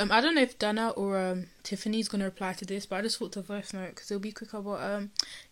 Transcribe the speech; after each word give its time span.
Um, 0.00 0.12
I 0.12 0.20
don't 0.20 0.36
know 0.36 0.42
if 0.42 0.58
Dana 0.58 0.90
or 0.90 1.18
um 1.18 1.46
Tiffany's 1.64 2.08
gonna 2.08 2.24
reply 2.24 2.52
to 2.52 2.64
this, 2.64 2.86
but 2.86 2.96
I 2.96 3.02
just 3.02 3.18
thought 3.18 3.32
to 3.32 3.42
voice 3.42 3.72
note 3.72 3.90
because 3.90 4.10
it'll 4.10 4.20
be 4.20 4.30
quicker. 4.30 4.60
But 4.60 4.80
um, 4.80 5.10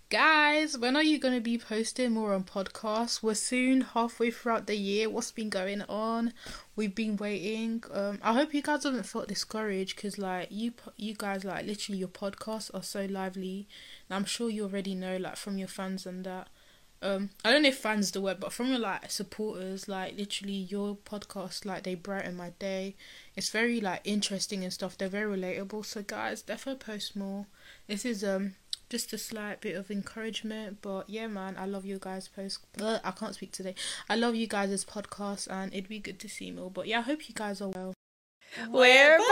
guys, 0.09 0.79
when 0.79 0.95
are 0.95 1.03
you 1.03 1.19
gonna 1.19 1.41
be 1.41 1.59
posting 1.59 2.13
more 2.13 2.33
on 2.33 2.45
podcasts? 2.45 3.25
We're 3.25 3.35
soon 3.35 3.81
halfway 3.81 4.31
throughout 4.31 4.69
the 4.69 4.77
year. 4.77 5.11
What's 5.11 5.33
been 5.33 5.51
going 5.51 5.83
on? 5.83 6.33
We've 6.77 6.95
been 6.95 7.17
waiting. 7.17 7.83
Um, 7.93 8.21
I 8.23 8.35
hope 8.35 8.55
you 8.55 8.63
guys 8.63 8.85
haven't 8.85 9.07
felt 9.07 9.27
discouraged 9.27 9.97
because 9.97 10.17
like 10.17 10.49
you 10.53 10.75
you 10.97 11.15
guys 11.15 11.45
like 11.45 11.67
literally 11.67 11.99
your 11.99 12.09
podcasts 12.09 12.71
are 12.73 12.85
so 12.85 13.05
lively. 13.07 13.67
And 14.09 14.15
I'm 14.17 14.25
sure 14.25 14.49
you 14.49 14.63
already 14.63 14.95
know 14.95 15.17
like 15.17 15.37
from 15.37 15.59
your 15.59 15.69
fans 15.69 16.07
and 16.07 16.25
that 16.25 16.49
um 17.03 17.31
I 17.45 17.53
don't 17.53 17.63
know 17.63 17.69
if 17.69 17.79
fans 17.79 18.11
the 18.11 18.21
word, 18.21 18.41
but 18.41 18.53
from 18.53 18.69
your 18.69 18.79
like 18.79 19.11
supporters, 19.11 19.89
like 19.89 20.17
literally 20.17 20.53
your 20.55 20.97
podcast, 20.97 21.65
like 21.65 21.83
they 21.83 21.95
brighten 21.95 22.37
my 22.37 22.51
day. 22.59 22.95
It's 23.35 23.51
very 23.51 23.81
like 23.81 24.01
interesting 24.05 24.65
and 24.65 24.73
stuff. 24.73 24.97
They're 24.97 25.09
very 25.09 25.37
relatable. 25.37 25.85
So 25.85 26.03
guys, 26.03 26.43
definitely 26.43 26.85
post 26.85 27.17
more. 27.17 27.47
This 27.87 28.05
is 28.05 28.25
um 28.25 28.55
just 28.89 29.13
a 29.13 29.19
slight 29.19 29.61
bit 29.61 29.77
of 29.77 29.91
encouragement, 29.91 30.79
but 30.81 31.11
yeah, 31.11 31.27
man, 31.27 31.57
I 31.59 31.67
love 31.67 31.85
you 31.85 31.99
guys. 32.01 32.29
Post. 32.29 32.61
Ugh, 32.81 33.01
I 33.03 33.11
can't 33.11 33.35
speak 33.35 33.53
today. 33.53 33.75
I 34.09 34.17
love 34.17 34.35
you 34.35 34.47
guys 34.47 34.71
as 34.71 34.85
podcast, 34.85 35.49
and 35.51 35.73
it'd 35.73 35.89
be 35.89 35.99
good 35.99 36.21
to 36.21 36.29
see 36.29 36.51
more. 36.51 36.71
But 36.71 36.87
yeah, 36.87 36.99
I 36.99 37.03
hope 37.03 37.29
you 37.29 37.35
guys 37.35 37.61
are 37.61 37.71
well. 37.71 37.95
We're 38.71 39.19
back. 39.19 39.27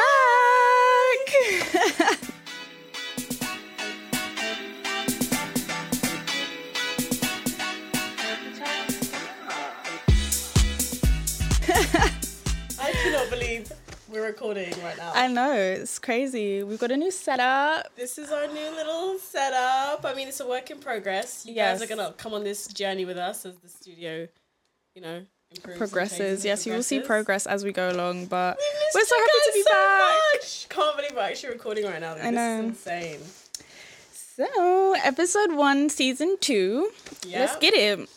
I 1.37 2.19
we're 14.15 14.27
recording 14.27 14.71
right 14.83 14.97
now. 14.97 15.11
I 15.15 15.27
know 15.27 15.53
it's 15.53 15.99
crazy. 15.99 16.63
We've 16.63 16.79
got 16.79 16.91
a 16.93 16.97
new 16.97 17.11
setup. 17.11 17.95
this 17.97 18.17
is 18.17 18.31
our 18.31 18.47
new 18.47 18.71
little 18.71 19.19
setup. 19.19 20.05
I 20.05 20.15
mean, 20.15 20.29
it's 20.29 20.41
a 20.41 20.47
work 20.47 20.71
in 20.71 20.79
progress. 20.79 21.45
You 21.45 21.55
Yes. 21.55 21.81
guys 21.81 21.91
are 21.91 21.95
gonna 21.97 22.13
come 22.17 22.33
on 22.35 22.45
this 22.45 22.67
journey 22.69 23.05
with 23.05 23.19
us 23.19 23.45
as 23.45 23.57
the 23.57 23.69
studio, 23.69 24.29
you 24.95 25.03
know, 25.03 25.27
Progresses. 25.63 26.45
Yes, 26.45 26.67
you 26.67 26.73
will 26.73 26.83
see 26.83 26.99
progress 26.99 27.47
as 27.47 27.63
we 27.65 27.71
go 27.71 27.89
along. 27.91 28.27
But 28.27 28.57
we 28.59 28.65
we're 29.01 29.05
so 29.05 29.17
happy 29.17 29.31
to 29.47 29.51
be 29.55 29.63
so 29.63 29.71
back. 29.71 30.15
Much. 30.35 30.69
Can't 30.69 30.97
believe 30.97 31.13
we're 31.15 31.23
actually 31.23 31.53
recording 31.53 31.85
right 31.85 32.01
now. 32.01 32.15
I 32.15 32.31
this 32.33 32.41
is 32.41 32.65
insane. 32.65 33.21
So, 34.37 34.95
episode 35.05 35.53
one, 35.53 35.89
season 35.91 36.37
two. 36.41 36.91
Yeah. 37.25 37.41
Let's 37.41 37.57
get 37.57 37.73
it. 37.75 38.09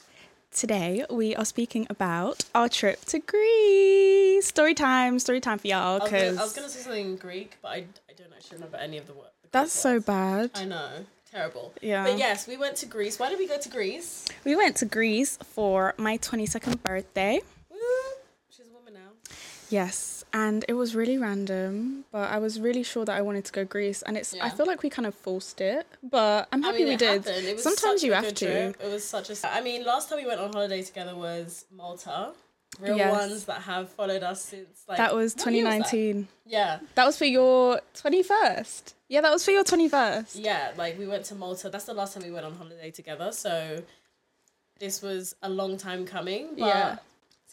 Today 0.58 1.06
we 1.12 1.36
are 1.36 1.46
speaking 1.46 1.86
about 1.88 2.46
our 2.56 2.68
trip 2.68 3.06
to 3.06 3.20
Greece. 3.20 4.48
Story 4.48 4.74
time, 4.74 5.20
story 5.20 5.40
time 5.40 5.60
for 5.60 5.68
y'all. 5.68 6.00
Cause 6.00 6.36
I 6.36 6.42
was 6.42 6.54
gonna 6.54 6.68
say 6.68 6.80
something 6.80 7.06
in 7.12 7.16
Greek, 7.16 7.58
but 7.62 7.68
I, 7.68 7.76
I 7.76 8.14
don't 8.18 8.34
actually 8.36 8.56
remember 8.56 8.78
any 8.78 8.98
of 8.98 9.06
the 9.06 9.14
words. 9.14 9.30
that's 9.52 9.72
so 9.72 10.00
bad. 10.00 10.50
I 10.56 10.66
know. 10.66 11.06
Terrible. 11.30 11.74
Yeah. 11.80 12.06
But 12.06 12.18
yes, 12.18 12.48
we 12.48 12.58
went 12.58 12.76
to 12.78 12.88
Greece. 12.88 13.20
Why 13.20 13.30
did 13.30 13.38
we 13.38 13.48
go 13.48 13.60
to 13.60 13.70
Greece? 13.70 14.26
We 14.46 14.56
went 14.56 14.78
to 14.78 14.86
Greece 14.86 15.38
for 15.44 15.94
my 15.98 16.18
22nd 16.18 16.82
birthday. 16.82 17.40
Woo! 17.70 17.78
She's 18.50 18.66
a 18.66 18.74
woman 18.74 18.96
now. 18.96 19.36
Yes, 19.70 20.17
and 20.34 20.64
it 20.68 20.74
was 20.74 20.96
really 20.96 21.18
random, 21.18 22.06
but 22.12 22.30
I 22.30 22.38
was 22.38 22.60
really 22.60 22.84
sure 22.84 23.06
that 23.06 23.16
I 23.16 23.22
wanted 23.22 23.46
to 23.46 23.52
go 23.52 23.66
Greece, 23.66 24.02
and 24.02 24.18
it's. 24.18 24.34
I 24.42 24.50
feel 24.50 24.66
like 24.66 24.84
we 24.84 24.90
kind 24.90 25.06
of 25.06 25.16
forced 25.16 25.62
it, 25.62 25.86
but 26.04 26.48
I'm 26.52 26.64
I 26.64 26.68
happy 26.68 26.80
mean, 26.80 26.88
we 26.90 26.96
did. 26.98 27.26
It 27.28 27.54
was 27.56 27.64
Sometimes 27.64 28.04
you 28.04 28.14
have 28.14 28.28
to. 28.34 28.46
Trip. 28.46 28.78
It 28.84 28.92
was 28.92 29.04
such 29.08 29.30
a. 29.30 29.36
I 29.52 29.62
mean, 29.62 29.84
last 29.86 30.10
time 30.10 30.20
we 30.20 30.26
went 30.26 30.40
on 30.40 30.52
holiday 30.54 30.82
together 30.84 31.16
was 31.16 31.66
Malta. 31.76 32.32
Real 32.80 32.98
Yes. 32.98 33.12
ones 33.12 33.46
that 33.46 33.62
have 33.62 33.90
followed 33.90 34.22
us 34.24 34.44
since 34.44 34.84
like 34.88 34.98
That 34.98 35.16
was 35.16 35.34
what 35.36 35.52
year 35.54 35.64
that? 35.64 35.70
2019. 35.90 36.28
Yeah, 36.46 36.80
That 36.96 37.06
was 37.06 37.18
for 37.18 37.26
your 37.26 37.80
21st. 37.96 38.94
Yeah, 39.08 39.22
that 39.22 39.32
was 39.32 39.44
for 39.46 39.52
your 39.52 39.64
21st. 39.64 40.36
yeah. 40.36 40.74
Like 40.78 41.00
we 41.00 41.08
went 41.08 41.24
to 41.26 41.36
Malta. 41.36 41.70
That's 41.70 41.86
the 41.86 41.94
last 41.94 42.14
time 42.14 42.24
we 42.24 42.32
went 42.32 42.46
on 42.46 42.54
holiday 42.56 42.92
together. 42.92 43.32
So 43.32 43.82
this 44.80 45.02
was 45.02 45.34
a 45.42 45.50
long 45.50 45.78
time 45.78 46.06
coming. 46.06 46.50
But, 46.58 46.68
Yeah. 46.68 46.98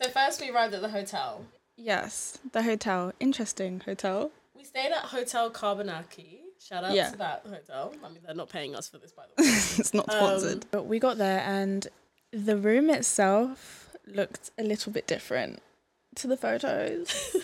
So 0.02 0.10
first 0.10 0.40
we 0.40 0.50
arrived 0.50 0.74
at 0.74 0.82
the 0.82 0.88
hotel. 0.88 1.44
Yes, 1.76 2.38
the 2.52 2.62
hotel. 2.62 3.12
Interesting 3.20 3.80
hotel. 3.84 4.30
We 4.56 4.64
stayed 4.64 4.92
at 4.92 5.04
Hotel 5.06 5.50
Carbonaki. 5.50 6.38
Shout 6.60 6.84
out 6.84 6.94
Yeah. 6.94 7.10
to 7.10 7.16
that 7.18 7.44
hotel. 7.48 7.92
I 8.02 8.08
mean, 8.08 8.20
they're 8.24 8.34
not 8.34 8.48
paying 8.48 8.74
us 8.74 8.88
for 8.88 8.98
this, 8.98 9.12
by 9.12 9.24
the 9.36 9.42
way. 9.42 9.48
it's 9.48 9.92
not 9.92 10.10
sponsored. 10.10 10.64
Um, 10.64 10.68
but 10.70 10.84
we 10.86 10.98
got 10.98 11.18
there, 11.18 11.40
and 11.40 11.86
the 12.32 12.56
room 12.56 12.90
itself 12.90 13.90
looked 14.06 14.50
a 14.58 14.62
little 14.62 14.92
bit 14.92 15.06
different 15.06 15.60
to 16.16 16.26
the 16.28 16.36
photos, 16.36 17.36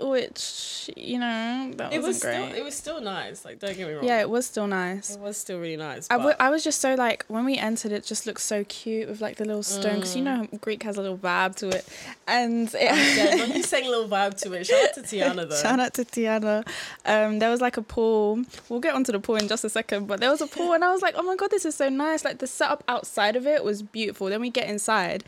which, 0.00 0.90
you 0.96 1.18
know, 1.18 1.72
that 1.76 1.92
it 1.92 1.98
wasn't 1.98 2.06
was 2.06 2.20
great. 2.20 2.34
still 2.34 2.52
it 2.58 2.64
was 2.64 2.74
still 2.76 3.00
nice. 3.00 3.44
Like 3.44 3.58
don't 3.58 3.76
get 3.76 3.86
me 3.88 3.94
wrong. 3.94 4.04
yeah, 4.04 4.20
it 4.20 4.30
was 4.30 4.46
still 4.46 4.66
nice. 4.66 5.14
It 5.16 5.20
was 5.20 5.36
still 5.36 5.58
really 5.58 5.76
nice. 5.76 6.06
I, 6.10 6.16
w- 6.16 6.36
I 6.38 6.50
was 6.50 6.62
just 6.64 6.80
so 6.80 6.94
like 6.94 7.24
when 7.28 7.44
we 7.44 7.56
entered 7.58 7.92
it 7.92 8.04
just 8.04 8.26
looked 8.26 8.40
so 8.40 8.64
cute 8.64 9.08
with 9.08 9.20
like 9.20 9.36
the 9.36 9.44
little 9.44 9.62
stone 9.62 9.96
because 9.96 10.14
you 10.16 10.22
know 10.22 10.46
Greek 10.60 10.82
has 10.84 10.96
a 10.96 11.02
little 11.02 11.18
vibe 11.18 11.56
to 11.56 11.68
it 11.68 11.84
and 12.26 12.68
it, 12.74 12.80
yeah, 12.80 13.36
when 13.36 13.52
you 13.56 13.62
sang 13.72 13.86
a 13.86 13.90
little 13.90 14.08
vibe 14.08 14.40
to 14.42 14.52
it. 14.52 14.66
Shout 14.66 14.88
out 14.88 14.94
to 14.94 15.00
Tiana 15.02 15.48
though. 15.48 15.56
shout 15.56 15.80
out 15.80 15.94
to 15.94 16.04
Tiana 16.04 16.66
um 17.04 17.38
there 17.40 17.50
was 17.50 17.60
like 17.60 17.76
a 17.76 17.82
pool 17.82 18.44
we'll 18.68 18.80
get 18.80 18.94
onto 18.94 19.12
the 19.12 19.20
pool 19.20 19.36
in 19.36 19.48
just 19.48 19.64
a 19.64 19.68
second 19.70 20.06
but 20.06 20.20
there 20.20 20.30
was 20.30 20.40
a 20.40 20.46
pool 20.46 20.72
and 20.74 20.84
I 20.84 20.92
was 20.92 21.02
like 21.02 21.14
oh 21.16 21.22
my 21.22 21.36
god 21.36 21.50
this 21.50 21.64
is 21.64 21.74
so 21.74 21.88
nice 21.88 22.24
like 22.24 22.38
the 22.38 22.46
setup 22.46 22.84
outside 22.88 23.34
of 23.36 23.46
it 23.46 23.64
was 23.64 23.82
beautiful 23.82 24.28
then 24.28 24.40
we 24.40 24.50
get 24.50 24.68
inside 24.68 25.24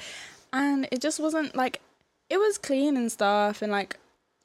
and 0.53 0.87
it 0.93 1.01
just 1.01 1.19
wasn't 1.21 1.57
like 1.57 1.81
it 2.29 2.39
was 2.39 2.59
clean 2.59 2.97
and 2.97 3.11
stuff 3.11 3.63
and 3.63 3.73
like 3.73 3.97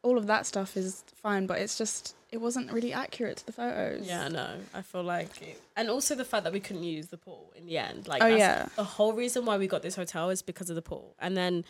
all 0.06 0.18
of 0.18 0.28
that 0.28 0.46
stuff 0.46 0.78
is 0.78 1.04
fine 1.22 1.46
but 1.48 1.58
it's 1.60 1.78
just 1.78 2.16
it 2.32 2.38
wasn't 2.42 2.72
really 2.72 2.92
accurate 2.94 3.38
to 3.38 3.46
the 3.46 3.52
photos 3.52 4.06
Yeah, 4.06 4.28
no, 4.28 4.48
I 4.74 4.82
feel 4.82 5.04
like, 5.04 5.42
it, 5.42 5.62
and 5.78 5.90
also 5.90 6.16
the 6.16 6.26
fact 6.26 6.44
that 6.44 6.54
we 6.54 6.60
couldn't 6.60 6.84
use 6.84 7.08
the 7.08 7.18
pool 7.18 7.52
in 7.58 7.66
the 7.66 7.78
end. 7.78 8.08
Like, 8.08 8.22
Oh, 8.22 8.28
that's 8.30 8.40
yeah. 8.40 8.68
the 8.76 8.84
whole 8.84 9.14
reason 9.14 9.46
why 9.46 9.58
we 9.58 9.68
got 9.68 9.82
this 9.84 9.96
hotel 9.96 10.30
is 10.30 10.42
because 10.42 10.70
of 10.70 10.76
the 10.76 10.82
pool. 10.82 11.16
And 11.18 11.38
then 11.38 11.64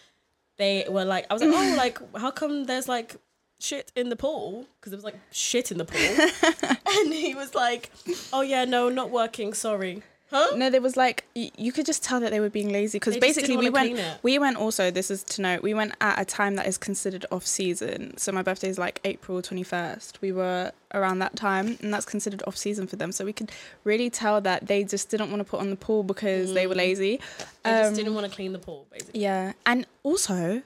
they 0.57 0.85
were 0.89 1.05
like, 1.05 1.27
I 1.29 1.33
was 1.35 1.43
like, 1.43 1.53
oh, 1.55 1.75
like, 1.77 2.17
how 2.17 2.31
come 2.31 2.63
there's 2.65 2.87
like 2.87 3.15
shit 3.59 3.91
in 3.95 4.09
the 4.09 4.15
pool? 4.15 4.65
Because 4.79 4.91
there 4.91 4.97
was 4.97 5.03
like 5.05 5.19
shit 5.31 5.71
in 5.71 5.77
the 5.77 5.85
pool. 5.85 5.99
and 6.97 7.13
he 7.13 7.35
was 7.35 7.53
like, 7.53 7.91
oh 8.33 8.41
yeah, 8.41 8.65
no, 8.65 8.89
not 8.89 9.11
working. 9.11 9.53
Sorry. 9.53 10.01
Huh? 10.35 10.55
No, 10.55 10.69
there 10.69 10.81
was 10.81 10.95
like 10.97 11.23
y- 11.35 11.51
you 11.65 11.71
could 11.71 11.85
just 11.85 12.03
tell 12.03 12.19
that 12.19 12.31
they 12.31 12.39
were 12.45 12.49
being 12.49 12.71
lazy 12.71 12.97
because 12.99 13.15
basically 13.27 13.55
we 13.57 13.69
went 13.69 13.89
we 14.23 14.37
went 14.45 14.57
also 14.57 14.91
this 14.91 15.09
is 15.09 15.23
to 15.33 15.41
note 15.41 15.61
we 15.63 15.73
went 15.73 15.93
at 16.01 16.19
a 16.19 16.25
time 16.25 16.55
that 16.57 16.67
is 16.67 16.77
considered 16.77 17.25
off 17.31 17.45
season. 17.47 18.17
So 18.17 18.31
my 18.31 18.41
birthday 18.41 18.69
is 18.69 18.77
like 18.77 18.99
April 19.05 19.41
twenty 19.41 19.63
first. 19.63 20.19
We 20.21 20.31
were 20.31 20.71
around 20.93 21.19
that 21.19 21.35
time 21.35 21.77
and 21.81 21.93
that's 21.93 22.05
considered 22.05 22.41
off 22.47 22.57
season 22.57 22.85
for 22.87 22.95
them. 22.95 23.11
So 23.11 23.23
we 23.25 23.33
could 23.33 23.51
really 23.83 24.09
tell 24.09 24.41
that 24.41 24.67
they 24.67 24.83
just 24.83 25.09
didn't 25.09 25.29
want 25.31 25.39
to 25.41 25.49
put 25.53 25.59
on 25.59 25.69
the 25.69 25.75
pool 25.75 26.03
because 26.03 26.53
they 26.53 26.67
were 26.67 26.75
lazy. 26.75 27.19
They 27.63 27.71
just 27.71 27.89
Um, 27.91 27.95
didn't 27.95 28.13
want 28.15 28.25
to 28.29 28.35
clean 28.35 28.51
the 28.53 28.59
pool, 28.59 28.87
basically. 28.91 29.21
Yeah, 29.21 29.53
and 29.65 29.85
also 30.03 30.61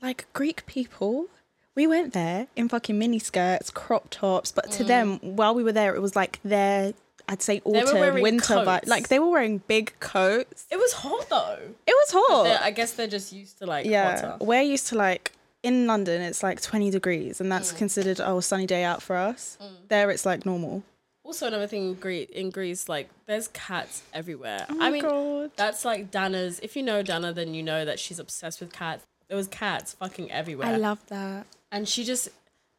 like 0.00 0.26
Greek 0.32 0.64
people. 0.66 1.26
We 1.74 1.86
went 1.86 2.12
there 2.12 2.48
in 2.56 2.68
fucking 2.68 2.98
mini 2.98 3.20
skirts, 3.20 3.70
crop 3.70 4.10
tops, 4.10 4.50
but 4.50 4.70
to 4.72 4.82
them, 4.84 5.18
while 5.22 5.54
we 5.54 5.62
were 5.62 5.70
there, 5.80 5.94
it 5.94 6.02
was 6.02 6.16
like 6.16 6.40
their, 6.44 6.92
I'd 7.28 7.42
say 7.42 7.60
autumn, 7.64 8.22
winter 8.22 8.64
coats. 8.64 8.88
Like 8.88 9.08
they 9.08 9.18
were 9.18 9.28
wearing 9.28 9.58
big 9.68 9.92
coats. 10.00 10.66
It 10.70 10.78
was 10.78 10.92
hot 10.94 11.28
though. 11.28 11.58
It 11.86 11.92
was 11.92 12.10
hot. 12.10 12.62
I 12.62 12.70
guess 12.70 12.92
they're 12.92 13.06
just 13.06 13.32
used 13.32 13.58
to 13.58 13.66
like 13.66 13.86
yeah, 13.86 14.20
hotter. 14.20 14.44
we're 14.44 14.62
used 14.62 14.88
to 14.88 14.96
like 14.96 15.32
in 15.62 15.86
London, 15.86 16.22
it's 16.22 16.42
like 16.42 16.60
20 16.60 16.90
degrees, 16.90 17.40
and 17.40 17.50
that's 17.50 17.72
mm. 17.72 17.78
considered 17.78 18.20
oh 18.20 18.38
a 18.38 18.42
sunny 18.42 18.66
day 18.66 18.84
out 18.84 19.02
for 19.02 19.16
us. 19.16 19.58
Mm. 19.60 19.88
There, 19.88 20.10
it's 20.10 20.24
like 20.24 20.46
normal. 20.46 20.82
Also, 21.24 21.46
another 21.46 21.66
thing 21.66 21.88
in 21.88 21.94
Greece, 21.94 22.28
in 22.30 22.48
Greece, 22.48 22.88
like 22.88 23.10
there's 23.26 23.48
cats 23.48 24.02
everywhere. 24.14 24.64
Oh 24.70 24.74
my 24.74 24.86
I 24.86 24.90
mean, 24.90 25.02
god. 25.02 25.50
that's 25.56 25.84
like 25.84 26.10
Dana's. 26.10 26.58
If 26.62 26.76
you 26.76 26.82
know 26.82 27.02
Dana, 27.02 27.32
then 27.32 27.52
you 27.54 27.62
know 27.62 27.84
that 27.84 27.98
she's 27.98 28.18
obsessed 28.18 28.60
with 28.60 28.72
cats. 28.72 29.04
There 29.28 29.36
was 29.36 29.48
cats 29.48 29.92
fucking 29.92 30.30
everywhere, 30.30 30.68
I 30.68 30.76
love 30.76 31.04
that. 31.08 31.44
and 31.70 31.86
she 31.86 32.04
just 32.04 32.30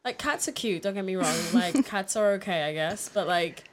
like 0.04 0.18
cats 0.18 0.48
are 0.48 0.52
cute. 0.52 0.82
Don't 0.82 0.96
get 0.96 1.06
me 1.06 1.16
wrong. 1.16 1.36
Like 1.54 1.86
cats 1.86 2.16
are 2.16 2.32
okay, 2.34 2.64
I 2.64 2.74
guess, 2.74 3.10
but 3.10 3.28
like 3.28 3.69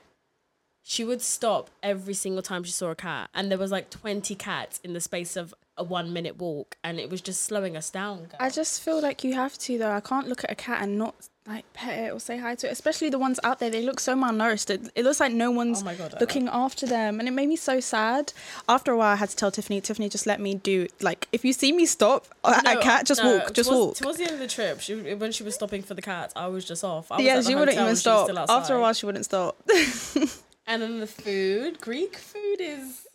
she 0.89 1.03
would 1.05 1.21
stop 1.21 1.69
every 1.83 2.15
single 2.15 2.43
time 2.43 2.63
she 2.63 2.71
saw 2.71 2.91
a 2.91 2.95
cat, 2.95 3.29
and 3.35 3.51
there 3.51 3.59
was 3.59 3.73
like 3.73 3.91
twenty 3.91 4.37
cats 4.37 4.81
in 4.85 4.93
the 4.93 5.01
space 5.01 5.35
of 5.37 5.53
a 5.77 5.83
one 5.83 6.13
minute 6.13 6.39
walk, 6.39 6.77
and 6.85 7.01
it 7.01 7.11
was 7.11 7.21
just 7.21 7.43
slowing 7.43 7.77
us 7.77 7.91
down. 7.91 8.19
girl. 8.19 8.37
I 8.39 8.51
just 8.51 8.81
feel 8.81 9.01
like 9.03 9.25
you 9.25 9.35
have 9.35 9.59
to 9.59 9.79
though. 9.79 9.91
I 9.91 9.99
can't 9.99 10.29
look 10.29 10.45
at 10.45 10.51
a 10.53 10.55
cat 10.55 10.81
and 10.83 10.97
not 10.97 11.17
like 11.45 11.71
pet 11.73 11.99
it 11.99 12.13
or 12.13 12.21
say 12.21 12.39
hi 12.39 12.55
to 12.55 12.69
it. 12.69 12.71
Especially 12.71 13.11
the 13.11 13.19
ones 13.19 13.41
out 13.43 13.59
there, 13.59 13.69
they 13.69 13.83
look 13.83 13.99
so 13.99 14.15
malnourished. 14.15 14.71
It, 14.71 14.91
it 14.95 15.03
looks 15.05 15.19
like 15.19 15.33
no 15.33 15.51
one's 15.51 15.83
Oh 15.83 15.93
God, 15.97 16.15
looking 16.21 16.47
after 16.47 16.87
them, 16.87 17.19
and 17.19 17.29
it 17.29 17.33
made 17.33 17.49
me 17.49 17.57
so 17.57 17.81
sad. 17.81 18.33
After 18.69 18.93
a 18.93 18.97
while, 18.97 19.13
I 19.13 19.17
had 19.17 19.31
to 19.31 19.37
tell 19.37 19.51
Tiffany. 19.51 19.81
Tiffany, 19.81 20.09
just 20.09 20.25
let 20.25 20.41
me 20.41 20.55
do 20.55 20.87
like 21.01 21.27
if 21.33 21.45
you 21.45 21.53
see 21.53 21.73
me 21.73 21.85
stop 21.85 22.27
No, 22.45 22.53
a 22.65 22.81
cat, 22.81 23.07
just 23.07 23.25
no, 23.25 23.39
walk, 23.39 23.53
just 23.55 23.69
towards, 23.69 23.87
walk. 23.87 23.97
Towards 23.97 24.19
the 24.19 24.25
end 24.25 24.35
of 24.35 24.39
the 24.39 24.47
trip, 24.47 24.81
she, 24.81 24.95
when 25.15 25.33
she 25.33 25.43
was 25.43 25.57
stopping 25.57 25.83
for 25.83 25.95
the 25.95 26.03
cats, 26.03 26.33
I 26.37 26.47
was 26.47 26.65
just 26.65 26.85
off. 26.85 27.11
I 27.11 27.17
was 27.17 27.25
yeah, 27.25 27.41
she 27.41 27.57
wouldn't 27.57 27.77
even 27.77 27.97
stop. 27.97 28.31
After 28.49 28.77
a 28.77 28.81
while, 28.81 28.93
she 28.93 29.05
wouldn't 29.05 29.25
stop. 29.25 29.61
And 30.67 30.83
then 30.83 31.01
the 31.01 31.07
food, 31.07 31.81
Greek 31.81 32.17
food 32.17 32.57
is 32.61 33.07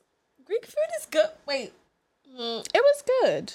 Greek 0.46 0.66
food 0.66 0.90
is 1.00 1.06
good. 1.06 1.30
Wait, 1.46 1.74
mm, 2.30 2.66
it 2.74 2.82
was 2.82 3.04
good. 3.24 3.54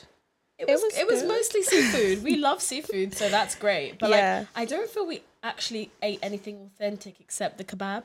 It 0.58 0.66
was, 0.68 0.82
was 0.82 0.96
it 0.96 1.06
was 1.06 1.22
mostly 1.24 1.62
seafood. 1.62 2.22
We 2.22 2.36
love 2.36 2.62
seafood, 2.62 3.14
so 3.14 3.28
that's 3.28 3.54
great. 3.54 3.98
But 3.98 4.10
Yeah. 4.10 4.38
like, 4.40 4.48
I 4.54 4.64
don't 4.64 4.88
feel 4.88 5.06
we 5.06 5.22
actually 5.42 5.90
ate 6.02 6.18
anything 6.22 6.70
authentic 6.74 7.20
except 7.20 7.58
the 7.58 7.64
kebab. 7.64 8.04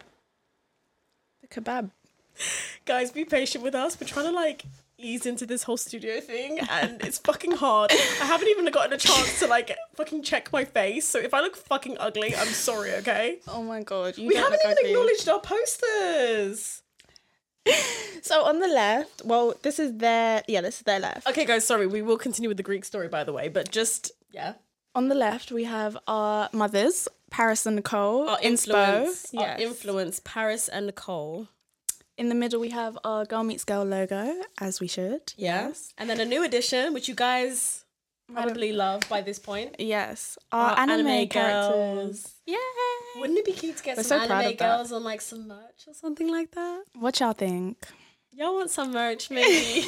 The 1.41 1.47
kebab. 1.47 1.91
Guys, 2.85 3.11
be 3.11 3.23
patient 3.23 3.63
with 3.63 3.75
us. 3.75 3.99
We're 3.99 4.07
trying 4.07 4.25
to 4.25 4.31
like 4.31 4.65
ease 5.01 5.25
into 5.25 5.45
this 5.45 5.63
whole 5.63 5.77
studio 5.77 6.19
thing, 6.19 6.59
and 6.69 7.01
it's 7.03 7.17
fucking 7.17 7.51
hard. 7.53 7.91
I 7.91 8.25
haven't 8.25 8.47
even 8.49 8.65
gotten 8.71 8.93
a 8.93 8.97
chance 8.97 9.39
to 9.39 9.47
like 9.47 9.75
fucking 9.95 10.23
check 10.23 10.51
my 10.53 10.65
face. 10.65 11.05
So 11.05 11.19
if 11.19 11.33
I 11.33 11.41
look 11.41 11.55
fucking 11.55 11.97
ugly, 11.99 12.35
I'm 12.35 12.47
sorry. 12.47 12.93
Okay. 12.95 13.39
Oh 13.47 13.63
my 13.63 13.81
god, 13.83 14.17
you 14.17 14.27
We 14.27 14.35
haven't 14.35 14.59
even 14.63 14.77
ugly. 14.77 14.89
acknowledged 14.91 15.27
our 15.29 15.39
posters. 15.41 16.81
So 18.23 18.43
on 18.45 18.59
the 18.59 18.67
left, 18.67 19.23
well, 19.25 19.55
this 19.63 19.79
is 19.79 19.97
their 19.97 20.43
yeah, 20.47 20.61
this 20.61 20.77
is 20.77 20.81
their 20.83 20.99
left. 20.99 21.27
Okay, 21.27 21.43
guys, 21.45 21.65
sorry. 21.65 21.87
We 21.87 22.01
will 22.03 22.17
continue 22.17 22.49
with 22.49 22.57
the 22.57 22.63
Greek 22.63 22.85
story, 22.85 23.07
by 23.07 23.23
the 23.23 23.33
way, 23.33 23.47
but 23.49 23.71
just 23.71 24.11
yeah. 24.31 24.53
On 24.93 25.07
the 25.07 25.15
left, 25.15 25.51
we 25.51 25.63
have 25.63 25.97
our 26.07 26.49
mothers, 26.53 27.07
Paris 27.31 27.65
and 27.65 27.77
Nicole, 27.77 28.29
Our 28.29 28.37
inspo. 28.39 28.43
influence, 28.45 29.33
our 29.35 29.41
Yes. 29.43 29.59
influence, 29.61 30.21
Paris 30.23 30.67
and 30.67 30.85
Nicole. 30.85 31.47
In 32.21 32.29
the 32.29 32.35
middle, 32.35 32.59
we 32.61 32.69
have 32.69 32.99
our 33.03 33.25
Girl 33.25 33.43
Meets 33.43 33.63
Girl 33.63 33.83
logo, 33.83 34.35
as 34.59 34.79
we 34.79 34.85
should. 34.85 35.33
Yes. 35.37 35.91
And 35.97 36.07
then 36.07 36.19
a 36.19 36.25
new 36.25 36.43
addition, 36.43 36.93
which 36.93 37.07
you 37.09 37.15
guys 37.15 37.83
probably 38.31 38.71
love 38.73 39.01
by 39.09 39.21
this 39.21 39.39
point. 39.39 39.75
Yes. 39.79 40.37
Our, 40.51 40.69
Our 40.69 40.79
anime, 40.81 41.07
anime 41.07 41.27
characters. 41.29 41.71
girls. 41.73 42.31
Yay! 42.45 42.57
Wouldn't 43.19 43.39
it 43.39 43.45
be 43.45 43.53
cute 43.53 43.77
to 43.77 43.83
get 43.83 43.97
We're 43.97 44.03
some 44.03 44.27
so 44.27 44.33
anime 44.35 44.55
girls 44.55 44.91
on 44.91 45.03
like 45.03 45.19
some 45.19 45.47
merch 45.47 45.87
or 45.87 45.95
something 45.95 46.29
like 46.29 46.51
that? 46.51 46.83
What 46.93 47.19
y'all 47.19 47.33
think? 47.33 47.87
Y'all 48.33 48.53
want 48.53 48.69
some 48.69 48.91
merch, 48.91 49.31
maybe? 49.37 49.83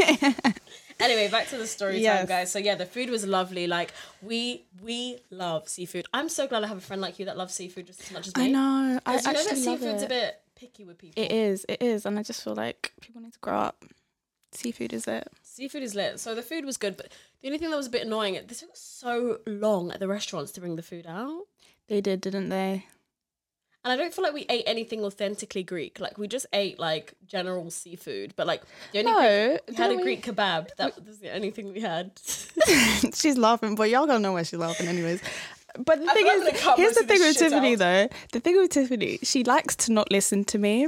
anyway, 1.00 1.30
back 1.30 1.50
to 1.50 1.58
the 1.58 1.68
story 1.68 2.00
Yes. 2.00 2.18
time, 2.18 2.26
guys. 2.26 2.52
So 2.52 2.58
yeah, 2.58 2.74
the 2.74 2.88
food 2.88 3.12
was 3.12 3.28
lovely. 3.28 3.68
Like 3.68 3.94
we 4.24 4.66
we 4.82 5.20
love 5.30 5.70
seafood. 5.70 6.08
I'm 6.16 6.30
so 6.30 6.48
glad 6.48 6.64
I 6.64 6.68
have 6.68 6.78
a 6.80 6.82
friend 6.82 7.00
like 7.00 7.20
you 7.20 7.26
that 7.26 7.38
loves 7.38 7.54
seafood 7.54 7.86
just 7.86 8.02
as 8.02 8.12
much 8.12 8.28
as 8.28 8.36
me. 8.36 8.46
I 8.46 8.48
know. 8.48 9.00
I 9.06 9.12
you 9.12 9.18
know 9.18 9.22
that 9.22 9.28
actually 9.28 9.66
love 9.66 9.80
seafood's 9.80 10.02
it. 10.02 10.06
a 10.06 10.10
bit 10.10 10.40
picky 10.64 10.84
with 10.86 10.98
people. 10.98 11.22
It 11.22 11.32
is. 11.32 11.66
It 11.70 11.82
is, 11.82 12.06
and 12.06 12.18
I 12.18 12.24
just 12.24 12.44
feel 12.44 12.56
like 12.56 12.94
people 13.02 13.22
need 13.22 13.34
to 13.34 13.40
grow 13.40 13.58
up. 13.58 13.84
Seafood 14.52 14.94
is 14.94 15.08
it. 15.08 15.28
Seafood 15.42 15.84
is 15.84 15.96
lit. 15.96 16.20
So 16.20 16.36
the 16.36 16.42
food 16.42 16.64
was 16.66 16.78
good, 16.78 16.96
but 16.96 17.12
the 17.42 17.48
only 17.48 17.58
thing 17.58 17.70
that 17.72 17.78
was 17.78 17.88
a 17.88 17.90
bit 17.90 18.06
annoying, 18.06 18.40
this 18.48 18.60
took 18.62 18.70
so 18.76 19.40
long 19.48 19.92
at 19.92 20.00
the 20.00 20.08
restaurants 20.08 20.52
to 20.54 20.62
bring 20.62 20.76
the 20.76 20.84
food 20.84 21.06
out. 21.08 21.44
They 21.90 22.02
did, 22.02 22.22
didn't 22.22 22.50
they? 22.50 22.86
And 23.86 23.92
I 23.92 23.98
don't 23.98 24.14
feel 24.14 24.24
like 24.24 24.34
we 24.34 24.46
ate 24.48 24.64
anything 24.66 25.04
authentically 25.04 25.64
Greek. 25.64 26.00
Like 26.00 26.18
we 26.18 26.28
just 26.30 26.46
ate 26.54 26.80
like 26.80 27.16
general 27.28 27.70
seafood, 27.70 28.34
but 28.38 28.48
like 28.48 28.62
the 28.94 29.00
only 29.00 29.12
No, 29.12 29.20
thing 29.20 29.60
we 29.68 29.76
had 29.76 29.92
a 29.92 29.96
we- 29.96 30.04
Greek 30.04 30.26
kebab. 30.26 30.70
That 30.78 31.06
was 31.06 31.20
the 31.20 31.32
only 31.36 31.52
thing 31.52 31.74
we 31.74 31.82
had. 31.82 32.12
she's 33.14 33.38
laughing, 33.38 33.76
but 33.76 33.90
y'all 33.90 34.06
gonna 34.08 34.20
know 34.20 34.32
why 34.34 34.44
she's 34.44 34.60
laughing 34.60 34.88
anyways. 34.88 35.22
But 35.78 36.00
the 36.04 36.10
I 36.10 36.14
thing 36.14 36.28
feel 36.28 36.40
like 36.44 36.66
I'm 36.66 36.74
is, 36.74 36.78
here's 36.78 36.96
the 36.96 37.04
thing 37.04 37.20
with 37.20 37.38
Tiffany 37.38 37.74
out. 37.74 37.80
though. 37.80 38.08
The 38.32 38.40
thing 38.40 38.58
with 38.58 38.72
Tiffany, 38.72 39.20
she 39.24 39.44
likes 39.44 39.76
to 39.78 39.92
not 39.92 40.12
listen 40.12 40.46
to 40.46 40.58
me. 40.58 40.88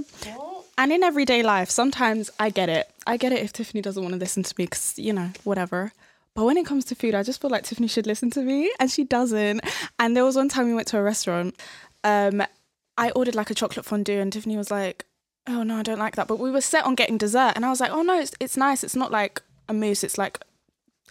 And 0.78 0.92
in 0.92 1.04
everyday 1.04 1.42
life, 1.42 1.70
sometimes 1.70 2.30
I 2.40 2.50
get 2.50 2.70
it. 2.70 2.90
I 3.08 3.18
get 3.18 3.32
it 3.32 3.40
if 3.40 3.54
Tiffany 3.54 3.82
doesn't 3.82 4.02
want 4.02 4.14
to 4.14 4.20
listen 4.20 4.44
to 4.44 4.54
me 4.58 4.66
because, 4.66 5.00
you 5.00 5.14
know, 5.14 5.30
whatever. 5.44 5.94
But 6.34 6.44
when 6.44 6.58
it 6.58 6.66
comes 6.66 6.84
to 6.86 6.96
food, 6.96 7.16
I 7.16 7.24
just 7.24 7.42
feel 7.42 7.50
like 7.50 7.64
Tiffany 7.64 7.88
should 7.88 8.06
listen 8.06 8.30
to 8.32 8.42
me 8.42 8.72
and 8.80 8.92
she 8.92 9.06
doesn't. 9.06 9.62
And 10.00 10.16
there 10.18 10.26
was 10.26 10.36
one 10.36 10.50
time 10.50 10.68
we 10.68 10.74
went 10.74 10.88
to 10.90 10.98
a 10.98 11.02
restaurant. 11.04 11.56
Um, 12.04 12.44
I 12.98 13.12
ordered 13.12 13.36
like 13.36 13.50
a 13.50 13.56
chocolate 13.56 13.86
fondue 13.86 14.20
and 14.20 14.34
Tiffany 14.34 14.58
was 14.58 14.70
like, 14.70 15.06
oh 15.48 15.64
no, 15.64 15.78
I 15.78 15.84
don't 15.84 16.00
like 16.00 16.16
that. 16.18 16.28
But 16.28 16.40
we 16.40 16.52
were 16.52 16.62
set 16.62 16.86
on 16.86 16.96
getting 16.96 17.18
dessert. 17.18 17.54
And 17.56 17.66
I 17.66 17.70
was 17.70 17.80
like, 17.80 17.92
oh 17.92 18.02
no, 18.02 18.20
it's, 18.20 18.34
it's 18.42 18.58
nice. 18.58 18.84
It's 18.84 18.96
not 18.98 19.12
like 19.12 19.42
a 19.70 19.74
mousse. 19.74 20.04
It's 20.04 20.18
like 20.18 20.40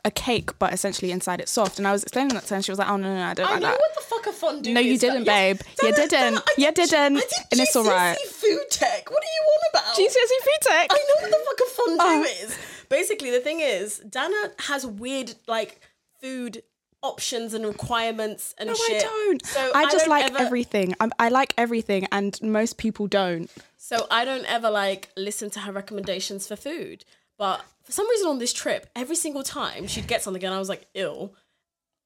a 0.04 0.10
cake, 0.10 0.58
but 0.58 0.72
essentially 0.72 1.10
inside 1.12 1.40
it's 1.40 1.50
soft. 1.52 1.78
And 1.78 1.86
I 1.88 1.92
was 1.92 2.02
explaining 2.02 2.34
that 2.34 2.44
to 2.44 2.50
her 2.50 2.56
and 2.56 2.64
she 2.64 2.70
was 2.70 2.78
like, 2.78 2.88
oh 2.88 2.96
no, 2.96 3.08
no, 3.08 3.16
no 3.16 3.24
I 3.26 3.34
don't 3.34 3.46
I 3.48 3.52
like 3.52 3.62
know 3.62 3.68
that. 3.68 3.78
what 3.80 3.94
the 3.94 4.00
fuck 4.02 4.26
a 4.26 4.32
fondue 4.32 4.70
is. 4.70 4.74
No, 4.74 4.80
you 4.80 4.94
but 4.94 5.00
didn't, 5.00 5.24
babe. 5.24 5.60
You 5.82 5.92
didn't. 5.94 6.42
You 6.58 6.72
did- 6.72 6.88
didn't. 6.90 7.16
I 7.16 7.20
did 7.20 7.32
And 7.52 7.60
it's 7.60 7.74
all 7.76 7.84
right. 7.84 8.18
Food 8.18 8.60
tech. 8.70 9.10
What 9.10 9.22
are 9.22 9.26
you 9.26 9.42
on 9.52 9.60
about? 9.72 9.94
GCSE 9.94 10.44
food 10.44 10.60
tech. 10.62 10.86
I 10.90 10.94
know 10.94 11.22
what 11.22 11.30
the 11.30 11.44
fuck 11.46 11.60
a 11.60 11.70
fondue 11.70 11.96
Oh. 12.00 12.44
is. 12.44 12.58
Basically, 12.88 13.30
the 13.30 13.40
thing 13.40 13.60
is, 13.60 13.98
Dana 14.00 14.52
has 14.68 14.86
weird 14.86 15.34
like 15.48 15.80
food 16.20 16.62
options 17.02 17.52
and 17.54 17.66
requirements 17.66 18.54
and 18.58 18.68
No, 18.68 18.74
shit. 18.74 19.02
I 19.04 19.06
don't. 19.06 19.46
So 19.46 19.70
I 19.74 19.84
just 19.84 19.98
don't 20.00 20.08
like 20.10 20.24
ever- 20.26 20.38
everything. 20.38 20.94
I'm, 21.00 21.12
I 21.18 21.28
like 21.28 21.54
everything, 21.58 22.06
and 22.12 22.38
most 22.42 22.76
people 22.78 23.06
don't. 23.06 23.50
So 23.76 24.06
I 24.10 24.24
don't 24.24 24.44
ever 24.46 24.70
like 24.70 25.10
listen 25.16 25.50
to 25.50 25.60
her 25.60 25.72
recommendations 25.72 26.46
for 26.46 26.56
food. 26.56 27.04
But 27.38 27.62
for 27.82 27.92
some 27.92 28.08
reason 28.08 28.28
on 28.28 28.38
this 28.38 28.52
trip, 28.52 28.86
every 28.94 29.16
single 29.16 29.42
time 29.42 29.86
she'd 29.86 30.06
get 30.06 30.22
something 30.22 30.42
and 30.44 30.54
I 30.54 30.58
was 30.58 30.68
like, 30.68 30.86
ill. 30.94 31.34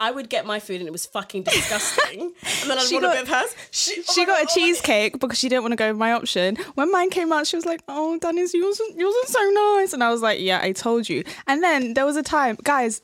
I 0.00 0.12
would 0.12 0.28
get 0.30 0.46
my 0.46 0.60
food 0.60 0.80
and 0.80 0.86
it 0.86 0.92
was 0.92 1.06
fucking 1.06 1.42
disgusting. 1.42 2.20
and 2.62 2.70
then 2.70 2.78
I'd 2.78 2.84
She 2.86 2.94
want 2.94 3.06
a 3.06 3.08
got- 3.08 3.14
bit 3.14 3.22
of 3.22 3.28
hers. 3.28 3.56
She, 3.72 3.96
oh 3.98 4.12
she 4.14 4.24
got 4.26 4.38
God, 4.38 4.46
a 4.48 4.54
cheesecake 4.54 5.18
because 5.18 5.36
she 5.36 5.48
didn't 5.48 5.62
want 5.64 5.72
to 5.72 5.76
go 5.76 5.88
with 5.88 5.96
my 5.98 6.12
option. 6.12 6.54
When 6.76 6.92
mine 6.92 7.10
came 7.10 7.32
out, 7.32 7.48
she 7.48 7.56
was 7.56 7.66
like, 7.66 7.82
"Oh, 7.88 8.16
Dennis, 8.20 8.54
yours, 8.54 8.80
yours 8.94 9.14
is 9.24 9.32
so 9.32 9.42
nice," 9.50 9.92
and 9.92 10.04
I 10.04 10.10
was 10.10 10.22
like, 10.22 10.38
"Yeah, 10.40 10.60
I 10.62 10.70
told 10.70 11.08
you." 11.08 11.24
And 11.48 11.64
then 11.64 11.94
there 11.94 12.06
was 12.06 12.16
a 12.16 12.22
time, 12.22 12.56
guys, 12.62 13.02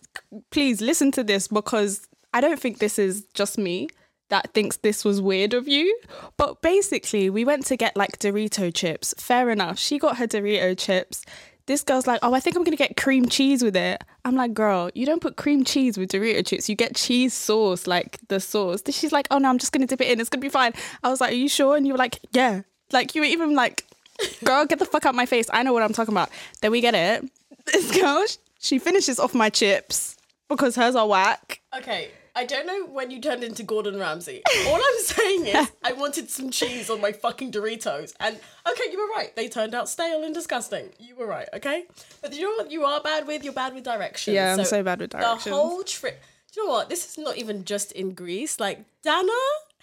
please 0.52 0.80
listen 0.80 1.10
to 1.12 1.24
this 1.24 1.48
because 1.48 2.06
I 2.32 2.40
don't 2.40 2.60
think 2.60 2.78
this 2.78 2.96
is 2.96 3.26
just 3.34 3.58
me 3.58 3.88
that 4.30 4.54
thinks 4.54 4.76
this 4.76 5.04
was 5.04 5.20
weird 5.20 5.52
of 5.52 5.66
you. 5.66 5.98
But 6.36 6.62
basically, 6.62 7.28
we 7.28 7.44
went 7.44 7.66
to 7.66 7.76
get 7.76 7.96
like 7.96 8.20
Dorito 8.20 8.72
chips. 8.72 9.14
Fair 9.18 9.50
enough. 9.50 9.80
She 9.80 9.98
got 9.98 10.18
her 10.18 10.28
Dorito 10.28 10.78
chips. 10.78 11.24
This 11.66 11.82
girl's 11.82 12.06
like, 12.06 12.20
oh, 12.22 12.34
I 12.34 12.40
think 12.40 12.56
I'm 12.56 12.64
gonna 12.64 12.76
get 12.76 12.96
cream 12.96 13.26
cheese 13.26 13.62
with 13.62 13.76
it. 13.76 14.04
I'm 14.24 14.34
like, 14.36 14.52
girl, 14.52 14.90
you 14.94 15.06
don't 15.06 15.20
put 15.20 15.36
cream 15.36 15.64
cheese 15.64 15.96
with 15.96 16.10
Dorito 16.10 16.44
chips. 16.46 16.68
You 16.68 16.74
get 16.74 16.94
cheese 16.94 17.32
sauce, 17.32 17.86
like 17.86 18.18
the 18.28 18.38
sauce. 18.38 18.82
She's 18.90 19.12
like, 19.12 19.26
oh 19.30 19.38
no, 19.38 19.48
I'm 19.48 19.58
just 19.58 19.72
gonna 19.72 19.86
dip 19.86 20.00
it 20.00 20.10
in. 20.10 20.20
It's 20.20 20.28
gonna 20.28 20.42
be 20.42 20.48
fine. 20.50 20.72
I 21.02 21.08
was 21.08 21.20
like, 21.20 21.32
are 21.32 21.36
you 21.36 21.48
sure? 21.48 21.76
And 21.76 21.86
you 21.86 21.94
were 21.94 21.98
like, 21.98 22.18
yeah. 22.32 22.62
Like 22.92 23.14
you 23.14 23.22
were 23.22 23.26
even 23.26 23.54
like, 23.54 23.84
girl, 24.44 24.66
get 24.66 24.78
the 24.78 24.84
fuck 24.84 25.06
out 25.06 25.14
my 25.14 25.26
face. 25.26 25.46
I 25.52 25.62
know 25.62 25.72
what 25.72 25.82
I'm 25.82 25.92
talking 25.92 26.12
about. 26.12 26.28
Then 26.60 26.70
we 26.70 26.80
get 26.80 26.94
it. 26.94 27.30
This 27.72 27.98
girl, 27.98 28.22
she 28.58 28.78
finishes 28.78 29.18
off 29.18 29.32
my 29.32 29.48
chips 29.48 30.16
because 30.50 30.76
hers 30.76 30.94
are 30.94 31.08
whack. 31.08 31.62
Okay, 31.74 32.10
I 32.36 32.44
don't 32.44 32.66
know 32.66 32.86
when 32.86 33.10
you 33.10 33.20
turned 33.20 33.44
into 33.44 33.62
Gordon 33.62 33.98
Ramsay. 33.98 34.42
All 34.66 34.74
I'm 34.74 34.98
saying 35.04 35.46
is 35.46 35.70
I 35.84 35.92
wanted 35.92 36.30
some 36.30 36.50
cheese 36.50 36.90
on 36.90 37.00
my 37.00 37.12
fucking 37.12 37.52
Doritos. 37.52 38.12
And 38.18 38.38
okay, 38.68 38.84
you 38.90 38.98
were 38.98 39.14
right. 39.14 39.34
They 39.36 39.48
turned 39.48 39.74
out 39.74 39.88
stale 39.88 40.24
and 40.24 40.34
disgusting. 40.34 40.90
You 40.98 41.14
were 41.14 41.26
right, 41.26 41.48
okay? 41.54 41.84
But 42.22 42.34
you 42.34 42.42
know 42.42 42.62
what 42.62 42.72
you 42.72 42.84
are 42.84 43.00
bad 43.00 43.26
with? 43.28 43.44
You're 43.44 43.52
bad 43.52 43.74
with 43.74 43.84
directions. 43.84 44.34
Yeah, 44.34 44.56
I'm 44.58 44.64
so 44.64 44.82
bad 44.82 45.00
with 45.00 45.10
directions. 45.10 45.44
The 45.44 45.50
whole 45.52 45.82
trip. 45.84 46.20
Do 46.52 46.60
you 46.60 46.66
know 46.66 46.72
what? 46.72 46.88
This 46.88 47.08
is 47.08 47.18
not 47.18 47.36
even 47.36 47.64
just 47.64 47.92
in 47.92 48.14
Greece. 48.14 48.58
Like 48.58 48.84
Dana 49.02 49.32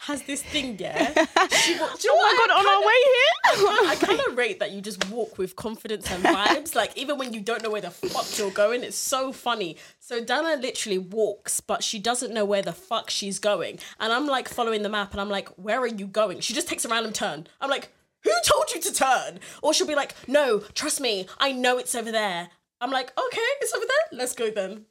has 0.08 0.24
this 0.24 0.42
thing, 0.44 0.78
yeah. 0.80 1.14
She, 1.52 1.78
wa- 1.80 1.90
do 1.96 2.08
you 2.08 2.12
oh 2.12 2.16
know 2.16 2.22
Oh 2.22 2.22
my 2.22 2.34
what? 2.38 2.50
god, 2.50 2.60
on 2.60 2.66
I 2.66 2.74
our 2.76 2.82
way 2.88 3.00
here. 3.12 3.92
I 3.92 3.96
kind 3.96 4.22
of 4.28 4.38
rate 4.38 4.60
that 4.60 4.72
you 4.72 4.82
just 4.82 5.08
walk 5.10 5.38
with 5.38 5.56
confidence 5.56 6.10
and 6.12 6.24
vibes. 6.24 6.76
Like 6.76 6.98
even 6.98 7.18
when 7.18 7.34
you 7.34 7.42
don't 7.42 7.62
know 7.62 7.70
where 7.70 7.82
the 7.82 7.92
fuck 7.92 8.26
you're 8.38 8.50
going, 8.52 8.84
it's 8.84 8.98
so 8.98 9.32
funny. 9.32 9.78
So 10.00 10.24
Dana 10.24 10.56
literally 10.60 10.98
walks, 10.98 11.60
but 11.62 11.84
she 11.84 12.00
doesn't 12.00 12.34
know 12.34 12.46
where 12.46 12.62
the 12.64 12.74
fuck 12.74 13.10
she's 13.10 13.38
going. 13.40 13.80
And 14.00 14.12
I'm 14.12 14.26
like 14.28 14.50
following 14.50 14.82
the 14.82 14.90
map, 14.90 15.12
and 15.12 15.22
I'm 15.22 15.30
like, 15.30 15.50
where 15.50 15.80
are 15.80 15.88
you 15.88 16.08
going? 16.08 16.40
She 16.40 16.54
just 16.54 16.68
takes 16.68 16.84
a 16.86 16.90
random 16.90 17.14
turn. 17.14 17.48
I'm 17.60 17.70
like, 17.70 17.92
who 18.24 18.32
told 18.46 18.72
you 18.74 18.82
to 18.82 18.94
turn? 18.94 19.40
Or 19.62 19.74
she'll 19.74 19.88
be 19.88 19.96
like, 19.96 20.16
no, 20.28 20.60
trust 20.74 21.00
me, 21.02 21.28
I 21.40 21.52
know 21.52 21.78
it's 21.78 21.94
over 21.96 22.12
there. 22.12 22.50
I'm 22.80 22.92
like, 22.92 23.12
okay, 23.18 23.42
it's 23.62 23.74
over 23.74 23.86
there. 23.86 24.20
Let's 24.20 24.34
go 24.34 24.50
then. 24.50 24.86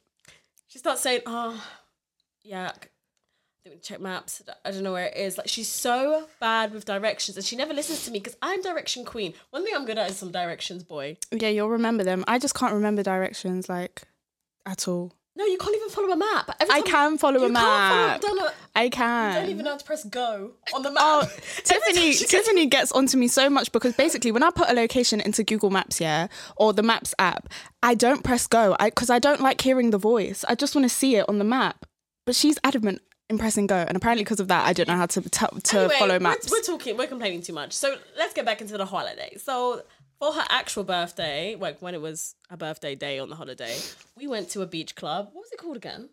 She 0.67 0.79
starts 0.79 1.01
saying, 1.01 1.21
ah, 1.25 1.53
oh, 1.53 1.67
yeah. 2.43 2.71
I 3.63 3.69
we 3.69 3.77
check 3.77 4.01
maps. 4.01 4.41
I 4.65 4.71
don't 4.71 4.81
know 4.81 4.93
where 4.93 5.05
it 5.05 5.17
is. 5.17 5.37
Like 5.37 5.47
she's 5.47 5.67
so 5.67 6.27
bad 6.39 6.73
with 6.73 6.85
directions, 6.85 7.37
and 7.37 7.45
she 7.45 7.55
never 7.55 7.75
listens 7.75 8.05
to 8.05 8.11
me 8.11 8.17
because 8.17 8.35
I'm 8.41 8.61
direction 8.63 9.05
queen. 9.05 9.35
One 9.51 9.63
thing 9.63 9.73
I'm 9.75 9.85
good 9.85 9.99
at 9.99 10.09
is 10.09 10.17
some 10.17 10.31
directions, 10.31 10.83
boy. 10.83 11.17
Yeah, 11.31 11.49
you'll 11.49 11.69
remember 11.69 12.03
them. 12.03 12.23
I 12.27 12.39
just 12.39 12.55
can't 12.55 12.73
remember 12.73 13.03
directions 13.03 13.69
like 13.69 14.01
at 14.65 14.87
all. 14.87 15.13
No, 15.35 15.45
you 15.45 15.59
can't 15.59 15.75
even 15.75 15.89
follow 15.89 16.09
a 16.09 16.17
map. 16.17 16.57
I 16.59 16.81
can 16.81 17.17
follow 17.19 17.39
you 17.39 17.45
a 17.45 17.49
map. 17.49 17.63
I 17.63 17.89
Can't 17.89 18.23
follow, 18.23 18.39
Donna, 18.39 18.53
I 18.75 18.83
you 18.83 18.89
can. 18.89 19.33
don't 19.35 19.49
even 19.49 19.63
know 19.63 19.71
how 19.71 19.77
to 19.77 19.85
press 19.85 20.03
go 20.03 20.51
on 20.73 20.81
the 20.81 20.89
oh, 20.89 21.21
map. 21.21 21.29
Oh, 21.33 21.61
Tiffany, 21.63 22.11
gets- 22.11 22.27
Tiffany 22.27 22.65
gets 22.65 22.91
onto 22.91 23.17
me 23.17 23.29
so 23.29 23.49
much 23.49 23.71
because 23.71 23.95
basically 23.95 24.31
when 24.31 24.43
I 24.43 24.49
put 24.49 24.69
a 24.69 24.73
location 24.73 25.21
into 25.21 25.43
Google 25.43 25.69
Maps, 25.69 26.01
yeah, 26.01 26.27
or 26.57 26.73
the 26.73 26.83
Maps 26.83 27.13
app, 27.17 27.47
I 27.81 27.93
don't 27.95 28.23
press 28.23 28.45
go. 28.47 28.75
I 28.79 28.89
because 28.89 29.09
I 29.09 29.19
don't 29.19 29.39
like 29.39 29.61
hearing 29.61 29.91
the 29.91 29.97
voice. 29.97 30.43
I 30.49 30.55
just 30.55 30.75
want 30.75 30.83
to 30.83 30.89
see 30.89 31.15
it 31.15 31.29
on 31.29 31.37
the 31.37 31.45
map. 31.45 31.85
But 32.25 32.35
she's 32.35 32.59
adamant 32.63 33.01
in 33.31 33.37
pressing 33.39 33.65
go, 33.67 33.75
and 33.75 33.97
apparently 33.97 34.23
because 34.23 34.39
of 34.39 34.47
that, 34.49 34.65
I 34.67 34.73
don't 34.73 34.87
know 34.87 34.95
how 34.95 35.07
to 35.07 35.21
t- 35.21 35.29
to 35.63 35.79
Anyway, 35.79 35.95
follow 35.97 36.13
we're- 36.15 36.19
maps. 36.19 36.51
We're, 36.51 36.61
talking, 36.61 36.95
we're 36.97 37.07
complaining 37.07 37.41
too 37.41 37.53
much. 37.53 37.73
So 37.73 37.95
let's 38.17 38.33
get 38.33 38.45
back 38.45 38.61
into 38.61 38.77
the 38.77 38.85
holiday. 38.85 39.35
So 39.37 39.81
for 40.19 40.31
her 40.33 40.43
actual 40.49 40.83
birthday, 40.83 41.55
like 41.59 41.81
when 41.81 41.95
it 41.95 42.01
was 42.01 42.35
a 42.51 42.57
birthday 42.57 42.93
day 42.93 43.17
on 43.17 43.29
the 43.29 43.35
holiday, 43.35 43.75
we 44.15 44.27
went 44.27 44.49
to 44.51 44.61
a 44.61 44.67
beach 44.67 44.95
club. 44.95 45.29
What 45.33 45.41
was 45.41 45.51
it 45.51 45.57
called 45.57 45.77
again? 45.77 46.09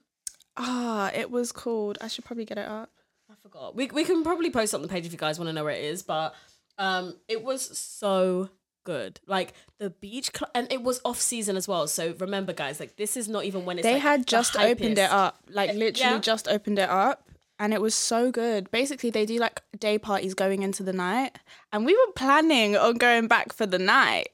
Ah, 0.56 1.10
it 1.14 1.30
was 1.30 1.52
called. 1.52 1.98
I 2.00 2.08
should 2.08 2.24
probably 2.24 2.44
get 2.46 2.58
it 2.58 2.66
up. 2.66 2.90
I 3.30 3.34
forgot. 3.42 3.76
We 3.76 3.86
we 3.88 4.04
can 4.04 4.24
probably 4.24 4.50
post 4.50 4.72
it 4.72 4.76
on 4.76 4.82
the 4.82 4.88
page 4.88 5.04
if 5.06 5.12
you 5.12 5.18
guys 5.18 5.38
want 5.38 5.48
to 5.48 5.52
know 5.52 5.64
where 5.64 5.74
it 5.74 5.84
is, 5.84 6.02
but 6.02 6.34
um, 6.78 7.14
it 7.28 7.42
was 7.44 7.76
so 7.78 8.48
good. 8.88 9.20
Like 9.26 9.52
the 9.78 9.90
beach 9.90 10.32
club, 10.32 10.50
and 10.54 10.72
it 10.72 10.82
was 10.82 11.00
off 11.04 11.20
season 11.20 11.56
as 11.56 11.68
well. 11.68 11.86
So 11.86 12.14
remember, 12.18 12.54
guys, 12.54 12.80
like 12.80 12.96
this 12.96 13.16
is 13.18 13.28
not 13.28 13.44
even 13.44 13.66
when 13.66 13.78
it's 13.78 13.86
they 13.86 13.94
like, 13.94 14.02
had 14.02 14.26
just 14.26 14.56
opened 14.56 14.98
it 14.98 15.10
up, 15.10 15.38
like 15.50 15.74
literally 15.74 16.14
yeah. 16.14 16.18
just 16.18 16.48
opened 16.48 16.78
it 16.78 16.88
up, 16.88 17.28
and 17.58 17.74
it 17.74 17.82
was 17.82 17.94
so 17.94 18.32
good. 18.32 18.70
Basically, 18.70 19.10
they 19.10 19.26
do 19.26 19.38
like 19.38 19.62
day 19.78 19.98
parties 19.98 20.32
going 20.32 20.62
into 20.62 20.82
the 20.82 20.94
night, 20.94 21.38
and 21.70 21.84
we 21.84 21.94
were 21.94 22.12
planning 22.16 22.76
on 22.76 22.94
going 22.94 23.28
back 23.28 23.52
for 23.52 23.66
the 23.66 23.78
night. 23.78 24.28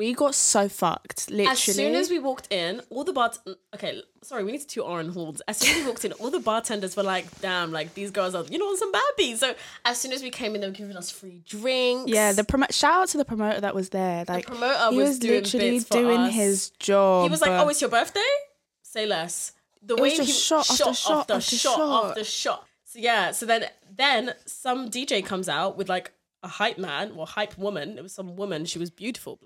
We 0.00 0.14
got 0.14 0.34
so 0.34 0.66
fucked, 0.66 1.30
literally. 1.30 1.46
As 1.52 1.58
soon 1.58 1.94
as 1.94 2.08
we 2.08 2.18
walked 2.18 2.50
in, 2.50 2.80
all 2.88 3.04
the 3.04 3.12
bart. 3.12 3.36
Okay, 3.74 4.02
sorry, 4.22 4.44
we 4.44 4.52
need 4.52 4.66
toot 4.66 4.82
our 4.82 5.04
horns. 5.04 5.42
As 5.46 5.58
soon 5.58 5.76
as 5.76 5.82
we 5.82 5.88
walked 5.88 6.06
in, 6.06 6.12
all 6.12 6.30
the 6.30 6.40
bartenders 6.40 6.96
were 6.96 7.02
like, 7.02 7.26
"Damn, 7.42 7.70
like 7.70 7.92
these 7.92 8.10
girls 8.10 8.34
are, 8.34 8.42
you 8.44 8.56
know, 8.56 8.64
on 8.64 8.78
some 8.78 8.90
bad 8.92 9.02
beats." 9.18 9.40
So 9.40 9.54
as 9.84 10.00
soon 10.00 10.12
as 10.12 10.22
we 10.22 10.30
came 10.30 10.54
in, 10.54 10.62
they 10.62 10.68
were 10.68 10.72
giving 10.72 10.96
us 10.96 11.10
free 11.10 11.42
drinks. 11.46 12.10
yeah, 12.10 12.32
the 12.32 12.44
promo- 12.44 12.72
shout 12.72 13.02
out 13.02 13.08
to 13.08 13.18
the 13.18 13.26
promoter 13.26 13.60
that 13.60 13.74
was 13.74 13.90
there. 13.90 14.24
Like 14.26 14.46
promoter 14.46 14.88
he 14.88 14.96
was 14.96 15.08
was, 15.08 15.18
doing 15.18 15.42
literally 15.42 15.80
doing 15.80 16.20
us. 16.20 16.34
his 16.34 16.70
job. 16.70 17.24
he 17.24 17.28
was 17.28 17.42
like, 17.42 17.50
"Oh, 17.50 17.68
it's 17.68 17.82
your 17.82 17.90
birthday? 17.90 18.32
Say 18.80 19.04
less." 19.04 19.52
The 19.82 19.96
was 19.96 20.18
way 20.18 20.24
he 20.24 20.32
shot 20.32 20.70
after 20.70 20.94
shot 20.94 21.20
after 21.20 21.34
after 21.34 21.56
shot 21.56 21.76
shot. 21.76 22.06
after 22.06 22.24
shot. 22.24 22.66
So 22.84 22.98
yeah, 23.00 23.32
so 23.32 23.44
then 23.44 23.66
then 23.94 24.32
some 24.46 24.88
DJ 24.88 25.22
comes 25.22 25.46
out 25.46 25.76
with 25.76 25.90
like 25.90 26.12
a 26.42 26.48
hype 26.48 26.78
man 26.78 27.12
or 27.14 27.26
hype 27.26 27.58
woman. 27.58 27.98
It 27.98 28.02
was 28.02 28.14
some 28.14 28.36
woman. 28.36 28.64
She 28.64 28.78
was 28.78 28.88
beautiful, 28.88 29.38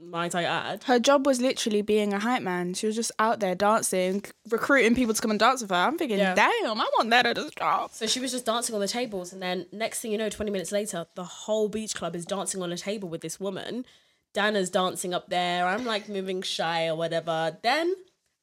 might 0.00 0.34
I 0.34 0.44
add. 0.44 0.84
her 0.84 0.98
job 0.98 1.26
was 1.26 1.40
literally 1.40 1.82
being 1.82 2.12
a 2.12 2.18
hype 2.18 2.42
man. 2.42 2.74
She 2.74 2.86
was 2.86 2.96
just 2.96 3.12
out 3.18 3.40
there 3.40 3.54
dancing, 3.54 4.24
recruiting 4.50 4.94
people 4.94 5.14
to 5.14 5.20
come 5.22 5.30
and 5.30 5.38
dance 5.40 5.60
with 5.60 5.70
her. 5.70 5.76
I'm 5.76 5.98
thinking, 5.98 6.18
Yeah. 6.18 6.34
damn, 6.34 6.80
I 6.80 6.88
want 6.98 7.10
that 7.10 7.26
at 7.26 7.38
a 7.38 7.50
job. 7.58 7.90
So 7.92 8.06
she 8.06 8.18
was 8.20 8.32
just 8.32 8.46
dancing 8.46 8.74
on 8.74 8.80
the 8.80 8.88
tables, 8.88 9.32
and 9.32 9.42
then 9.42 9.66
next 9.72 10.00
thing 10.00 10.12
you 10.12 10.18
know, 10.18 10.28
20 10.30 10.50
minutes 10.50 10.72
later, 10.72 11.06
the 11.14 11.24
whole 11.24 11.68
beach 11.68 11.94
club 11.94 12.16
is 12.16 12.24
dancing 12.24 12.62
on 12.62 12.72
a 12.72 12.76
table 12.76 13.08
with 13.08 13.20
this 13.20 13.38
woman. 13.38 13.84
Dana's 14.32 14.70
dancing 14.70 15.12
up 15.12 15.28
there. 15.28 15.66
I'm 15.66 15.84
like 15.84 16.08
moving 16.08 16.42
shy 16.42 16.86
or 16.86 16.94
whatever. 16.96 17.58
Then 17.62 17.94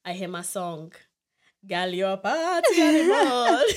I 0.04 0.12
hear 0.12 0.28
my 0.28 0.42
song, 0.42 0.92
Gal 1.66 1.92
your 1.92 2.16
party 2.16 2.80
anymore. 2.80 3.60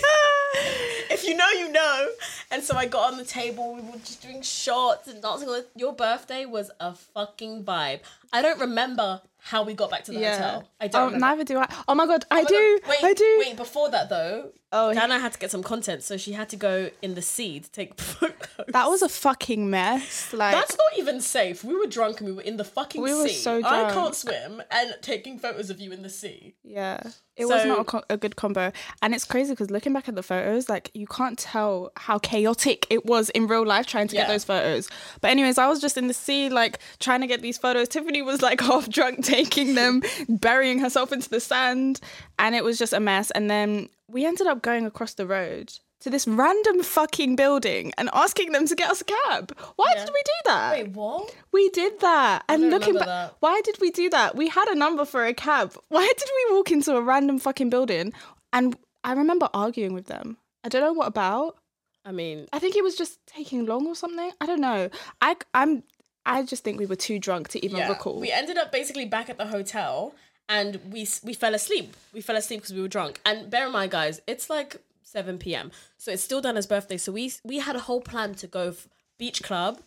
if 1.09 1.23
you 1.25 1.35
know, 1.35 1.49
you 1.49 1.71
know. 1.71 2.07
And 2.51 2.63
so 2.63 2.75
I 2.75 2.85
got 2.85 3.11
on 3.11 3.17
the 3.17 3.25
table. 3.25 3.73
We 3.75 3.81
were 3.81 3.97
just 3.97 4.21
doing 4.21 4.41
shots 4.41 5.07
and 5.07 5.21
dancing. 5.21 5.49
Your 5.75 5.93
birthday 5.93 6.45
was 6.45 6.71
a 6.79 6.93
fucking 6.93 7.63
vibe. 7.63 8.01
I 8.31 8.41
don't 8.41 8.59
remember 8.59 9.21
how 9.39 9.63
we 9.63 9.73
got 9.73 9.89
back 9.89 10.03
to 10.05 10.11
the 10.11 10.19
hotel. 10.19 10.69
I 10.79 10.87
don't 10.87 11.15
Oh, 11.15 11.17
neither 11.17 11.43
do 11.43 11.57
I. 11.57 11.67
Oh 11.87 11.95
my 11.95 12.05
god, 12.05 12.25
oh 12.29 12.35
I 12.35 12.39
Oh 12.39 12.43
my 12.43 12.47
do. 12.49 12.79
God, 12.81 12.89
Wait, 12.89 13.03
I 13.03 13.13
do. 13.13 13.37
Wait, 13.39 13.57
before 13.57 13.89
that 13.89 14.09
though, 14.09 14.51
Oh, 14.73 14.93
Dana 14.93 15.19
had 15.19 15.33
to 15.33 15.39
get 15.39 15.51
some 15.51 15.63
content, 15.63 16.01
so 16.03 16.15
she 16.15 16.31
had 16.31 16.47
to 16.49 16.55
go 16.55 16.89
in 17.01 17.15
the 17.15 17.21
sea 17.21 17.59
to 17.59 17.69
take 17.71 17.99
photos. 17.99 18.31
That 18.69 18.87
was 18.87 19.01
a 19.01 19.09
fucking 19.09 19.69
mess. 19.69 20.31
Like 20.33 20.53
That's 20.53 20.77
not 20.77 20.97
even 20.97 21.19
safe. 21.19 21.63
We 21.63 21.75
were 21.75 21.87
drunk 21.87 22.21
and 22.21 22.29
we 22.29 22.35
were 22.35 22.41
in 22.41 22.55
the 22.57 22.63
fucking 22.63 23.01
We 23.01 23.09
sea. 23.09 23.15
were 23.21 23.27
so 23.29 23.61
drunk. 23.61 23.91
I 23.91 23.93
can't 23.93 24.15
swim 24.15 24.61
and 24.71 24.95
taking 25.01 25.37
photos 25.39 25.69
of 25.69 25.79
you 25.81 25.91
in 25.91 26.03
the 26.03 26.09
sea. 26.09 26.55
yeah, 26.63 27.01
it 27.35 27.45
was 27.45 27.65
not 27.65 27.79
a, 27.79 27.83
co- 27.83 28.03
a 28.09 28.17
good 28.17 28.35
combo. 28.35 28.71
And 29.01 29.13
it's 29.15 29.25
crazy 29.25 29.51
because 29.53 29.71
looking 29.71 29.93
back 29.93 30.07
at 30.07 30.15
the 30.15 30.21
photos, 30.23 30.69
like 30.69 30.91
you 30.93 31.07
can't 31.07 31.37
tell 31.39 31.91
how 31.97 32.19
chaotic 32.19 32.85
it 32.89 33.05
was 33.05 33.29
in 33.31 33.47
real 33.47 33.65
life 33.65 33.87
trying 33.87 34.07
to 34.09 34.15
Yeah. 34.15 34.21
get 34.23 34.27
those 34.29 34.43
photos. 34.45 34.87
But 35.21 35.31
anyways, 35.31 35.57
I 35.57 35.67
was 35.67 35.81
just 35.81 35.97
in 35.97 36.07
the 36.07 36.13
sea, 36.13 36.49
like 36.49 36.79
trying 36.99 37.21
to 37.21 37.27
get 37.27 37.41
these 37.41 37.57
photos. 37.57 37.87
Tiffany 37.89 38.21
was 38.21 38.41
like 38.41 38.61
half 38.71 38.87
drunk 38.89 39.25
taking 39.25 39.75
them, 39.75 40.03
burying 40.29 40.79
herself 40.79 41.11
into 41.11 41.29
the 41.29 41.39
sand, 41.39 41.99
and 42.39 42.55
it 42.55 42.63
was 42.63 42.77
just 42.77 42.93
a 42.93 42.99
mess. 42.99 43.31
And 43.31 43.49
then 43.49 43.89
we 44.11 44.25
ended 44.25 44.47
up 44.47 44.61
going 44.61 44.85
across 44.85 45.13
the 45.13 45.25
road. 45.25 45.73
To 46.01 46.09
this 46.09 46.27
random 46.27 46.81
fucking 46.81 47.35
building 47.35 47.93
and 47.95 48.09
asking 48.11 48.53
them 48.53 48.65
to 48.65 48.75
get 48.75 48.89
us 48.89 49.01
a 49.01 49.03
cab. 49.03 49.55
Why 49.75 49.93
Yeah. 49.95 50.05
did 50.05 50.11
we 50.11 50.21
do 50.25 50.31
that? 50.45 50.71
Wait, 50.71 50.87
what? 50.89 51.35
We 51.51 51.69
did 51.69 51.99
that. 51.99 52.43
And 52.49 52.71
looking 52.71 52.95
back, 52.95 53.05
that. 53.05 53.35
why 53.39 53.61
did 53.63 53.77
we 53.79 53.91
do 53.91 54.09
that? 54.09 54.35
We 54.35 54.47
had 54.47 54.67
a 54.67 54.73
number 54.73 55.05
for 55.05 55.23
a 55.23 55.33
cab. 55.33 55.75
Why 55.89 56.11
did 56.17 56.29
we 56.37 56.55
walk 56.55 56.71
into 56.71 56.95
a 56.95 57.01
random 57.01 57.37
fucking 57.37 57.69
building? 57.69 58.13
And 58.51 58.75
I 59.03 59.13
remember 59.13 59.47
arguing 59.53 59.93
with 59.93 60.07
them. 60.07 60.37
I 60.63 60.69
don't 60.69 60.81
know 60.81 60.93
what 60.93 61.07
about. 61.07 61.57
I 62.03 62.11
mean, 62.11 62.47
I 62.51 62.57
think 62.57 62.75
it 62.75 62.83
was 62.83 62.95
just 62.95 63.19
taking 63.27 63.67
long 63.67 63.85
or 63.85 63.95
something. 63.95 64.31
I 64.41 64.47
don't 64.47 64.61
know. 64.61 64.89
I 65.21 65.35
I'm 65.53 65.83
I 66.25 66.43
just 66.43 66.63
think 66.63 66.79
we 66.79 66.87
were 66.87 66.95
too 66.95 67.19
drunk 67.19 67.49
to 67.49 67.63
even 67.63 67.77
yeah. 67.77 67.89
recall. 67.89 68.19
We 68.19 68.31
ended 68.31 68.57
up 68.57 68.71
basically 68.71 69.05
back 69.05 69.29
at 69.29 69.37
the 69.37 69.45
hotel 69.45 70.15
and 70.49 70.79
we 70.91 71.07
we 71.23 71.33
fell 71.33 71.53
asleep. 71.53 71.95
We 72.13 72.21
fell 72.21 72.35
asleep 72.35 72.61
because 72.61 72.73
we 72.73 72.81
were 72.81 72.87
drunk. 72.87 73.19
And 73.25 73.49
bear 73.49 73.67
in 73.67 73.71
mind, 73.71 73.91
guys, 73.91 74.21
it's 74.27 74.49
like 74.49 74.77
7 75.03 75.37
p.m. 75.37 75.71
So 75.97 76.11
it's 76.11 76.23
still 76.23 76.41
Dana's 76.41 76.67
birthday. 76.67 76.97
So 76.97 77.11
we 77.11 77.33
we 77.43 77.59
had 77.59 77.75
a 77.75 77.79
whole 77.79 78.01
plan 78.01 78.35
to 78.35 78.47
go 78.47 78.69
f- 78.69 78.87
beach 79.17 79.43
club. 79.43 79.81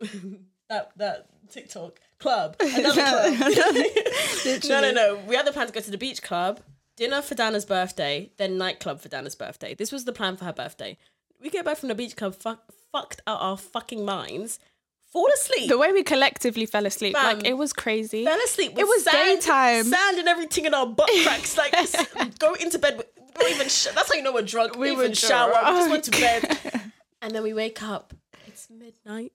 that 0.68 0.92
that 0.96 1.26
TikTok 1.50 1.98
club. 2.18 2.56
Another 2.60 3.02
club. 3.02 3.34
no, 4.68 4.80
no, 4.80 4.90
no. 4.92 5.20
We 5.26 5.36
had 5.36 5.46
the 5.46 5.52
plan 5.52 5.66
to 5.66 5.72
go 5.72 5.80
to 5.80 5.90
the 5.90 5.98
beach 5.98 6.22
club, 6.22 6.60
dinner 6.96 7.22
for 7.22 7.34
Dana's 7.34 7.64
birthday, 7.64 8.30
then 8.36 8.58
nightclub 8.58 9.00
for 9.00 9.08
Dana's 9.08 9.34
birthday. 9.34 9.74
This 9.74 9.92
was 9.92 10.04
the 10.04 10.12
plan 10.12 10.36
for 10.36 10.44
her 10.44 10.52
birthday. 10.52 10.96
We 11.40 11.50
get 11.50 11.64
back 11.64 11.78
from 11.78 11.88
the 11.88 11.94
beach 11.94 12.16
club, 12.16 12.34
fuck, 12.34 12.70
fucked 12.92 13.22
out 13.26 13.40
our 13.40 13.56
fucking 13.56 14.04
minds, 14.04 14.58
fall 15.12 15.28
asleep. 15.34 15.68
the 15.68 15.78
way 15.78 15.92
we 15.92 16.02
collectively 16.02 16.66
fell 16.66 16.86
asleep, 16.86 17.14
Fam. 17.14 17.38
like 17.38 17.46
it 17.46 17.54
was 17.56 17.72
crazy. 17.72 18.24
fell 18.24 18.38
asleep. 18.44 18.72
It 18.78 18.84
was 18.84 19.04
sand, 19.04 19.40
daytime. 19.40 19.84
Sand 19.84 20.18
and 20.18 20.28
everything 20.28 20.64
in 20.66 20.74
our 20.74 20.86
butt 20.86 21.10
cracks. 21.24 21.56
Like 21.56 21.74
go 22.38 22.54
into 22.54 22.78
bed. 22.78 22.96
with- 22.98 23.06
We 23.40 23.46
even. 23.52 23.68
Sh- 23.68 23.88
that's 23.94 24.08
how 24.08 24.14
you 24.14 24.22
know 24.22 24.32
we're 24.32 24.42
drunk. 24.42 24.74
We, 24.76 24.90
We 24.90 24.90
even 24.92 25.12
shower. 25.14 25.52
We 25.52 25.70
just 25.78 25.90
went 25.90 26.04
to 26.04 26.10
bed, 26.24 26.60
and 27.22 27.34
then 27.34 27.42
we 27.42 27.52
wake 27.54 27.82
up. 27.82 28.12
It's 28.46 28.68
midnight. 28.70 29.32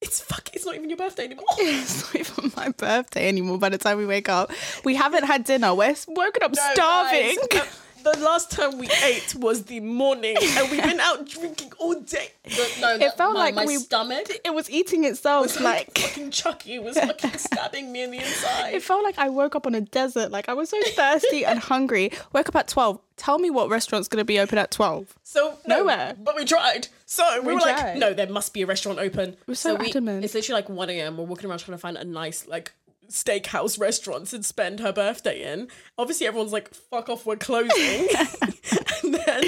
It's 0.00 0.20
fuck. 0.20 0.50
It's 0.54 0.64
not 0.64 0.76
even 0.76 0.88
your 0.90 0.96
birthday 0.98 1.24
anymore. 1.24 1.44
It's 1.58 2.04
not 2.04 2.14
even 2.20 2.52
my 2.56 2.68
birthday 2.70 3.26
anymore 3.28 3.58
by 3.58 3.68
the 3.70 3.78
time 3.78 3.98
we 3.98 4.06
wake 4.06 4.28
up. 4.28 4.52
We 4.84 4.94
haven't 4.94 5.24
had 5.24 5.42
dinner. 5.44 5.74
We're 5.74 5.94
woken 6.06 6.42
up 6.44 6.54
No, 6.54 6.62
starving. 6.74 7.36
guys, 7.50 7.62
uh, 7.62 7.66
the 8.02 8.18
last 8.20 8.50
time 8.50 8.78
we 8.78 8.88
ate 9.04 9.34
was 9.34 9.64
the 9.64 9.80
morning, 9.80 10.36
and 10.40 10.70
we've 10.70 10.82
been 10.82 11.00
out 11.00 11.26
drinking 11.28 11.72
all 11.78 11.94
day. 12.00 12.28
The- 12.44 12.70
no, 12.80 12.94
It 12.96 13.12
felt 13.14 13.34
my, 13.34 13.40
like 13.40 13.54
my 13.54 13.64
we- 13.66 13.76
stomach 13.76 14.28
it 14.44 14.54
was 14.54 14.70
eating 14.70 15.04
itself. 15.04 15.60
like 15.60 15.88
like 15.88 15.98
fucking 15.98 16.30
Chucky 16.30 16.74
It 16.74 16.82
was 16.82 16.98
fucking 16.98 17.38
stabbing 17.38 17.92
me 17.92 18.02
in 18.02 18.10
the 18.10 18.18
inside. 18.18 18.74
It 18.74 18.82
felt 18.82 19.02
like 19.04 19.18
I 19.18 19.28
woke 19.28 19.54
up 19.54 19.66
on 19.66 19.74
a 19.74 19.80
desert. 19.80 20.30
Like 20.30 20.48
I 20.48 20.54
was 20.54 20.70
so 20.70 20.80
thirsty 20.94 21.44
and 21.44 21.58
hungry. 21.58 22.12
Woke 22.32 22.48
up 22.48 22.56
at 22.56 22.68
12. 22.68 23.00
Tell 23.16 23.38
me 23.38 23.50
what 23.50 23.68
restaurant's 23.68 24.06
going 24.08 24.20
to 24.20 24.24
be 24.24 24.38
open 24.38 24.58
at 24.58 24.70
12. 24.70 25.14
So 25.24 25.58
no, 25.66 25.78
Nowhere. 25.78 26.14
But 26.22 26.36
we 26.36 26.44
tried. 26.44 26.88
So 27.04 27.40
we, 27.40 27.48
We 27.48 27.54
were 27.54 27.60
like, 27.60 27.96
no, 27.96 28.14
there 28.14 28.28
must 28.28 28.54
be 28.54 28.62
a 28.62 28.66
restaurant 28.66 28.98
open. 28.98 29.36
We're 29.46 29.54
so 29.54 29.76
adamant. 29.76 30.24
It's 30.24 30.34
literally 30.34 30.60
like 30.62 30.68
one 30.68 30.88
a.m. 30.90 31.16
We're 31.16 31.24
walking 31.24 31.50
around 31.50 31.58
trying 31.58 31.76
to 31.76 31.80
find 31.80 31.96
a 31.96 32.04
nice 32.04 32.46
like 32.46 32.72
steakhouse 33.10 33.78
restaurants 33.78 34.32
and 34.32 34.44
spend 34.44 34.80
her 34.80 34.92
birthday 34.92 35.52
in. 35.52 35.68
Obviously, 35.96 36.26
everyone's 36.26 36.52
like, 36.52 36.72
"Fuck 36.74 37.08
off, 37.08 37.26
we're 37.26 37.36
closing." 37.36 38.08
and 39.02 39.14
then, 39.14 39.44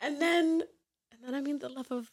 and 0.00 0.20
then, 0.20 0.62
and 1.10 1.20
then 1.24 1.34
I 1.34 1.40
mean 1.40 1.58
the 1.58 1.68
love 1.68 1.90
of 1.90 2.08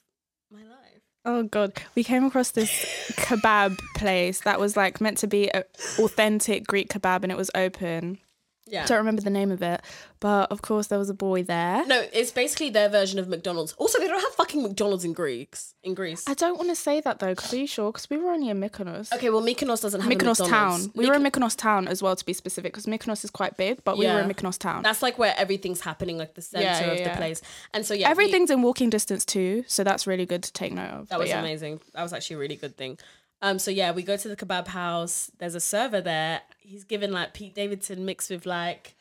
my 0.51 0.63
life. 0.63 1.01
Oh 1.27 1.43
god, 1.43 1.73
we 1.95 2.03
came 2.03 2.23
across 2.23 2.51
this 2.51 2.69
kebab 3.13 3.77
place 3.95 4.41
that 4.41 4.59
was 4.59 4.77
like 4.77 5.01
meant 5.01 5.17
to 5.19 5.27
be 5.27 5.49
a 5.49 5.63
authentic 5.99 6.67
Greek 6.67 6.89
kebab 6.89 7.23
and 7.23 7.31
it 7.31 7.37
was 7.37 7.49
open. 7.55 8.19
Yeah. 8.67 8.85
Don't 8.87 8.97
remember 8.97 9.21
the 9.21 9.29
name 9.29 9.51
of 9.51 9.61
it, 9.61 9.81
but 10.19 10.51
of 10.51 10.61
course 10.63 10.87
there 10.87 10.97
was 10.97 11.09
a 11.09 11.13
boy 11.13 11.43
there. 11.43 11.85
No, 11.85 12.03
it's 12.11 12.31
basically 12.31 12.71
their 12.71 12.89
version 12.89 13.19
of 13.19 13.27
McDonald's. 13.27 13.73
Also, 13.73 13.99
they 13.99 14.07
don't 14.07 14.19
have 14.19 14.33
fucking 14.33 14.63
McDonald's 14.63 15.05
in 15.05 15.13
Greeks. 15.13 15.75
In 15.83 15.93
Greece. 15.93 16.23
I 16.27 16.33
don't 16.33 16.57
want 16.57 16.69
to 16.69 16.75
say 16.75 16.99
that 17.01 17.19
though, 17.19 17.35
because 17.35 17.53
are 17.53 17.57
you 17.57 17.67
sure? 17.67 17.91
Because 17.91 18.09
we 18.09 18.17
were 18.17 18.31
only 18.31 18.49
in 18.49 18.59
Mykonos. 18.59 19.13
Okay, 19.13 19.29
well, 19.29 19.43
Mykonos 19.43 19.81
doesn't 19.83 20.01
have 20.01 20.11
a 20.11 20.15
Mykonos 20.15 20.39
McDonald's. 20.39 20.85
town. 20.87 20.91
We 20.95 21.07
were 21.07 21.13
in 21.13 21.21
Mykonos 21.23 21.55
town 21.55 21.87
as 21.87 22.01
well, 22.01 22.15
to 22.15 22.25
be 22.25 22.33
specific, 22.33 22.73
because 22.73 22.87
Mykonos 22.87 23.23
is 23.23 23.29
quite 23.29 23.55
big, 23.55 23.83
but 23.83 23.97
we 23.99 24.07
were 24.07 24.19
in. 24.21 24.29
Mykonos 24.29 24.57
town. 24.57 24.81
That's 24.81 25.03
like 25.03 25.19
where 25.19 25.35
everything's 25.37 25.81
happening, 25.81 26.17
like 26.17 26.33
the 26.33 26.41
center 26.41 26.63
Yeah, 26.65 26.91
of 26.91 27.03
the 27.03 27.09
place. 27.17 27.41
And 27.73 27.85
so 27.85 27.93
yeah, 27.93 28.07
we- 28.07 28.11
Everything's 28.11 28.49
in 28.49 28.63
walking 28.63 28.89
distance 28.89 29.25
too, 29.25 29.63
so 29.67 29.83
that's 29.83 30.07
really 30.07 30.25
good 30.25 30.41
to 30.41 30.51
take 30.53 30.73
note 30.73 30.89
of. 30.89 31.09
that 31.09 31.19
was 31.19 31.29
amazing. 31.29 31.81
That 31.93 32.01
was 32.01 32.13
actually 32.13 32.37
a 32.37 32.39
really 32.39 32.55
good 32.55 32.75
thing. 32.77 32.97
Um, 33.43 33.59
so 33.59 33.69
yeah, 33.69 33.91
we 33.91 34.01
go 34.01 34.17
to 34.17 34.27
the 34.27 34.35
kebab 34.35 34.67
house. 34.67 35.29
There's 35.37 35.53
a 35.53 35.59
server 35.59 36.01
there. 36.01 36.41
He's 36.65 36.83
given 36.83 37.11
like 37.11 37.33
Pete 37.33 37.53
Davidson 37.55 38.05
mixed 38.05 38.29
with 38.29 38.45
like 38.45 38.95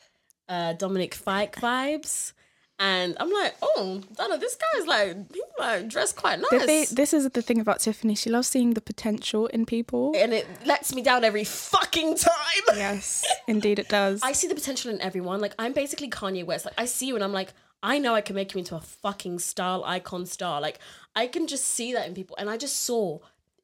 uh, 0.47 0.73
Dominic 0.73 1.13
Fike 1.15 1.55
vibes. 1.55 2.33
And 2.77 3.15
I'm 3.21 3.31
like, 3.31 3.55
oh, 3.61 4.01
Donna, 4.17 4.37
this 4.37 4.57
guy's 4.57 4.85
like, 4.85 5.15
he's 5.33 5.43
like 5.57 5.87
dressed 5.87 6.17
quite 6.17 6.41
nice. 6.51 6.65
thi- 6.89 6.93
this 6.95 7.13
is 7.13 7.29
the 7.29 7.41
thing 7.41 7.61
about 7.61 7.79
Tiffany. 7.79 8.15
She 8.15 8.29
loves 8.29 8.49
seeing 8.49 8.73
the 8.73 8.81
potential 8.81 9.47
in 9.47 9.65
people. 9.65 10.13
and 10.17 10.33
it 10.33 10.45
lets 10.65 10.93
me 10.93 11.01
down 11.01 11.23
every 11.23 11.45
fucking 11.45 12.17
time. 12.17 12.31
Yes, 12.75 13.25
indeed 13.47 13.79
it 13.79 13.87
does. 13.87 14.19
I 14.23 14.33
see 14.33 14.47
the 14.47 14.55
potential 14.55 14.91
in 14.91 14.99
everyone. 14.99 15.39
Like 15.39 15.53
I'm 15.57 15.71
basically 15.71 16.09
Kanye 16.09 16.45
West. 16.45 16.65
Like 16.65 16.73
I 16.77 16.83
see 16.85 17.07
you 17.07 17.15
and 17.15 17.23
I'm 17.23 17.31
like, 17.31 17.53
I 17.81 17.97
know 17.97 18.13
I 18.13 18.19
can 18.21 18.35
make 18.35 18.53
you 18.53 18.59
into 18.59 18.75
a 18.75 18.81
fucking 18.81 19.39
style 19.39 19.83
icon 19.85 20.25
star. 20.25 20.59
Like 20.59 20.79
I 21.15 21.27
can 21.27 21.47
just 21.47 21.63
see 21.65 21.93
that 21.93 22.05
in 22.07 22.13
people. 22.13 22.35
And 22.37 22.49
I 22.49 22.57
just 22.57 22.83
saw, 22.83 23.19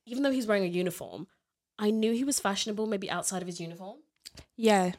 even 0.05 0.23
though 0.23 0.31
he's 0.31 0.47
wearing 0.47 0.63
a 0.63 0.67
uniform, 0.67 1.27
I 1.81 1.89
knew 1.91 2.13
he 2.13 2.23
was 2.23 2.39
fashionable 2.39 2.85
maybe 2.87 3.09
outside 3.09 3.41
of 3.41 3.47
his 3.47 3.59
uniform. 3.59 3.97
yeah, 4.55 4.91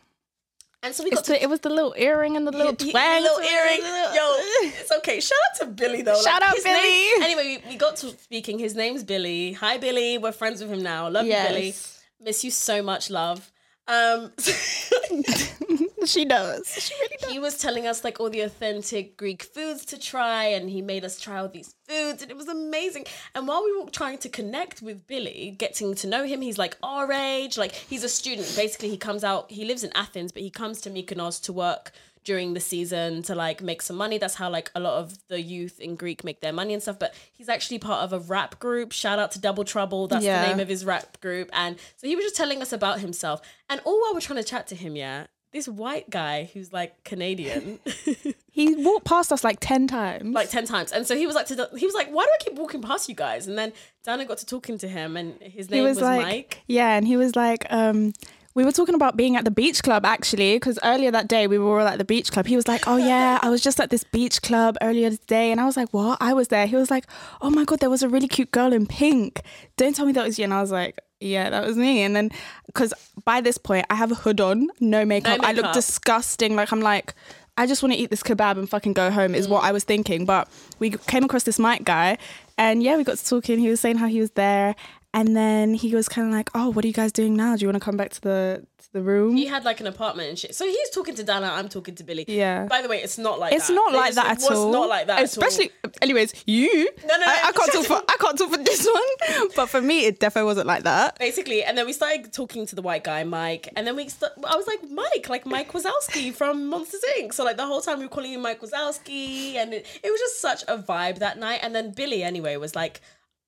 And 0.82 0.92
so 0.94 1.04
we 1.04 1.10
got 1.10 1.24
to 1.26 1.32
the, 1.32 1.42
it 1.42 1.48
was 1.48 1.60
the 1.60 1.70
little 1.70 1.94
earring 1.96 2.36
and 2.36 2.44
the 2.46 2.50
little 2.50 2.74
twang. 2.74 3.22
little 3.22 3.38
earring. 3.38 3.80
Yo, 3.80 4.24
it's 4.80 4.90
okay. 4.98 5.20
Shout 5.20 5.38
out 5.48 5.60
to 5.60 5.66
Billy 5.66 6.02
though. 6.02 6.20
Shout 6.20 6.42
out 6.42 6.54
his 6.56 6.64
name- 6.64 6.74
Billy. 6.82 7.24
anyway, 7.24 7.62
we, 7.64 7.70
we 7.72 7.76
got 7.76 7.94
to 7.98 8.08
speaking. 8.18 8.58
His 8.58 8.74
name's 8.74 9.04
Billy. 9.04 9.52
Hi 9.52 9.78
Billy. 9.78 10.18
We're 10.18 10.32
friends 10.32 10.60
with 10.60 10.70
him 10.72 10.82
now. 10.82 11.08
Love 11.08 11.24
Yes. 11.26 11.48
you, 11.48 11.54
Billy. 11.54 11.74
Miss 12.20 12.42
you 12.44 12.50
so 12.50 12.82
much, 12.82 13.10
love. 13.10 13.50
Um, 13.88 14.32
she 16.06 16.24
does. 16.24 16.66
She 16.68 16.94
really 17.00 17.16
does. 17.20 17.30
he 17.32 17.38
was 17.38 17.58
telling 17.58 17.86
us 17.86 18.04
like 18.04 18.20
all 18.20 18.30
the 18.30 18.40
authentic 18.40 19.16
Greek 19.16 19.42
foods 19.42 19.84
to 19.86 19.98
try, 19.98 20.44
and 20.44 20.68
he 20.70 20.82
made 20.82 21.04
us 21.04 21.20
try 21.20 21.38
all 21.38 21.48
these 21.48 21.74
foods, 21.88 22.22
and 22.22 22.30
it 22.30 22.36
was 22.36 22.48
amazing. 22.48 23.06
And 23.34 23.46
while 23.48 23.64
we 23.64 23.78
were 23.80 23.90
trying 23.90 24.18
to 24.18 24.28
connect 24.28 24.82
with 24.82 25.06
Billy, 25.06 25.54
getting 25.58 25.94
to 25.96 26.06
know 26.06 26.24
him, 26.24 26.40
he's 26.40 26.58
like 26.58 26.76
our 26.82 27.12
age, 27.12 27.56
like 27.58 27.72
he's 27.72 28.04
a 28.04 28.08
student. 28.08 28.52
Basically, 28.56 28.88
he 28.88 28.96
comes 28.96 29.24
out. 29.24 29.50
He 29.50 29.64
lives 29.64 29.84
in 29.84 29.92
Athens, 29.94 30.32
but 30.32 30.42
he 30.42 30.50
comes 30.50 30.80
to 30.82 30.90
Mykonos 30.90 31.42
to 31.44 31.52
work 31.52 31.92
during 32.24 32.54
the 32.54 32.60
season 32.60 33.20
to 33.20 33.34
like 33.34 33.60
make 33.62 33.82
some 33.82 33.96
money. 33.96 34.16
That's 34.16 34.36
how 34.36 34.48
like 34.48 34.70
a 34.76 34.80
lot 34.80 34.98
of 35.00 35.18
the 35.26 35.40
youth 35.40 35.80
in 35.80 35.96
Greek 35.96 36.22
make 36.22 36.40
their 36.40 36.52
money 36.52 36.72
and 36.72 36.80
stuff. 36.80 36.96
But 36.98 37.14
he's 37.32 37.48
actually 37.48 37.80
part 37.80 38.04
of 38.04 38.12
a 38.12 38.20
rap 38.20 38.60
group. 38.60 38.92
Shout 38.92 39.18
out 39.18 39.32
to 39.32 39.40
Double 39.40 39.64
Trouble. 39.64 40.06
That's 40.06 40.24
Yeah. 40.24 40.42
the 40.42 40.48
name 40.48 40.60
of 40.60 40.68
his 40.68 40.84
rap 40.84 41.20
group. 41.20 41.50
And 41.52 41.76
so 41.96 42.06
he 42.06 42.14
was 42.14 42.24
just 42.24 42.36
telling 42.36 42.62
us 42.62 42.72
about 42.72 43.00
himself. 43.00 43.40
And 43.68 43.80
all 43.84 44.00
while 44.00 44.14
we're 44.14 44.20
trying 44.20 44.36
to 44.40 44.44
chat 44.48 44.68
to 44.68 44.76
him, 44.76 44.94
yeah, 44.94 45.26
this 45.52 45.68
white 45.68 46.08
guy 46.10 46.50
who's 46.52 46.72
like 46.72 47.04
Canadian, 47.04 47.78
He 48.54 48.74
walked 48.74 49.06
past 49.06 49.32
us 49.32 49.42
like 49.42 49.58
ten 49.60 49.86
times. 49.86 50.34
like 50.34 50.50
ten 50.50 50.66
times. 50.66 50.92
And 50.92 51.06
so 51.06 51.16
he 51.16 51.26
was 51.26 51.34
like, 51.34 51.46
to 51.46 51.54
the, 51.54 51.70
he 51.74 51.86
was 51.86 51.94
like, 51.94 52.08
why 52.10 52.24
do 52.24 52.30
I 52.38 52.44
keep 52.44 52.58
walking 52.58 52.82
past 52.82 53.08
you 53.08 53.14
guys? 53.14 53.46
And 53.46 53.56
then 53.56 53.72
Dana 54.04 54.26
got 54.26 54.38
to 54.38 54.46
talking 54.46 54.76
to 54.78 54.88
him, 54.88 55.16
and 55.16 55.40
his 55.40 55.68
he 55.68 55.76
name 55.76 55.84
was, 55.84 55.96
was, 55.96 56.02
like, 56.02 56.22
Mike. 56.22 56.62
yeah, 56.66 56.94
and 56.94 57.06
he 57.06 57.16
was 57.16 57.34
like, 57.34 57.64
um, 57.70 58.12
we 58.54 58.66
were 58.66 58.72
talking 58.72 58.94
about 58.94 59.16
being 59.16 59.36
at 59.36 59.46
the 59.46 59.50
beach 59.50 59.82
club 59.82 60.04
actually, 60.04 60.56
because 60.56 60.78
earlier 60.84 61.10
that 61.10 61.28
day 61.28 61.46
we 61.46 61.56
were 61.58 61.80
all 61.80 61.86
at 61.86 61.96
the 61.96 62.04
beach 62.04 62.30
club. 62.30 62.44
He 62.44 62.56
was 62.56 62.68
like, 62.68 62.86
oh 62.86 62.98
yeah, 62.98 63.38
I 63.40 63.48
was 63.48 63.62
just 63.62 63.80
at 63.80 63.88
this 63.88 64.04
beach 64.04 64.42
club 64.42 64.76
earlier 64.82 65.08
today, 65.08 65.50
and 65.50 65.58
I 65.58 65.64
was 65.64 65.78
like, 65.78 65.88
what? 65.94 66.18
I 66.20 66.34
was 66.34 66.48
there. 66.48 66.66
He 66.66 66.76
was 66.76 66.90
like, 66.90 67.06
oh 67.40 67.48
my 67.48 67.64
god, 67.64 67.80
there 67.80 67.88
was 67.88 68.02
a 68.02 68.08
really 68.10 68.28
cute 68.28 68.50
girl 68.50 68.74
in 68.74 68.86
pink. 68.86 69.40
Don't 69.78 69.96
tell 69.96 70.04
me 70.04 70.12
that 70.12 70.26
was 70.26 70.38
you. 70.38 70.44
And 70.44 70.52
I 70.52 70.60
was 70.60 70.70
like, 70.70 70.98
yeah, 71.22 71.50
that 71.50 71.66
was 71.66 71.76
me. 71.76 72.02
And 72.02 72.14
then, 72.14 72.30
because 72.66 72.92
by 73.24 73.40
this 73.40 73.58
point 73.58 73.86
I 73.90 73.94
have 73.94 74.12
a 74.12 74.16
hood 74.16 74.40
on, 74.40 74.68
no 74.80 75.04
makeup. 75.04 75.40
I 75.42 75.52
look 75.52 75.72
disgusting. 75.72 76.56
Like 76.56 76.72
I'm 76.72 76.80
like. 76.80 77.14
I 77.58 77.66
just 77.66 77.82
want 77.82 77.92
to 77.92 77.98
eat 77.98 78.08
this 78.08 78.22
kebab 78.22 78.56
and 78.56 78.66
fucking 78.66 78.94
go 78.94 79.10
home 79.10 79.34
is 79.34 79.46
what 79.46 79.62
mm. 79.62 79.66
I 79.66 79.72
was 79.72 79.84
thinking. 79.84 80.24
But 80.24 80.48
we 80.78 80.88
came 80.88 81.22
across 81.22 81.42
this 81.42 81.58
Mike 81.58 81.84
guy 81.84 82.16
and 82.56 82.82
yeah, 82.82 82.96
we 82.96 83.04
got 83.04 83.18
to 83.18 83.24
talking. 83.26 83.58
He 83.58 83.68
was 83.68 83.78
saying 83.78 83.98
how 83.98 84.06
he 84.06 84.20
was 84.20 84.30
there. 84.30 84.74
And 85.12 85.36
then 85.36 85.74
he 85.74 85.94
was 85.94 86.08
kind 86.08 86.26
of 86.26 86.32
like, 86.32 86.48
oh, 86.54 86.70
what 86.70 86.84
are 86.84 86.88
you 86.88 86.94
guys 86.94 87.12
doing 87.12 87.36
now? 87.36 87.54
Do 87.54 87.60
you 87.62 87.68
want 87.68 87.76
to 87.76 87.84
come 87.84 87.98
back 87.98 88.10
to 88.12 88.20
the 88.22 88.66
the 88.92 89.02
room? 89.02 89.36
He 89.36 89.46
had 89.46 89.64
like 89.64 89.80
an 89.80 89.86
apartment 89.86 90.28
and 90.28 90.38
shit. 90.38 90.54
So 90.54 90.64
he's 90.66 90.90
talking 90.90 91.14
to 91.14 91.22
Dana, 91.24 91.50
I'm 91.52 91.68
talking 91.68 91.94
to 91.94 92.04
Billy. 92.04 92.24
Yeah. 92.28 92.66
By 92.66 92.82
the 92.82 92.88
way, 92.88 92.98
it's 93.02 93.18
not 93.18 93.38
like 93.38 93.52
it's 93.54 93.68
that. 93.68 93.74
not 93.74 93.92
like 93.92 94.06
was- 94.08 94.14
that 94.16 94.26
at 94.26 94.42
all. 94.44 94.50
It 94.62 94.66
was 94.66 94.74
not 94.74 94.88
like 94.88 95.06
that. 95.06 95.22
Especially, 95.22 95.70
at 95.84 95.90
all. 95.90 95.92
anyways, 96.02 96.34
you. 96.46 96.90
No, 97.06 97.16
no, 97.16 97.20
no, 97.20 97.26
I, 97.26 97.48
I 97.48 97.52
can't 97.52 97.72
talk 97.72 97.84
for 97.86 98.02
I 98.08 98.16
can't 98.18 98.38
talk 98.38 98.50
for 98.50 98.58
this 98.62 98.86
one. 98.86 99.48
But 99.56 99.66
for 99.68 99.80
me, 99.80 100.04
it 100.06 100.20
definitely 100.20 100.46
wasn't 100.46 100.66
like 100.66 100.82
that. 100.84 101.18
basically 101.18 101.62
and 101.64 101.76
then 101.76 101.86
we 101.86 101.92
started 101.92 102.32
talking 102.32 102.66
to 102.66 102.74
the 102.74 102.82
white 102.82 103.04
guy 103.04 103.22
mike 103.24 103.68
and 103.76 103.86
then 103.86 103.94
we 103.96 104.08
st- 104.08 104.32
i 104.44 104.56
was 104.56 104.66
like 104.66 104.80
mike 104.90 105.28
like 105.28 105.44
mike 105.46 105.72
wazowski 105.72 106.32
from 106.40 106.68
monsters 106.68 107.02
inc 107.18 107.32
so 107.32 107.44
like 107.44 107.56
the 107.56 107.66
whole 107.66 107.80
time 107.80 107.98
we 107.98 108.04
were 108.04 108.10
calling 108.10 108.32
him 108.32 108.40
mike 108.42 108.60
wazowski 108.60 109.54
and 109.56 109.72
it, 109.72 109.86
it 110.02 110.10
was 110.10 110.20
just 110.20 110.40
such 110.40 110.62
a 110.68 110.76
vibe 110.78 111.18
that 111.18 111.38
night 111.38 111.60
and 111.62 111.74
then 111.74 111.92
billy 111.92 112.22
anyway 112.22 112.56
was 112.56 112.74
like 112.74 113.00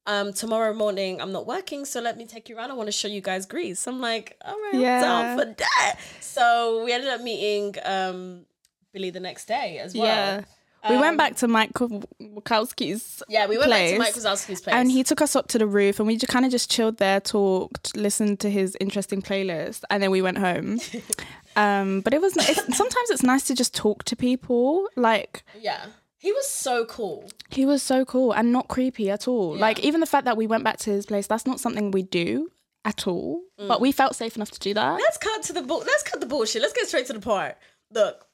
um 0.07 0.33
tomorrow 0.33 0.75
morning 0.75 1.21
i'm 1.21 1.33
not 1.33 1.47
working 1.47 1.85
so 1.85 2.01
let 2.01 2.17
me 2.17 2.27
take 2.27 2.49
you 2.49 2.57
around 2.57 2.71
i 2.71 2.75
want 2.75 2.87
to 2.89 2.93
show 2.93 3.09
you 3.09 3.21
guys 3.21 3.47
greece 3.47 3.87
i'm 3.87 4.01
like 4.01 4.37
all 4.45 4.55
right 4.55 4.75
Yeah. 4.75 4.97
i'm 4.97 5.03
down 5.03 5.39
for 5.39 5.55
that 5.59 5.97
so 6.21 6.83
we 6.85 6.93
ended 6.93 7.11
up 7.11 7.21
meeting 7.23 7.75
um 7.85 8.45
billy 8.93 9.11
the 9.11 9.21
next 9.21 9.47
day 9.47 9.79
as 9.79 9.95
well 9.95 10.05
Yeah. 10.07 10.45
We 10.87 10.97
went 10.97 11.13
Um, 11.13 11.17
back 11.17 11.37
to 11.37 11.49
Mike 11.49 11.73
Wazowski's 12.21 13.23
yeah 13.29 13.47
we 13.47 13.57
went 13.59 13.71
back 13.71 13.89
to 13.91 13.99
mike 13.99 14.15
wazowski's 14.15 14.61
place 14.61 14.75
And 14.75 14.91
he 14.91 15.03
took 15.03 15.21
us 15.23 15.35
up 15.35 15.49
to 15.49 15.59
the 15.59 15.67
roof 15.67 15.99
and 15.99 16.07
we 16.07 16.17
just 16.17 16.31
kind 16.33 16.45
of 16.45 16.51
just 16.51 16.71
chilled 16.71 16.99
there, 16.99 17.21
talked, 17.21 17.97
listened 17.97 18.41
to 18.41 18.51
his 18.51 18.77
interesting 18.81 19.23
playlist, 19.23 19.83
and 19.91 20.03
then 20.03 20.11
we 20.11 20.21
went 20.23 20.39
home. 20.39 20.79
um, 21.57 22.01
but 22.03 22.13
it 22.13 22.21
was 22.21 22.37
it's, 22.37 22.77
sometimes 22.77 23.11
it's 23.11 23.23
nice 23.23 23.45
to 23.45 23.55
just 23.55 23.75
talk 23.75 24.05
to 24.05 24.17
people. 24.17 24.89
Like 24.97 25.43
yeah 25.59 25.87
he 26.25 26.33
was 26.33 26.49
so 26.49 26.85
cool 26.87 27.29
he 27.55 27.65
was 27.65 27.83
so 27.83 28.05
cool 28.05 28.33
and 28.33 28.53
not 28.53 28.69
creepy 28.69 29.11
at 29.11 29.29
all. 29.29 29.57
Like 29.57 29.79
even 29.81 30.01
the 30.01 30.07
fact 30.07 30.25
that 30.25 30.37
we 30.37 30.47
went 30.47 30.65
back 30.65 30.79
to 30.79 30.91
his 30.91 31.07
place, 31.07 31.27
that's 31.27 31.47
not 31.47 31.61
something 31.61 31.91
we 31.91 32.03
do 32.03 32.51
at 32.85 33.07
all. 33.07 33.43
Mm. 33.59 33.69
But 33.69 33.81
we 33.81 33.93
felt 33.93 34.17
safe 34.17 34.37
enough 34.37 34.51
to 34.53 34.61
do 34.61 34.75
that. 34.75 34.95
let's 35.01 35.19
cut 35.19 35.43
to 35.45 35.53
the 35.53 35.63
bull. 35.63 35.83
Let's 35.87 36.03
cut 36.03 36.21
the 36.21 36.27
bullshit. 36.27 36.63
Let's 36.63 36.73
get 36.73 36.89
straight 36.89 37.07
to 37.07 37.13
the 37.13 37.21
part. 37.21 37.57
Look, 37.93 38.27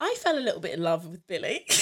I 0.00 0.14
fell 0.18 0.38
a 0.38 0.40
little 0.40 0.60
bit 0.60 0.72
in 0.72 0.82
love 0.82 1.06
with 1.06 1.26
Billy. 1.26 1.66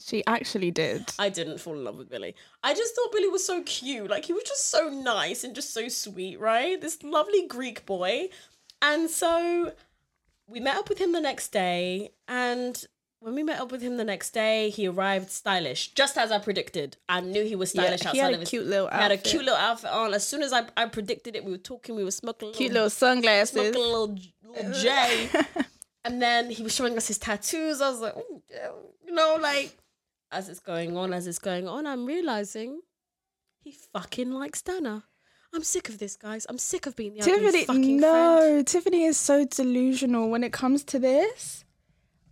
She 0.00 0.24
actually 0.26 0.70
did. 0.70 1.04
I 1.18 1.28
didn't 1.28 1.58
fall 1.58 1.74
in 1.74 1.84
love 1.84 1.98
with 1.98 2.08
Billy. 2.08 2.34
I 2.62 2.72
just 2.72 2.94
thought 2.94 3.12
Billy 3.12 3.28
was 3.28 3.44
so 3.44 3.62
cute. 3.64 4.08
Like 4.08 4.24
he 4.24 4.32
was 4.32 4.44
just 4.44 4.70
so 4.70 4.88
nice 4.88 5.44
and 5.44 5.54
just 5.54 5.74
so 5.74 5.88
sweet, 5.88 6.40
right? 6.40 6.80
This 6.80 7.02
lovely 7.02 7.46
Greek 7.46 7.84
boy. 7.84 8.30
And 8.80 9.10
so 9.10 9.72
we 10.46 10.60
met 10.60 10.76
up 10.76 10.88
with 10.88 10.96
him 10.98 11.12
the 11.12 11.20
next 11.20 11.48
day 11.48 12.12
and 12.26 12.86
when 13.20 13.34
we 13.34 13.42
met 13.42 13.60
up 13.60 13.72
with 13.72 13.82
him 13.82 13.96
the 13.96 14.04
next 14.04 14.30
day, 14.30 14.70
he 14.70 14.86
arrived 14.86 15.30
stylish, 15.30 15.88
just 15.94 16.16
as 16.16 16.30
I 16.30 16.38
predicted. 16.38 16.96
I 17.08 17.20
knew 17.20 17.44
he 17.44 17.56
was 17.56 17.70
stylish 17.70 18.02
Yeah, 18.02 18.08
outside 18.10 18.12
he 18.14 18.18
had 18.18 18.32
of 18.34 18.36
a 18.36 18.40
his 18.40 18.48
cute 18.50 18.66
little 18.66 18.88
He 18.88 18.94
had 18.94 19.10
a 19.10 19.14
outfit. 19.14 19.30
cute 19.30 19.44
little 19.44 19.58
outfit 19.58 19.90
on. 19.90 20.14
As 20.14 20.26
soon 20.26 20.42
as 20.42 20.52
I, 20.52 20.66
I 20.76 20.86
predicted 20.86 21.34
it, 21.34 21.44
we 21.44 21.50
were 21.52 21.58
talking, 21.58 21.96
we 21.96 22.04
were 22.04 22.10
smoking 22.12 22.52
Cute 22.52 22.72
little 22.72 22.90
sunglasses. 22.90 23.50
smoking 23.50 23.74
a 23.74 23.78
little, 23.78 24.16
little 24.54 24.72
J. 24.80 25.28
and 26.04 26.22
then 26.22 26.50
he 26.50 26.62
was 26.62 26.74
showing 26.74 26.96
us 26.96 27.08
his 27.08 27.18
tattoos. 27.18 27.80
I 27.80 27.90
was 27.90 28.00
like, 28.00 28.14
you 29.06 29.12
know, 29.14 29.36
like 29.40 29.76
as 30.30 30.48
it's 30.48 30.60
going 30.60 30.96
on, 30.96 31.12
as 31.12 31.26
it's 31.26 31.38
going 31.38 31.66
on, 31.66 31.86
I'm 31.86 32.06
realizing 32.06 32.80
he 33.60 33.72
fucking 33.92 34.30
likes 34.30 34.62
Dana. 34.62 35.04
I'm 35.54 35.64
sick 35.64 35.88
of 35.88 35.98
this, 35.98 36.14
guys. 36.14 36.46
I'm 36.48 36.58
sick 36.58 36.84
of 36.86 36.94
being 36.94 37.14
the 37.14 37.22
Tiffany, 37.22 37.64
fucking 37.64 37.96
no, 37.96 38.38
friend. 38.38 38.66
Tiffany 38.66 39.04
is 39.04 39.16
so 39.18 39.46
delusional 39.46 40.28
when 40.28 40.44
it 40.44 40.52
comes 40.52 40.84
to 40.84 40.98
this. 40.98 41.64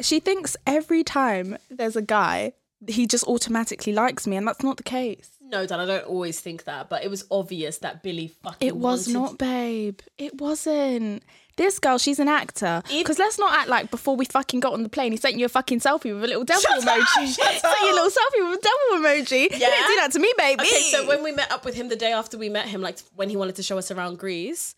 She 0.00 0.20
thinks 0.20 0.56
every 0.66 1.02
time 1.04 1.56
there's 1.70 1.96
a 1.96 2.02
guy, 2.02 2.52
he 2.88 3.06
just 3.06 3.24
automatically 3.24 3.92
likes 3.92 4.26
me, 4.26 4.36
and 4.36 4.46
that's 4.46 4.62
not 4.62 4.76
the 4.76 4.82
case. 4.82 5.30
No, 5.40 5.64
Dan, 5.64 5.78
I 5.80 5.86
don't 5.86 6.06
always 6.06 6.40
think 6.40 6.64
that, 6.64 6.88
but 6.88 7.04
it 7.04 7.08
was 7.10 7.24
obvious 7.30 7.78
that 7.78 8.02
Billy 8.02 8.28
fucking. 8.42 8.66
It 8.66 8.76
was 8.76 9.06
wanted- 9.06 9.12
not, 9.14 9.38
babe. 9.38 10.00
It 10.18 10.40
wasn't. 10.40 11.22
This 11.56 11.78
girl, 11.78 11.96
she's 11.96 12.18
an 12.18 12.28
actor. 12.28 12.82
Because 12.90 13.18
let's 13.18 13.38
not 13.38 13.56
act 13.56 13.68
like 13.70 13.90
before 13.90 14.14
we 14.14 14.26
fucking 14.26 14.60
got 14.60 14.74
on 14.74 14.82
the 14.82 14.90
plane, 14.90 15.12
he 15.12 15.16
sent 15.16 15.38
you 15.38 15.46
a 15.46 15.48
fucking 15.48 15.80
selfie 15.80 16.12
with 16.12 16.22
a 16.22 16.26
little 16.26 16.44
devil 16.44 16.60
Shut 16.60 16.86
up, 16.86 16.98
emoji. 16.98 17.34
shut 17.34 17.60
sent 17.60 17.74
you 17.82 17.92
a 17.92 17.94
little 17.94 18.10
selfie 18.10 18.50
with 18.50 18.58
a 18.58 18.62
devil 18.62 19.02
emoji. 19.08 19.50
He 19.54 19.58
Yeah? 19.60 19.70
didn't 19.70 19.86
do 19.86 19.96
that 19.96 20.12
to 20.12 20.18
me, 20.18 20.30
baby. 20.36 20.60
Okay, 20.60 20.82
so 20.90 21.06
when 21.06 21.22
we 21.22 21.32
met 21.32 21.50
up 21.50 21.64
with 21.64 21.74
him 21.74 21.88
the 21.88 21.96
day 21.96 22.12
after 22.12 22.36
we 22.36 22.50
met 22.50 22.66
him, 22.66 22.82
like 22.82 22.98
when 23.14 23.30
he 23.30 23.36
wanted 23.36 23.54
to 23.56 23.62
show 23.62 23.78
us 23.78 23.90
around 23.90 24.18
Greece, 24.18 24.74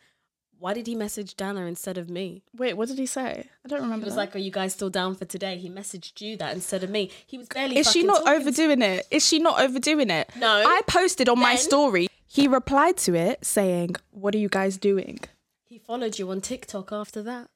why 0.59 0.75
did 0.75 0.87
he 0.87 0.95
message 0.95 1.35
Dana 1.37 1.67
instead 1.67 1.99
of 1.99 2.09
me? 2.11 2.43
Wait, 2.57 2.75
what 2.75 2.89
did 2.89 2.99
he 2.99 3.07
say? 3.07 3.49
I 3.65 3.69
don't 3.69 3.81
remember. 3.83 4.05
He 4.05 4.07
was 4.07 4.15
that. 4.15 4.21
like, 4.21 4.37
"Are 4.37 4.41
you 4.41 4.51
guys 4.51 4.73
still 4.75 4.91
down 4.91 5.15
for 5.15 5.25
today?" 5.25 5.57
He 5.59 5.69
messaged 5.71 6.21
you 6.21 6.37
that 6.39 6.55
instead 6.55 6.83
of 6.85 6.91
me. 6.91 7.11
He 7.27 7.39
was 7.39 7.49
barely. 7.49 7.77
Is 7.79 7.91
she 7.91 8.03
not 8.03 8.19
talking 8.25 8.33
to- 8.35 8.41
overdoing 8.41 8.83
it? 8.83 9.07
Is 9.11 9.27
she 9.27 9.39
not 9.39 9.61
overdoing 9.61 10.11
it? 10.11 10.31
No. 10.37 10.65
I 10.67 10.83
posted 10.87 11.29
on 11.29 11.39
my 11.39 11.55
story. 11.57 12.09
He 12.27 12.47
replied 12.49 12.97
to 12.99 13.15
it 13.15 13.45
saying, 13.45 13.97
"What 14.11 14.35
are 14.35 14.39
you 14.39 14.49
guys 14.49 14.77
doing?" 14.77 15.21
He 15.65 15.79
followed 15.79 16.19
you 16.19 16.31
on 16.31 16.41
TikTok 16.41 16.93
after 16.93 17.23
that. 17.23 17.49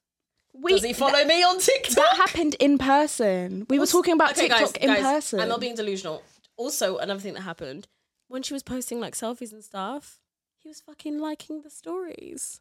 We, 0.55 0.73
Does 0.73 0.83
he 0.85 0.93
follow 0.93 1.25
me 1.25 1.43
on 1.43 1.59
TikTok? 1.59 1.95
that 1.97 2.17
happened 2.17 2.57
in 2.61 2.77
person. 2.79 3.67
We 3.71 3.79
were 3.79 3.87
talking 3.87 4.12
about 4.15 4.33
Okay, 4.33 4.49
TikTok 4.49 4.75
guys, 4.75 4.83
in 4.83 4.88
guys, 4.88 5.03
person. 5.03 5.41
I'm 5.41 5.49
not 5.49 5.61
being 5.61 5.75
delusional. 5.75 6.23
Also, 6.59 6.99
another 6.99 7.21
thing 7.21 7.33
that 7.35 7.41
happened 7.41 7.88
when 8.29 8.43
she 8.43 8.53
was 8.53 8.62
posting 8.62 9.01
like 9.01 9.15
selfies 9.15 9.53
and 9.53 9.65
stuff, 9.65 10.21
he 10.59 10.69
was 10.69 10.81
fucking 10.81 11.19
liking 11.19 11.62
the 11.62 11.71
stories. 11.71 12.61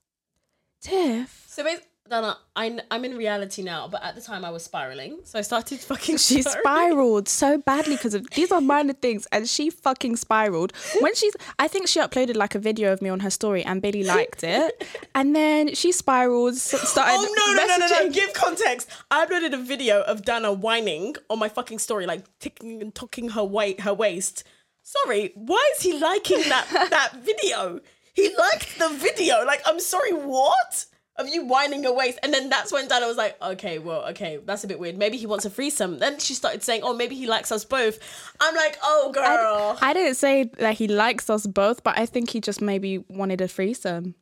Tiff. 0.82 1.46
So, 1.48 1.64
bas- 1.64 1.82
Dana, 2.10 2.38
I, 2.58 2.78
I'm 2.90 3.06
in 3.06 3.16
reality 3.16 3.62
now, 3.62 3.88
but 3.88 4.04
at 4.04 4.16
the 4.16 4.22
time 4.22 4.44
I 4.44 4.50
was 4.50 4.64
spiraling. 4.64 5.20
So 5.24 5.40
I 5.40 5.44
started 5.44 5.80
fucking. 5.92 6.18
She 6.18 6.42
spiraling. 6.42 6.62
spiraled 6.92 7.30
so 7.30 7.58
badly 7.58 7.96
because 7.96 8.14
of 8.14 8.30
these 8.32 8.52
are 8.52 8.60
minor 8.60 8.92
things, 8.92 9.28
and 9.32 9.48
she 9.48 9.70
fucking 9.70 10.18
spiraled. 10.18 10.74
When 11.00 11.16
she's, 11.16 11.34
I 11.58 11.70
think 11.70 11.88
she 11.88 12.02
uploaded 12.02 12.36
like 12.36 12.54
a 12.54 12.60
video 12.60 12.92
of 12.92 13.02
me 13.02 13.10
on 13.10 13.22
her 13.22 13.30
story, 13.30 13.64
and 13.64 13.82
Billy 13.82 14.04
liked 14.04 14.44
it, 14.44 14.86
and 15.16 15.34
then 15.34 15.74
she 15.74 15.94
spiraled, 15.94 16.56
s- 16.56 16.90
started. 16.90 17.14
Oh 17.16 17.34
no 17.38 17.64
no 17.64 17.78
no 17.78 17.88
no 17.88 18.06
no! 18.08 18.12
Give 18.12 18.34
context. 18.34 18.90
I 19.10 19.26
uploaded 19.26 19.54
a 19.54 19.58
video 19.62 20.02
of 20.02 20.24
Dana 20.26 20.52
whining 20.52 21.16
on 21.30 21.40
my 21.40 21.48
fucking 21.48 21.80
story, 21.80 22.06
like 22.08 22.26
ticking 22.40 22.82
and 22.82 22.94
tucking 22.94 23.30
her 23.30 23.44
weight, 23.44 23.82
her 23.82 23.94
waist. 23.94 24.44
Sorry, 24.82 25.32
why 25.36 25.72
is 25.78 25.84
he 25.84 25.98
liking 25.98 26.42
that 26.50 26.68
that 26.90 27.24
video? 27.24 27.80
He 28.14 28.34
liked 28.36 28.78
the 28.80 28.90
video. 28.90 29.44
Like, 29.46 29.62
I'm 29.66 29.80
sorry, 29.80 30.14
what? 30.14 30.86
Of 31.18 31.28
you 31.28 31.46
whining 31.46 31.84
your 31.84 31.94
waist, 31.94 32.20
and 32.24 32.34
then 32.34 32.50
that's 32.50 32.72
when 32.72 32.88
Dana 32.88 33.06
was 33.06 33.18
like, 33.18 33.40
"Okay, 33.42 33.80
well, 33.80 34.06
okay, 34.06 34.40
that's 34.44 34.64
a 34.64 34.68
bit 34.68 34.80
weird. 34.80 34.98
Maybe 34.98 35.18
he 35.18 35.28
wants 35.28 35.44
a 35.44 35.50
threesome." 35.50 36.00
Then 36.00 36.18
she 36.20 36.34
started 36.34 36.64
saying, 36.64 36.82
"Oh, 36.84 36.94
maybe 36.94 37.16
he 37.16 37.28
likes 37.28 37.52
us 37.52 37.66
both." 37.66 38.00
I'm 38.40 38.56
like, 38.56 38.78
"Oh, 38.82 39.12
girl." 39.14 39.78
I 39.82 39.94
didn't 39.94 40.16
say 40.16 40.46
that 40.58 40.76
he 40.76 40.88
likes 40.88 41.30
us 41.30 41.46
both, 41.46 41.84
but 41.84 42.00
I 42.00 42.06
think 42.06 42.30
he 42.30 42.40
just 42.40 42.62
maybe 42.62 43.00
wanted 43.10 43.42
a 43.42 43.48
threesome. 43.48 44.16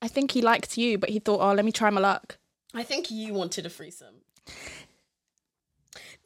I 0.00 0.08
think 0.08 0.30
he 0.30 0.42
liked 0.42 0.78
you, 0.78 0.98
but 0.98 1.10
he 1.10 1.18
thought, 1.18 1.40
oh, 1.40 1.52
let 1.52 1.64
me 1.64 1.72
try 1.72 1.90
my 1.90 2.00
luck. 2.00 2.38
I 2.74 2.82
think 2.82 3.10
you 3.10 3.34
wanted 3.34 3.66
a 3.66 3.70
threesome. 3.70 4.22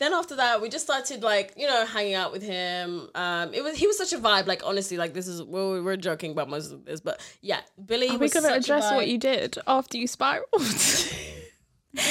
Then 0.03 0.15
after 0.15 0.35
that, 0.35 0.61
we 0.61 0.69
just 0.69 0.85
started 0.85 1.23
like 1.23 1.53
you 1.57 1.69
know 1.69 1.87
hanging 1.87 2.15
out 2.15 2.33
with 2.33 2.43
him. 2.43 3.09
Um, 3.15 3.55
it 3.55 3.63
was 3.63 3.77
he 3.77 3.87
was 3.87 3.97
such 3.97 4.13
a 4.13 4.19
vibe. 4.19 4.49
Like 4.49 4.63
honestly, 4.65 4.97
like 4.97 5.15
this 5.15 5.29
is 5.29 5.41
we're, 5.45 5.81
we're 5.81 5.97
joking 5.97 6.33
about 6.33 6.49
most 6.49 6.73
of 6.73 6.85
this, 6.85 7.01
but 7.01 7.21
yeah, 7.41 7.61
Billy. 7.87 8.09
Are 8.09 8.15
we 8.15 8.17
was 8.17 8.35
gonna 8.35 8.49
such 8.49 8.65
address 8.65 8.93
what 8.93 9.07
you 9.07 9.17
did 9.17 9.59
after 9.65 9.99
you 9.99 10.09
spiraled? 10.09 10.45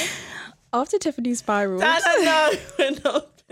after 0.72 0.98
Tiffany 0.98 1.34
spiraled. 1.34 1.82
I 1.84 2.00
don't 2.00 2.24
know. 2.24 2.52
We're 2.78 2.98
not. 3.04 3.42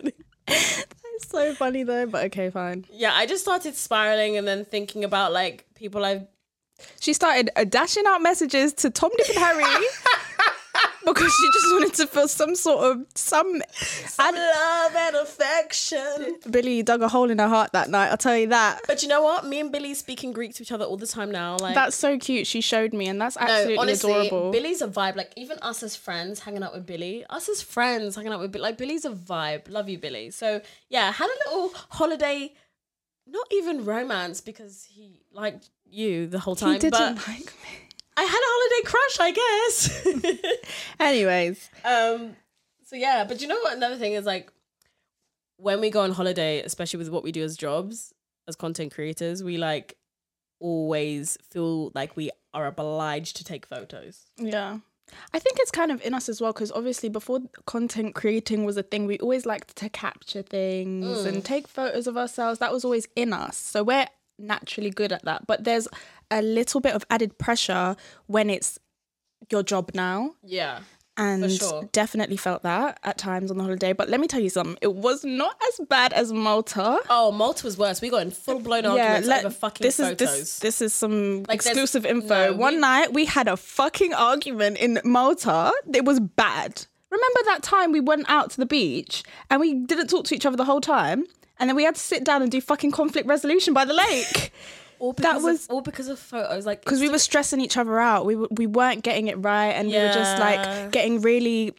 That's 0.47 1.29
so 1.29 1.55
funny 1.55 1.83
though, 1.83 2.07
but 2.07 2.25
okay, 2.29 2.49
fine. 2.49 2.87
Yeah, 2.91 3.13
I 3.13 3.27
just 3.27 3.43
started 3.43 3.77
spiraling 3.77 4.39
and 4.39 4.49
then 4.49 4.65
thinking 4.65 5.05
about 5.05 5.35
like 5.35 5.67
people 5.75 6.03
I've 6.03 6.27
She 6.99 7.13
started 7.13 7.51
uh, 7.57 7.65
dashing 7.65 8.05
out 8.07 8.23
messages 8.23 8.73
to 8.73 8.89
Tom, 8.89 9.11
Dick, 9.19 9.29
and 9.29 9.39
Harry 9.39 9.85
because 11.05 11.33
she 11.35 11.47
just 11.53 11.67
wanted 11.73 11.95
to 11.95 12.07
feel 12.07 12.29
some 12.29 12.55
sort 12.55 12.85
of 12.85 13.07
some. 13.15 13.63
some 13.73 14.35
love 14.35 14.95
and 14.97 15.17
affection. 15.17 16.39
Billy 16.51 16.83
dug 16.83 17.03
a 17.03 17.09
hole 17.09 17.31
in 17.31 17.39
her 17.39 17.49
heart 17.49 17.73
that 17.73 17.91
night. 17.91 18.11
I'll 18.11 18.17
tell 18.17 18.37
you 18.37 18.49
that. 18.49 18.81
But 18.87 19.03
you 19.03 19.09
know 19.09 19.23
what? 19.23 19.47
Me 19.47 19.61
and 19.61 19.73
Billy 19.73 19.95
speaking 19.95 20.33
Greek 20.33 20.55
to 20.55 20.63
each 20.63 20.73
other 20.73 20.85
all 20.85 20.97
the 20.97 21.07
time 21.07 21.31
now. 21.31 21.57
Like 21.59 21.75
That's 21.75 21.97
so 21.97 22.19
cute. 22.19 22.47
She 22.47 22.61
showed 22.61 22.93
me, 22.93 23.07
and 23.09 23.21
that's 23.21 23.37
absolutely 23.37 23.75
no, 23.77 23.81
honestly, 23.83 24.13
adorable. 24.13 24.53
Billy's 24.53 24.83
a 24.83 24.89
vibe. 24.89 25.17
Like 25.17 25.33
even 25.37 25.59
us 25.63 25.83
as 25.83 25.97
friends 25.97 26.41
hanging 26.41 26.63
out 26.63 26.73
with 26.75 26.87
Billy, 26.87 27.25
us 27.31 27.49
as 27.49 27.63
friends 27.63 28.17
hanging 28.17 28.33
out 28.33 28.41
with 28.41 28.53
Billy. 28.53 28.63
Like 28.63 28.79
Billy's 28.79 29.05
a 29.05 29.11
vibe. 29.11 29.71
Love 29.71 29.89
you, 29.89 29.99
Billy. 29.99 30.31
So 30.31 30.61
yeah, 30.89 31.13
had 31.13 31.29
a 31.29 31.51
little 31.51 31.73
holiday. 31.91 32.53
Not 33.27 33.47
even 33.53 33.85
romance 33.85 34.41
because 34.41 34.85
he 34.91 35.21
liked 35.33 35.69
you 35.89 36.27
the 36.27 36.41
whole 36.41 36.57
time. 36.57 36.73
he 36.75 36.79
didn't 36.81 37.17
but 37.17 37.29
like 37.29 37.47
me. 37.63 37.89
I 38.21 38.25
had 38.25 38.43
a 38.49 38.53
holiday 38.55 38.83
crush, 38.91 39.17
I 39.21 39.31
guess. 40.43 40.77
Anyways, 41.01 41.71
Um, 41.85 42.37
so 42.85 42.97
yeah, 42.97 43.25
but 43.25 43.41
you 43.41 43.49
know 43.49 43.59
what? 43.61 43.77
Another 43.77 43.97
thing 43.97 44.13
is 44.13 44.27
like 44.27 44.53
when 45.57 45.81
we 45.81 45.89
go 45.91 46.03
on 46.03 46.13
holiday, 46.13 46.61
especially 46.61 46.99
with 46.99 47.09
what 47.09 47.23
we 47.23 47.33
do 47.33 47.43
as 47.43 47.57
jobs, 47.57 48.13
as 48.47 48.57
content 48.57 48.93
creators, 48.93 49.43
we 49.43 49.57
like 49.57 49.97
always 50.59 51.39
feel 51.51 51.91
like 51.95 52.17
we 52.17 52.31
are 52.53 52.67
obliged 52.67 53.37
to 53.37 53.45
take 53.45 53.65
photos. 53.67 54.27
yeah. 54.37 54.79
I 55.35 55.41
think 55.41 55.59
it's 55.59 55.73
kind 55.73 55.91
of 55.91 56.01
in 56.03 56.15
us 56.15 56.29
as 56.29 56.41
well 56.41 56.53
because 56.53 56.71
obviously 56.71 57.09
before 57.09 57.41
content 57.67 58.15
creating 58.15 58.65
was 58.65 58.77
a 58.77 58.85
thing, 58.85 59.07
we 59.07 59.19
always 59.19 59.45
liked 59.45 59.75
to 59.77 59.89
capture 59.89 60.41
things 60.43 61.25
and 61.25 61.45
take 61.45 61.67
photos 61.67 62.07
of 62.07 62.17
ourselves. 62.17 62.61
That 62.61 62.73
was 62.73 62.85
always 62.85 63.09
in 63.17 63.33
us. 63.33 63.57
So 63.57 63.83
we're 63.83 64.07
naturally 64.41 64.91
good 64.91 65.13
at 65.13 65.25
that. 65.25 65.47
But 65.47 65.65
there's 65.65 65.87
a 66.31 66.43
little 66.43 66.81
bit 66.81 66.95
of 66.95 67.05
added 67.11 67.39
pressure 67.39 67.97
when 68.27 68.51
it's 68.51 68.79
your 69.51 69.63
job 69.63 69.91
now. 69.95 70.35
Yeah. 70.43 70.81
and 71.17 71.51
sure. 71.53 71.87
definitely 71.93 72.37
felt 72.37 72.63
that 72.63 72.99
at 73.05 73.19
times 73.19 73.51
on 73.51 73.59
the 73.59 73.65
holiday. 73.65 73.93
But 73.93 74.09
let 74.09 74.21
me 74.21 74.27
tell 74.27 74.41
you 74.41 74.49
something, 74.49 74.79
it 74.81 74.95
was 74.95 75.23
not 75.25 75.55
as 75.69 75.87
bad 75.87 76.13
as 76.15 76.33
Malta. 76.33 76.99
Oh, 77.11 77.31
Malta 77.31 77.67
was 77.67 77.77
worse. 77.77 78.01
We 78.01 78.09
got 78.09 78.23
in 78.23 78.31
full 78.31 78.61
blown 78.61 78.87
arguments 78.87 79.29
let- 79.29 79.45
over 79.45 79.53
fucking 79.55 79.85
this 79.85 79.99
photos. 79.99 80.21
is 80.31 80.39
this 80.39 80.59
this 80.61 80.81
is 80.83 80.95
some 80.95 81.43
Like, 81.43 81.57
exclusive 81.57 82.07
info. 82.07 82.53
no, 82.53 82.57
One 82.57 82.75
we- 82.77 82.81
night 82.81 83.13
we 83.13 83.25
had 83.27 83.49
a 83.49 83.57
fucking 83.59 84.15
argument 84.15 84.79
in 84.79 85.01
Malta. 85.05 85.73
It 85.93 86.05
was 86.07 86.21
bad. 86.21 86.87
Remember 87.11 87.41
that 87.47 87.63
time 87.65 87.91
we 87.93 88.01
went 88.01 88.25
out 88.31 88.51
to 88.53 88.57
the 88.57 88.67
beach 88.67 89.23
and 89.51 89.61
we 89.61 89.75
didn't 89.75 90.07
talk 90.07 90.25
to 90.27 90.35
each 90.35 90.47
other 90.47 90.57
the 90.57 90.65
whole 90.65 90.81
time, 90.81 91.25
and 91.61 91.69
then 91.69 91.77
we 91.77 91.85
had 91.85 91.95
to 91.95 92.01
sit 92.01 92.25
down 92.25 92.43
and 92.43 92.51
do 92.51 92.61
fucking 92.61 92.91
conflict 92.91 93.29
resolution 93.29 93.73
by 93.75 93.85
the 93.85 93.95
lake 93.95 94.53
all 94.99 95.13
because 95.13 95.43
was- 95.45 95.65
of, 95.67 95.71
all 95.71 95.81
because 95.83 96.09
of 96.09 96.19
photos. 96.19 96.67
Like 96.67 96.83
because 96.85 97.01
we 97.01 97.09
were 97.09 97.19
stressing 97.19 97.61
each 97.61 97.77
other 97.77 98.01
out. 98.01 98.27
We 98.27 98.35
w- 98.35 98.49
we 98.51 98.67
weren't 98.67 99.03
getting 99.05 99.29
it 99.29 99.37
right, 99.37 99.71
and 99.71 99.89
we 99.89 99.95
were 99.95 100.13
just 100.13 100.39
like 100.41 100.91
getting 100.91 101.21
really. 101.21 101.75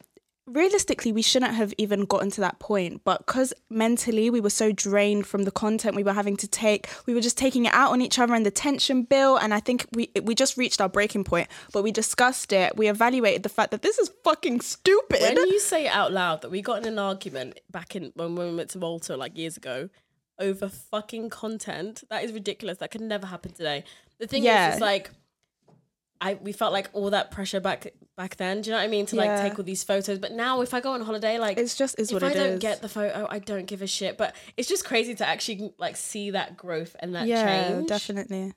Realistically, 0.47 1.11
we 1.11 1.21
shouldn't 1.21 1.53
have 1.53 1.71
even 1.77 2.05
gotten 2.05 2.31
to 2.31 2.41
that 2.41 2.57
point, 2.59 3.03
but 3.03 3.25
because 3.25 3.53
mentally 3.69 4.29
we 4.31 4.41
were 4.41 4.49
so 4.49 4.71
drained 4.71 5.27
from 5.27 5.43
the 5.43 5.51
content 5.51 5.95
we 5.95 6.03
were 6.03 6.13
having 6.13 6.35
to 6.37 6.47
take, 6.47 6.89
we 7.05 7.13
were 7.13 7.21
just 7.21 7.37
taking 7.37 7.65
it 7.65 7.73
out 7.73 7.91
on 7.91 8.01
each 8.01 8.17
other, 8.17 8.33
and 8.33 8.45
the 8.45 8.51
tension 8.51 9.03
built. 9.03 9.41
And 9.43 9.53
I 9.53 9.59
think 9.59 9.85
we 9.93 10.09
we 10.23 10.33
just 10.33 10.57
reached 10.57 10.81
our 10.81 10.89
breaking 10.89 11.23
point. 11.25 11.47
But 11.71 11.83
we 11.83 11.91
discussed 11.91 12.51
it. 12.51 12.75
We 12.75 12.89
evaluated 12.89 13.43
the 13.43 13.49
fact 13.49 13.69
that 13.71 13.83
this 13.83 13.99
is 13.99 14.11
fucking 14.23 14.61
stupid. 14.61 15.21
when 15.21 15.37
you 15.47 15.59
say 15.71 15.85
it 15.85 15.89
out 15.93 16.11
loud 16.11 16.41
that 16.41 16.49
we 16.49 16.61
got 16.61 16.79
in 16.79 16.85
an 16.87 16.97
argument 16.99 17.59
back 17.69 17.95
in 17.95 18.11
when 18.15 18.35
we 18.35 18.53
went 18.55 18.71
to 18.71 18.79
Malta 18.79 19.15
like 19.15 19.37
years 19.37 19.57
ago 19.57 19.89
over 20.39 20.67
fucking 20.67 21.29
content, 21.29 22.03
that 22.09 22.23
is 22.23 22.33
ridiculous. 22.33 22.79
That 22.79 22.89
could 22.89 23.01
never 23.01 23.27
happen 23.27 23.51
today. 23.53 23.83
The 24.17 24.25
thing 24.27 24.43
Yeah. 24.43 24.69
is, 24.69 24.75
is 24.75 24.81
like 24.81 25.11
I 26.21 26.35
we 26.35 26.51
felt 26.51 26.71
like 26.71 26.89
all 26.93 27.09
that 27.09 27.31
pressure 27.31 27.59
back 27.59 27.87
back 28.15 28.37
then. 28.37 28.61
Do 28.61 28.69
you 28.69 28.71
know 28.73 28.79
what 28.79 28.85
I 28.85 28.87
mean? 28.87 29.05
To 29.07 29.15
like 29.15 29.41
take 29.41 29.57
all 29.57 29.65
these 29.65 29.83
photos, 29.83 30.19
but 30.19 30.31
now 30.31 30.61
if 30.61 30.73
I 30.73 30.79
go 30.79 30.93
on 30.93 31.01
holiday, 31.01 31.39
like 31.39 31.57
it's 31.57 31.75
just 31.75 31.99
is 31.99 32.11
if 32.11 32.23
I 32.23 32.31
don't 32.33 32.53
is. 32.53 32.59
get 32.59 32.81
the 32.81 32.87
photo, 32.89 33.25
I 33.29 33.39
don't 33.39 33.65
give 33.65 33.81
a 33.81 33.87
shit. 33.87 34.17
But 34.17 34.35
it's 34.55 34.69
just 34.69 34.85
crazy 34.85 35.15
to 35.15 35.27
actually 35.27 35.73
like 35.79 35.97
see 35.97 36.29
that 36.31 36.55
growth 36.55 36.95
and 36.99 37.15
that 37.15 37.27
yeah, 37.27 37.73
change 37.73 37.87
definitely. 37.87 38.53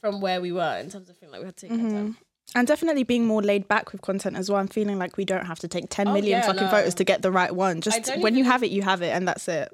from 0.00 0.20
where 0.22 0.40
we 0.40 0.52
were 0.52 0.78
in 0.78 0.88
terms 0.90 1.10
of 1.10 1.16
feeling 1.18 1.32
like 1.32 1.40
we 1.42 1.46
had 1.46 1.56
to 1.58 1.68
take 1.68 1.76
Mm-hmm. 1.78 1.96
time. 1.96 2.16
And 2.54 2.66
definitely 2.66 3.04
being 3.04 3.24
more 3.24 3.40
laid 3.42 3.68
back 3.68 3.92
with 3.92 4.02
content 4.02 4.36
as 4.36 4.50
well. 4.50 4.58
I'm 4.60 4.68
feeling 4.68 4.98
like 4.98 5.16
we 5.16 5.24
don't 5.24 5.46
have 5.46 5.58
to 5.60 5.68
take 5.68 5.86
10 5.88 6.08
Oh, 6.08 6.12
million 6.12 6.40
yeah, 6.40 6.46
fucking 6.46 6.64
no. 6.64 6.68
photos 6.70 6.94
to 6.96 7.04
get 7.04 7.22
the 7.22 7.30
right 7.30 7.54
one. 7.54 7.80
Just 7.80 8.10
when 8.18 8.34
you 8.36 8.44
have 8.44 8.62
it, 8.62 8.70
you 8.70 8.82
have 8.82 9.00
it, 9.00 9.10
and 9.10 9.26
that's 9.28 9.48
it. 9.48 9.72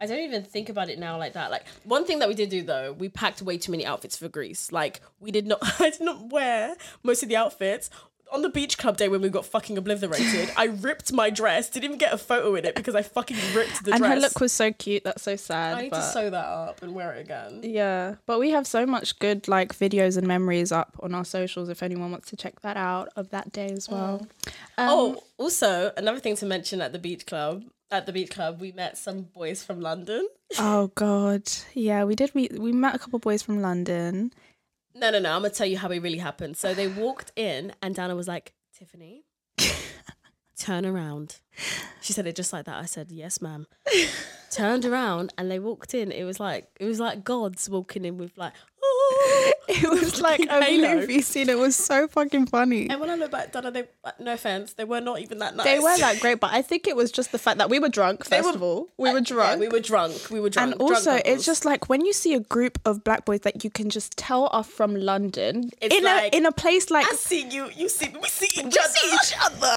I 0.00 0.06
don't 0.06 0.20
even 0.20 0.42
think 0.42 0.68
about 0.68 0.88
it 0.90 0.98
now 0.98 1.16
like 1.18 1.34
that. 1.34 1.50
Like 1.50 1.64
one 1.84 2.04
thing 2.04 2.18
that 2.18 2.28
we 2.28 2.34
did 2.34 2.50
do 2.50 2.62
though, 2.62 2.92
we 2.92 3.08
packed 3.08 3.40
way 3.42 3.58
too 3.58 3.70
many 3.70 3.86
outfits 3.86 4.16
for 4.16 4.28
Greece. 4.28 4.72
Like 4.72 5.00
we 5.20 5.30
did 5.30 5.46
not, 5.46 5.60
I 5.80 5.90
did 5.90 6.00
not 6.00 6.30
wear 6.30 6.74
most 7.02 7.22
of 7.22 7.28
the 7.28 7.36
outfits. 7.36 7.90
On 8.32 8.42
the 8.42 8.48
beach 8.48 8.78
club 8.78 8.96
day 8.96 9.06
when 9.08 9.20
we 9.20 9.28
got 9.28 9.46
fucking 9.46 9.78
obliterated, 9.78 10.50
I 10.56 10.64
ripped 10.80 11.12
my 11.12 11.30
dress. 11.30 11.68
Didn't 11.70 11.84
even 11.84 11.98
get 11.98 12.12
a 12.12 12.18
photo 12.18 12.56
in 12.56 12.64
it 12.64 12.74
because 12.74 12.96
I 12.96 13.02
fucking 13.02 13.36
ripped 13.54 13.84
the 13.84 13.92
and 13.92 14.00
dress. 14.00 14.14
her 14.14 14.20
look 14.20 14.40
was 14.40 14.52
so 14.52 14.72
cute. 14.72 15.04
That's 15.04 15.22
so 15.22 15.36
sad. 15.36 15.78
I 15.78 15.82
need 15.82 15.90
but- 15.90 15.98
to 15.98 16.02
sew 16.02 16.30
that 16.30 16.44
up 16.44 16.82
and 16.82 16.94
wear 16.94 17.12
it 17.12 17.20
again. 17.20 17.60
yeah, 17.62 18.16
but 18.26 18.40
we 18.40 18.50
have 18.50 18.66
so 18.66 18.86
much 18.86 19.20
good 19.20 19.46
like 19.46 19.72
videos 19.78 20.16
and 20.16 20.26
memories 20.26 20.72
up 20.72 20.96
on 21.00 21.14
our 21.14 21.24
socials. 21.24 21.68
If 21.68 21.80
anyone 21.82 22.10
wants 22.10 22.28
to 22.30 22.36
check 22.36 22.60
that 22.62 22.76
out 22.76 23.10
of 23.14 23.30
that 23.30 23.52
day 23.52 23.68
as 23.68 23.88
well. 23.88 24.26
Um, 24.78 24.88
oh, 24.90 25.22
also 25.38 25.92
another 25.96 26.18
thing 26.18 26.34
to 26.36 26.46
mention 26.46 26.80
at 26.80 26.92
the 26.92 26.98
beach 26.98 27.26
club. 27.26 27.62
At 27.90 28.06
the 28.06 28.12
beach 28.12 28.30
club, 28.30 28.60
we 28.60 28.72
met 28.72 28.96
some 28.98 29.22
boys 29.22 29.62
from 29.62 29.80
London. 29.80 30.26
oh 30.58 30.90
god, 30.94 31.50
yeah, 31.74 32.04
we 32.04 32.14
did. 32.14 32.34
We 32.34 32.48
we 32.58 32.72
met 32.72 32.94
a 32.94 32.98
couple 32.98 33.18
boys 33.18 33.42
from 33.42 33.60
London. 33.60 34.32
No, 34.94 35.10
no, 35.10 35.18
no. 35.18 35.32
I'm 35.34 35.42
gonna 35.42 35.50
tell 35.50 35.66
you 35.66 35.78
how 35.78 35.90
it 35.90 36.00
really 36.00 36.18
happened. 36.18 36.56
So 36.56 36.74
they 36.74 36.88
walked 36.88 37.32
in, 37.36 37.72
and 37.82 37.94
Dana 37.94 38.16
was 38.16 38.28
like, 38.28 38.54
"Tiffany, 38.76 39.24
turn 40.58 40.86
around." 40.86 41.40
She 42.00 42.12
said 42.12 42.26
it 42.26 42.36
just 42.36 42.52
like 42.52 42.64
that. 42.66 42.76
I 42.76 42.84
said, 42.86 43.10
"Yes, 43.10 43.40
ma'am." 43.40 43.66
Turned 44.50 44.84
around, 44.84 45.32
and 45.38 45.50
they 45.50 45.58
walked 45.58 45.94
in. 45.94 46.12
It 46.12 46.24
was 46.24 46.38
like 46.38 46.68
it 46.78 46.84
was 46.84 47.00
like 47.00 47.24
gods 47.24 47.68
walking 47.70 48.04
in 48.04 48.18
with 48.18 48.36
like. 48.36 48.52
It 49.66 49.88
was 49.88 50.20
like 50.20 50.40
a 50.40 50.62
halo. 50.62 50.94
movie 51.00 51.22
scene. 51.22 51.48
It 51.48 51.56
was 51.56 51.74
so 51.74 52.06
fucking 52.06 52.46
funny. 52.48 52.86
And 52.90 53.00
when 53.00 53.08
I 53.08 53.14
look 53.14 53.30
back, 53.30 53.50
Dana, 53.50 53.70
they 53.70 53.84
no 54.20 54.34
offense, 54.34 54.74
they 54.74 54.84
were 54.84 55.00
not 55.00 55.20
even 55.20 55.38
that 55.38 55.56
nice. 55.56 55.64
They 55.64 55.78
were 55.78 55.96
that 55.96 56.20
great, 56.20 56.38
but 56.38 56.52
I 56.52 56.60
think 56.60 56.86
it 56.86 56.94
was 56.94 57.10
just 57.10 57.32
the 57.32 57.38
fact 57.38 57.56
that 57.58 57.70
we 57.70 57.78
were 57.78 57.88
drunk. 57.88 58.26
First 58.26 58.44
were- 58.44 58.54
of 58.54 58.62
all, 58.62 58.88
we 58.98 59.10
were 59.10 59.18
Yeah, 59.20 59.24
drunk. 59.24 59.60
we 59.60 59.68
were 59.68 59.80
drunk. 59.80 60.28
We 60.30 60.38
were 60.38 60.50
drunk. 60.50 60.72
and 60.72 60.80
also, 60.82 61.12
drunk 61.12 61.22
it's 61.24 61.46
just 61.46 61.64
like 61.64 61.88
when 61.88 62.04
you 62.04 62.12
see 62.12 62.34
a 62.34 62.40
group 62.40 62.78
of 62.84 63.02
black 63.04 63.24
boys 63.24 63.40
that 63.40 63.64
you 63.64 63.70
can 63.70 63.88
just 63.88 64.18
tell 64.18 64.48
are 64.52 64.62
from 64.64 64.94
London 64.94 65.70
It's 65.80 65.94
in 65.94 66.04
like, 66.04 66.34
a 66.34 66.36
in 66.36 66.44
a 66.44 66.52
place 66.52 66.90
like 66.90 67.06
I 67.10 67.14
see 67.16 67.48
you. 67.48 67.70
You 67.74 67.88
see 67.88 68.08
me. 68.10 68.18
We 68.20 68.28
see 68.28 68.60
each 68.60 68.64
We 68.66 68.78
other. 68.78 68.92
see 68.92 69.14
each 69.14 69.34
other. 69.40 69.76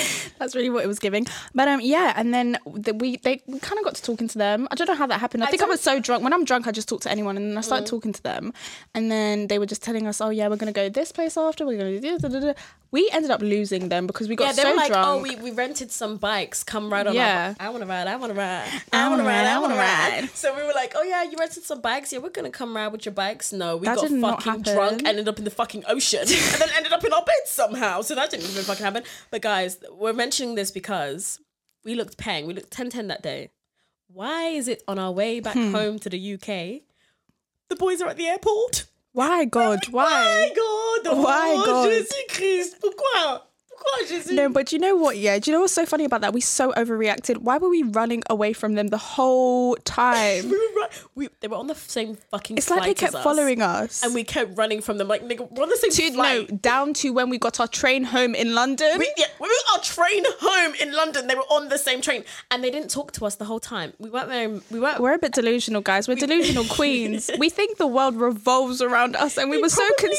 That's 0.38 0.54
really 0.54 0.70
what 0.70 0.84
it 0.84 0.86
was 0.88 0.98
giving. 0.98 1.26
But 1.54 1.68
um, 1.68 1.80
yeah, 1.80 2.12
and 2.16 2.32
then 2.32 2.58
the, 2.66 2.94
we 2.94 3.16
they 3.18 3.36
kind 3.38 3.78
of 3.78 3.84
got 3.84 3.94
to 3.96 4.02
talking 4.02 4.28
to 4.28 4.38
them. 4.38 4.68
I 4.70 4.74
don't 4.74 4.86
know 4.88 4.94
how 4.94 5.06
that 5.06 5.20
happened. 5.20 5.44
I, 5.44 5.46
think 5.48 5.62
I 5.62 5.66
was 5.66 5.80
so 5.80 6.00
drunk. 6.00 6.22
When 6.24 6.32
I'm 6.32 6.44
drunk, 6.44 6.66
I 6.66 6.72
just 6.72 6.88
talk 6.88 7.00
to 7.02 7.10
anyone, 7.10 7.36
and 7.36 7.50
then 7.50 7.58
I 7.58 7.60
started 7.62 7.86
Mm. 7.86 7.90
talking 7.90 8.12
to 8.12 8.22
them, 8.22 8.52
and 8.94 9.10
then 9.10 9.46
they 9.48 9.58
were 9.58 9.66
just 9.66 9.82
telling 9.82 10.06
us, 10.06 10.20
"Oh 10.20 10.30
yeah, 10.30 10.48
we're 10.48 10.56
gonna 10.56 10.72
go 10.72 10.88
this 10.88 11.12
place 11.12 11.36
after. 11.36 11.66
We're 11.66 11.78
gonna 11.78 11.92
do 11.92 12.00
this." 12.00 12.22
Da, 12.22 12.28
da, 12.28 12.40
da. 12.40 12.52
We 12.92 13.08
ended 13.12 13.30
up 13.30 13.40
losing 13.40 13.88
them 13.88 14.08
because 14.08 14.28
we 14.28 14.34
got 14.34 14.46
Yeah, 14.46 14.52
they 14.54 14.62
so 14.62 14.70
were 14.70 14.76
like, 14.76 14.88
drunk. 14.92 15.06
"Oh, 15.06 15.22
we, 15.22 15.36
we 15.36 15.52
rented 15.52 15.92
some 15.92 16.16
bikes. 16.16 16.64
Come 16.64 16.92
ride 16.92 17.06
on 17.06 17.14
Yeah. 17.14 17.54
our. 17.60 17.66
I 17.66 17.70
want 17.70 17.82
to 17.82 17.86
ride. 17.88 18.08
I 18.08 18.16
want 18.16 18.32
to 18.32 18.38
ride. 18.38 18.66
I 18.92 19.04
I 19.04 19.08
want 19.08 19.22
wanna 19.22 19.28
ride. 19.30 19.46
I 19.46 19.54
I 19.54 19.58
want 19.60 19.72
to 19.74 19.78
ride. 19.78 20.20
ride. 20.22 20.30
So 20.34 20.56
we 20.56 20.62
were 20.64 20.72
like, 20.74 20.94
"Oh 20.96 21.02
yeah, 21.04 21.22
you 21.22 21.36
rented 21.38 21.62
some 21.62 21.80
bikes. 21.80 22.12
Yeah, 22.12 22.18
we're 22.18 22.30
gonna 22.30 22.50
come 22.50 22.74
ride 22.74 22.88
with 22.88 23.04
your 23.06 23.12
bikes." 23.14 23.52
No, 23.52 23.76
we 23.76 23.86
That 23.86 23.96
got 23.96 24.10
fucking 24.42 24.62
drunk, 24.62 25.06
ended 25.06 25.28
up 25.28 25.38
in 25.38 25.44
the 25.44 25.50
fucking 25.52 25.84
ocean, 25.86 26.20
and 26.22 26.60
then 26.60 26.68
ended 26.76 26.92
up 26.92 27.04
in 27.04 27.12
our 27.12 27.22
beds 27.24 27.50
somehow. 27.50 28.02
So 28.02 28.16
that 28.16 28.30
didn't 28.30 28.50
even 28.50 28.64
fucking 28.64 28.84
happen. 28.84 29.04
But 29.30 29.42
guys, 29.42 29.78
we're 30.00 30.12
mentioning 30.14 30.54
this 30.54 30.70
because 30.70 31.38
we 31.84 31.94
looked 31.94 32.16
peng. 32.16 32.46
We 32.46 32.54
looked 32.54 32.76
10-10 32.76 33.08
that 33.08 33.22
day. 33.22 33.50
Why 34.08 34.46
is 34.48 34.66
it 34.66 34.82
on 34.88 34.98
our 34.98 35.12
way 35.12 35.40
back 35.40 35.54
Hmm. 35.54 35.72
home 35.72 35.98
to 36.00 36.08
the 36.10 36.18
UK? 36.34 36.82
The 37.68 37.76
boys 37.76 38.00
are 38.02 38.08
at 38.08 38.16
the 38.16 38.26
airport. 38.26 38.86
Why 39.12 39.44
God? 39.44 39.80
Why 39.90 40.04
Why? 40.04 41.02
God? 41.04 41.16
Why, 41.18 41.54
God? 41.66 41.88
Jésus 41.90 42.28
Christ, 42.36 42.80
pourquoi? 42.80 43.42
It's 44.00 44.30
No, 44.30 44.48
but 44.48 44.72
you 44.72 44.78
know 44.78 44.96
what? 44.96 45.16
Yeah, 45.16 45.38
do 45.38 45.50
you 45.50 45.56
know 45.56 45.60
what's 45.60 45.72
so 45.72 45.86
funny 45.86 46.04
about 46.04 46.20
that? 46.22 46.32
We 46.32 46.40
so 46.40 46.72
overreacted. 46.72 47.38
Why 47.38 47.58
were 47.58 47.68
we 47.68 47.82
running 47.82 48.22
away 48.28 48.52
from 48.52 48.74
them 48.74 48.88
the 48.88 48.98
whole 48.98 49.76
time? 49.76 50.44
we 50.50 50.56
were 50.56 50.80
right. 50.80 51.02
We 51.14 51.28
they 51.40 51.48
were 51.48 51.56
on 51.56 51.66
the 51.66 51.74
same 51.74 52.16
fucking. 52.30 52.58
It's 52.58 52.70
like 52.70 52.82
they 52.82 52.94
kept 52.94 53.14
us, 53.14 53.24
following 53.24 53.62
us. 53.62 54.02
and 54.02 54.14
we 54.14 54.24
kept 54.24 54.56
running 54.56 54.80
from 54.80 54.98
them. 54.98 55.08
Like 55.08 55.22
nigga, 55.22 55.50
we're 55.50 55.62
on 55.62 55.68
the 55.68 55.76
same 55.76 55.90
to, 55.90 56.16
no, 56.16 56.44
down 56.46 56.94
to 56.94 57.10
when 57.10 57.30
we 57.30 57.38
got 57.38 57.60
our 57.60 57.68
train 57.68 58.04
home 58.04 58.34
in 58.34 58.54
London. 58.54 58.98
We, 58.98 59.12
yeah, 59.16 59.26
when 59.38 59.50
we 59.50 59.58
got 59.66 59.78
our 59.78 59.84
train 59.84 60.24
home 60.40 60.74
in 60.80 60.92
London, 60.92 61.26
they 61.26 61.34
were 61.34 61.42
on 61.50 61.68
the 61.68 61.78
same 61.78 62.00
train, 62.00 62.24
and 62.50 62.62
they 62.64 62.70
didn't 62.70 62.90
talk 62.90 63.12
to 63.12 63.26
us 63.26 63.36
the 63.36 63.44
whole 63.44 63.60
time. 63.60 63.92
We 63.98 64.10
weren't 64.10 64.28
very. 64.28 64.60
We 64.70 64.80
weren't. 64.80 65.00
We're 65.00 65.14
a 65.14 65.18
bit 65.18 65.32
delusional, 65.32 65.82
guys. 65.82 66.08
We're 66.08 66.16
delusional 66.16 66.64
queens. 66.70 67.30
We 67.38 67.50
think 67.50 67.78
the 67.78 67.86
world 67.86 68.16
revolves 68.16 68.82
around 68.82 69.16
us, 69.16 69.36
and 69.38 69.50
we, 69.50 69.60
were 69.60 69.68
so 69.68 69.86
con- 69.98 70.10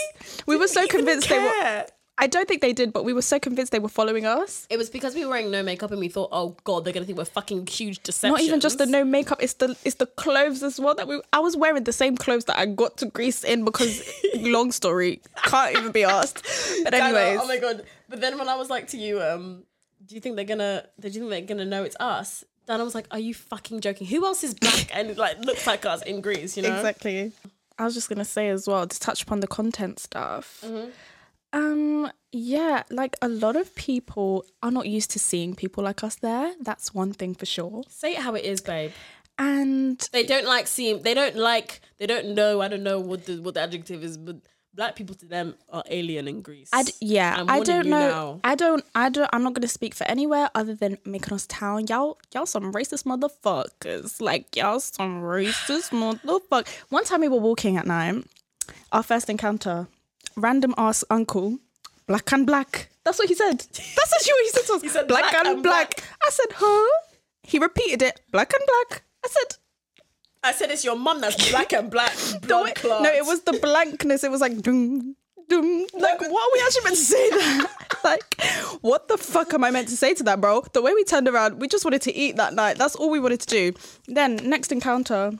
we 0.46 0.58
were 0.58 0.68
so 0.68 0.88
convinced 0.88 1.30
they 1.30 1.40
were. 1.40 1.86
I 2.22 2.28
don't 2.28 2.48
think 2.48 2.62
they 2.62 2.72
did, 2.72 2.94
but 2.94 3.04
we 3.04 3.14
were 3.14 3.24
so 3.24 3.40
convinced 3.40 3.72
they 3.72 3.80
were 3.80 3.90
following 3.90 4.28
us. 4.28 4.68
It 4.70 4.78
was 4.78 4.92
because 4.92 5.16
we 5.16 5.26
were 5.26 5.32
wearing 5.32 5.50
no 5.50 5.64
makeup, 5.64 5.90
and 5.90 6.00
we 6.00 6.08
thought, 6.08 6.30
oh 6.32 6.56
god, 6.64 6.86
they're 6.86 6.94
gonna 6.94 7.08
think 7.08 7.18
we're 7.18 7.26
fucking 7.26 7.66
huge 7.66 8.04
deceptions. 8.04 8.40
Not 8.40 8.42
even 8.42 8.60
just 8.60 8.78
the 8.78 8.86
no 8.86 9.04
makeup; 9.04 9.40
it's 9.42 9.54
the 9.54 9.76
it's 9.84 9.96
the 9.96 10.06
clothes 10.06 10.62
as 10.62 10.80
well 10.80 10.94
that 10.94 11.08
we. 11.08 11.20
I 11.34 11.40
was 11.40 11.58
wearing 11.58 11.84
the 11.84 11.92
same 11.92 12.16
clothes 12.16 12.46
that 12.46 12.60
I 12.60 12.68
got 12.68 12.98
to 12.98 13.08
Greece 13.08 13.44
in 13.44 13.66
because, 13.66 14.08
long 14.36 14.72
story, 14.72 15.20
can't 15.46 15.76
even 15.76 15.92
be 15.92 16.04
asked. 16.04 16.46
But 16.84 16.92
Dana, 16.92 17.06
anyways, 17.06 17.40
oh 17.42 17.48
my 17.48 17.58
god! 17.58 17.86
But 18.08 18.22
then 18.22 18.38
when 18.38 18.48
I 18.50 18.56
was 18.56 18.70
like 18.70 18.88
to 18.90 18.98
you, 18.98 19.20
um, 19.20 19.64
do 20.06 20.14
you 20.14 20.22
think 20.22 20.36
they're 20.36 20.46
gonna? 20.46 20.86
Do 21.00 21.08
you 21.08 21.14
think 21.14 21.30
they're 21.32 21.42
gonna 21.42 21.66
know 21.66 21.84
it's 21.84 21.96
us? 22.00 22.44
Dana 22.68 22.84
was 22.84 22.94
like, 22.94 23.08
"Are 23.10 23.20
you 23.20 23.34
fucking 23.34 23.82
joking? 23.82 24.06
Who 24.06 24.24
else 24.26 24.44
is 24.44 24.54
black 24.54 24.96
and 24.96 25.18
like 25.18 25.40
looks 25.40 25.66
like 25.66 25.88
us 25.88 26.04
in 26.04 26.22
Greece? 26.22 26.56
You 26.56 26.64
know?" 26.64 26.76
Exactly. 26.76 27.32
I 27.80 27.86
was 27.86 27.96
just 27.96 28.10
gonna 28.10 28.26
say 28.26 28.50
as 28.50 28.68
well 28.68 28.86
to 28.86 29.00
touch 29.00 29.24
upon 29.24 29.40
the 29.40 29.48
content 29.48 29.98
stuff. 30.00 30.62
Mm-hmm. 30.64 30.92
Um, 31.54 32.12
yeah, 32.32 32.84
like 32.90 33.16
a 33.22 33.28
lot 33.28 33.56
of 33.56 33.76
people 33.76 34.46
are 34.64 34.72
not 34.72 34.88
used 34.88 35.12
to 35.12 35.20
seeing 35.20 35.56
people 35.56 35.84
like 35.84 36.04
us 36.04 36.16
there. 36.16 36.54
That's 36.62 36.94
one 36.94 37.12
thing 37.14 37.36
for 37.36 37.46
sure. 37.46 37.84
Say 37.90 38.14
it 38.14 38.20
how 38.20 38.36
it 38.36 38.46
is, 38.46 38.62
babe. 38.62 38.92
And 39.38 40.00
They 40.12 40.24
don't 40.24 40.46
like 40.46 40.68
seeing. 40.68 41.02
They 41.02 41.14
don't 41.14 41.36
like. 41.36 41.82
They 41.98 42.06
don't 42.08 42.36
know. 42.36 42.62
I 42.62 42.68
don't 42.68 42.84
know 42.84 43.00
what 43.00 43.26
the 43.26 43.42
what 43.42 43.56
the 43.56 43.62
adjective 43.62 44.04
is, 44.04 44.18
but 44.18 44.38
black 44.74 44.96
people 44.96 45.16
to 45.16 45.26
them 45.26 45.56
are 45.70 45.84
alien 45.90 46.28
in 46.28 46.42
Greece. 46.42 46.70
I 46.72 46.84
d- 46.84 46.94
yeah, 47.02 47.36
I'm 47.38 47.50
I 47.50 47.60
don't 47.60 47.88
know. 47.88 48.00
now. 48.10 48.40
I 48.44 48.56
don't. 48.56 48.84
I 48.94 49.10
don't. 49.10 49.30
I'm 49.34 49.44
not 49.44 49.54
gonna 49.54 49.68
speak 49.68 49.96
for 49.96 50.06
anywhere 50.06 50.50
other 50.54 50.76
than 50.76 50.98
Mykonos 50.98 51.46
town. 51.50 51.88
Y'all, 51.88 52.18
y'all 52.34 52.46
some 52.46 52.72
racist 52.72 53.04
motherfuckers. 53.06 54.22
Like 54.22 54.56
y'all 54.56 54.80
some 54.80 55.22
racist 55.22 55.90
motherfuckers. 55.92 56.70
One 56.90 57.04
time 57.04 57.22
we 57.22 57.28
were 57.28 57.38
walking 57.40 57.78
at 57.78 57.88
night, 57.88 58.24
our 58.92 59.04
first 59.04 59.30
encounter, 59.30 59.88
random 60.36 60.74
ass 60.78 61.04
uncle, 61.10 61.60
black 62.08 62.32
and 62.32 62.46
black. 62.46 62.90
That's 63.04 63.20
what 63.20 63.28
he 63.28 63.36
said. 63.36 63.60
That's 63.60 64.14
actually 64.14 64.34
what 64.34 64.44
he 64.44 64.50
said 64.50 64.66
to 64.68 64.74
us. 64.74 64.82
He 64.82 64.90
said 64.90 65.08
black, 65.08 65.24
black 65.32 65.34
and, 65.36 65.48
and 65.48 65.64
black. 65.64 65.96
black. 65.96 66.10
I 66.26 66.30
said, 66.30 66.48
huh? 66.56 67.02
He 67.44 67.60
repeated 67.60 68.02
it. 68.02 68.22
Black 68.32 68.54
and 68.54 68.64
black. 68.66 69.04
I 69.26 69.28
said, 69.28 69.58
I 70.44 70.52
said 70.54 70.72
it's 70.72 70.84
your 70.84 70.96
mum 70.96 71.22
that's 71.22 71.52
black 71.52 71.74
and 71.74 71.92
black 71.92 72.14
no, 72.48 72.66
it, 72.66 72.80
no, 72.84 73.04
it 73.04 73.26
was 73.26 73.42
the 73.44 73.54
blankness. 73.62 74.24
It 74.24 74.32
was 74.32 74.42
like 74.42 74.62
doom, 74.62 75.16
doom. 75.50 75.86
Like, 75.94 76.20
what 76.22 76.30
are 76.30 76.54
we 76.54 76.62
actually 76.66 76.84
meant 76.84 76.96
to 76.96 77.04
say 77.04 77.30
like, 78.04 78.44
what 78.82 79.08
the 79.08 79.18
fuck 79.18 79.54
am 79.54 79.64
I 79.64 79.72
meant 79.72 79.90
to 79.90 79.98
say 79.98 80.14
to 80.16 80.24
that, 80.24 80.42
bro? 80.42 80.64
The 80.74 80.82
way 80.82 80.94
we 80.94 81.04
turned 81.04 81.28
around, 81.28 81.60
we 81.60 81.68
just 81.68 81.86
wanted 81.86 82.02
to 82.04 82.16
eat 82.16 82.38
that 82.38 82.54
night. 82.54 82.78
That's 82.78 82.96
all 82.96 83.12
we 83.12 83.20
wanted 83.20 83.42
to 83.42 83.48
do. 83.48 83.74
Then 84.08 84.38
next 84.38 84.72
encounter, 84.72 85.34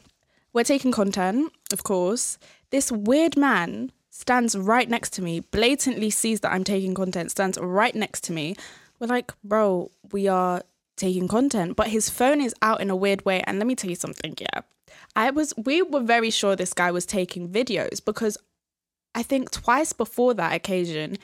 we're 0.54 0.64
taking 0.64 0.92
content, 0.92 1.52
of 1.74 1.84
course. 1.84 2.38
This 2.70 2.92
weird 2.92 3.38
man 3.38 3.92
stands 4.22 4.56
right 4.56 4.88
next 4.88 5.14
to 5.14 5.22
me, 5.22 5.40
blatantly 5.40 6.12
sees 6.12 6.42
that 6.42 6.54
I'm 6.54 6.64
taking 6.64 6.94
content, 6.94 7.32
stands 7.32 7.58
right 7.60 7.96
next 7.96 8.24
to 8.26 8.32
me. 8.32 8.56
We're 9.00 9.08
like, 9.08 9.34
bro, 9.44 9.90
we 10.12 10.28
are 10.28 10.62
taking 10.96 11.28
content, 11.28 11.76
but 11.76 11.88
his 11.88 12.10
phone 12.10 12.40
is 12.40 12.54
out 12.62 12.82
in 12.82 12.92
a 12.92 12.96
weird 12.96 13.26
way. 13.26 13.42
And 13.48 13.58
let 13.58 13.66
me 13.66 13.76
tell 13.76 13.90
you 13.90 13.96
something, 13.96 14.36
yeah. 14.40 14.62
I 15.16 15.32
was 15.32 15.54
we 15.58 15.82
were 15.82 16.02
very 16.02 16.30
sure 16.30 16.56
this 16.56 16.74
guy 16.74 16.92
was 16.92 17.06
taking 17.06 17.50
videos 17.50 18.04
because 18.06 18.38
I 19.16 19.24
think 19.24 19.52
twice 19.52 19.92
before 19.92 20.34
that 20.36 20.54
occasion 20.54 21.18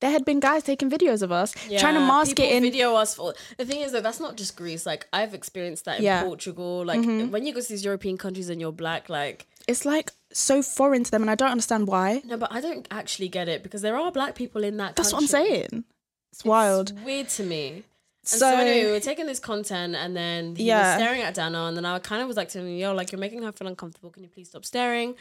there 0.00 0.10
had 0.10 0.24
been 0.24 0.40
guys 0.40 0.62
taking 0.62 0.90
videos 0.90 1.22
of 1.22 1.30
us 1.32 1.52
trying 1.78 1.94
to 1.94 2.00
mask 2.00 2.38
it 2.38 2.52
in 2.52 2.62
video 2.62 2.94
us 2.94 3.14
for 3.14 3.34
the 3.58 3.64
thing 3.66 3.80
is 3.80 3.92
though 3.92 4.00
that's 4.00 4.20
not 4.20 4.36
just 4.36 4.56
Greece 4.56 4.86
like 4.86 5.06
I've 5.12 5.34
experienced 5.34 5.84
that 5.84 5.98
in 5.98 6.04
Yeah. 6.04 6.20
Mm-hmm. 6.20 6.28
Portugal 6.28 6.84
like 6.86 7.04
when 7.04 7.44
you 7.44 7.52
go 7.52 7.60
to 7.60 7.68
these 7.68 7.84
European 7.84 8.16
countries 8.16 8.48
and 8.48 8.60
you're 8.62 8.72
black 8.72 9.08
like 9.10 9.46
it's 9.68 9.84
like 9.84 10.10
so 10.32 10.62
foreign 10.62 11.04
to 11.04 11.10
them 11.10 11.22
and 11.22 11.30
I 11.30 11.34
don't 11.34 11.50
understand 11.50 11.86
why. 11.86 12.22
no 12.24 12.36
but 12.36 12.52
I 12.52 12.60
don't 12.60 12.86
actually 12.90 13.28
get 13.28 13.48
it 13.48 13.62
because 13.62 13.82
there 13.82 13.96
are 13.96 14.10
black 14.12 14.34
people 14.34 14.64
in 14.64 14.76
that 14.78 14.96
That's 14.96 15.12
what 15.12 15.22
I'm 15.22 15.28
saying. 15.28 15.84
It's 16.32 16.44
wild. 16.44 16.90
It's 16.90 17.00
weird 17.02 17.28
to 17.30 17.44
me. 17.44 17.68
And 17.70 17.84
so, 18.24 18.38
So- 18.38 18.56
anyway, 18.56 18.86
we 18.86 18.90
were 18.92 19.00
taking 19.00 19.26
this 19.26 19.38
content, 19.38 19.94
and 19.94 20.16
then 20.16 20.56
he 20.56 20.64
Yeah. 20.64 20.96
was 20.96 21.02
staring 21.02 21.20
at 21.22 21.34
Dana, 21.34 21.64
and 21.66 21.76
then 21.76 21.84
I 21.84 21.98
kind 22.00 22.22
of 22.22 22.26
was 22.28 22.36
like 22.36 22.48
to 22.50 22.58
him, 22.58 22.68
"Yo, 22.76 22.92
like 22.94 23.12
you're 23.12 23.18
making 23.20 23.42
her 23.42 23.52
feel 23.52 23.68
uncomfortable. 23.68 24.10
Can 24.10 24.22
you 24.24 24.28
please 24.30 24.48
stop 24.48 24.64
staring? 24.64 25.14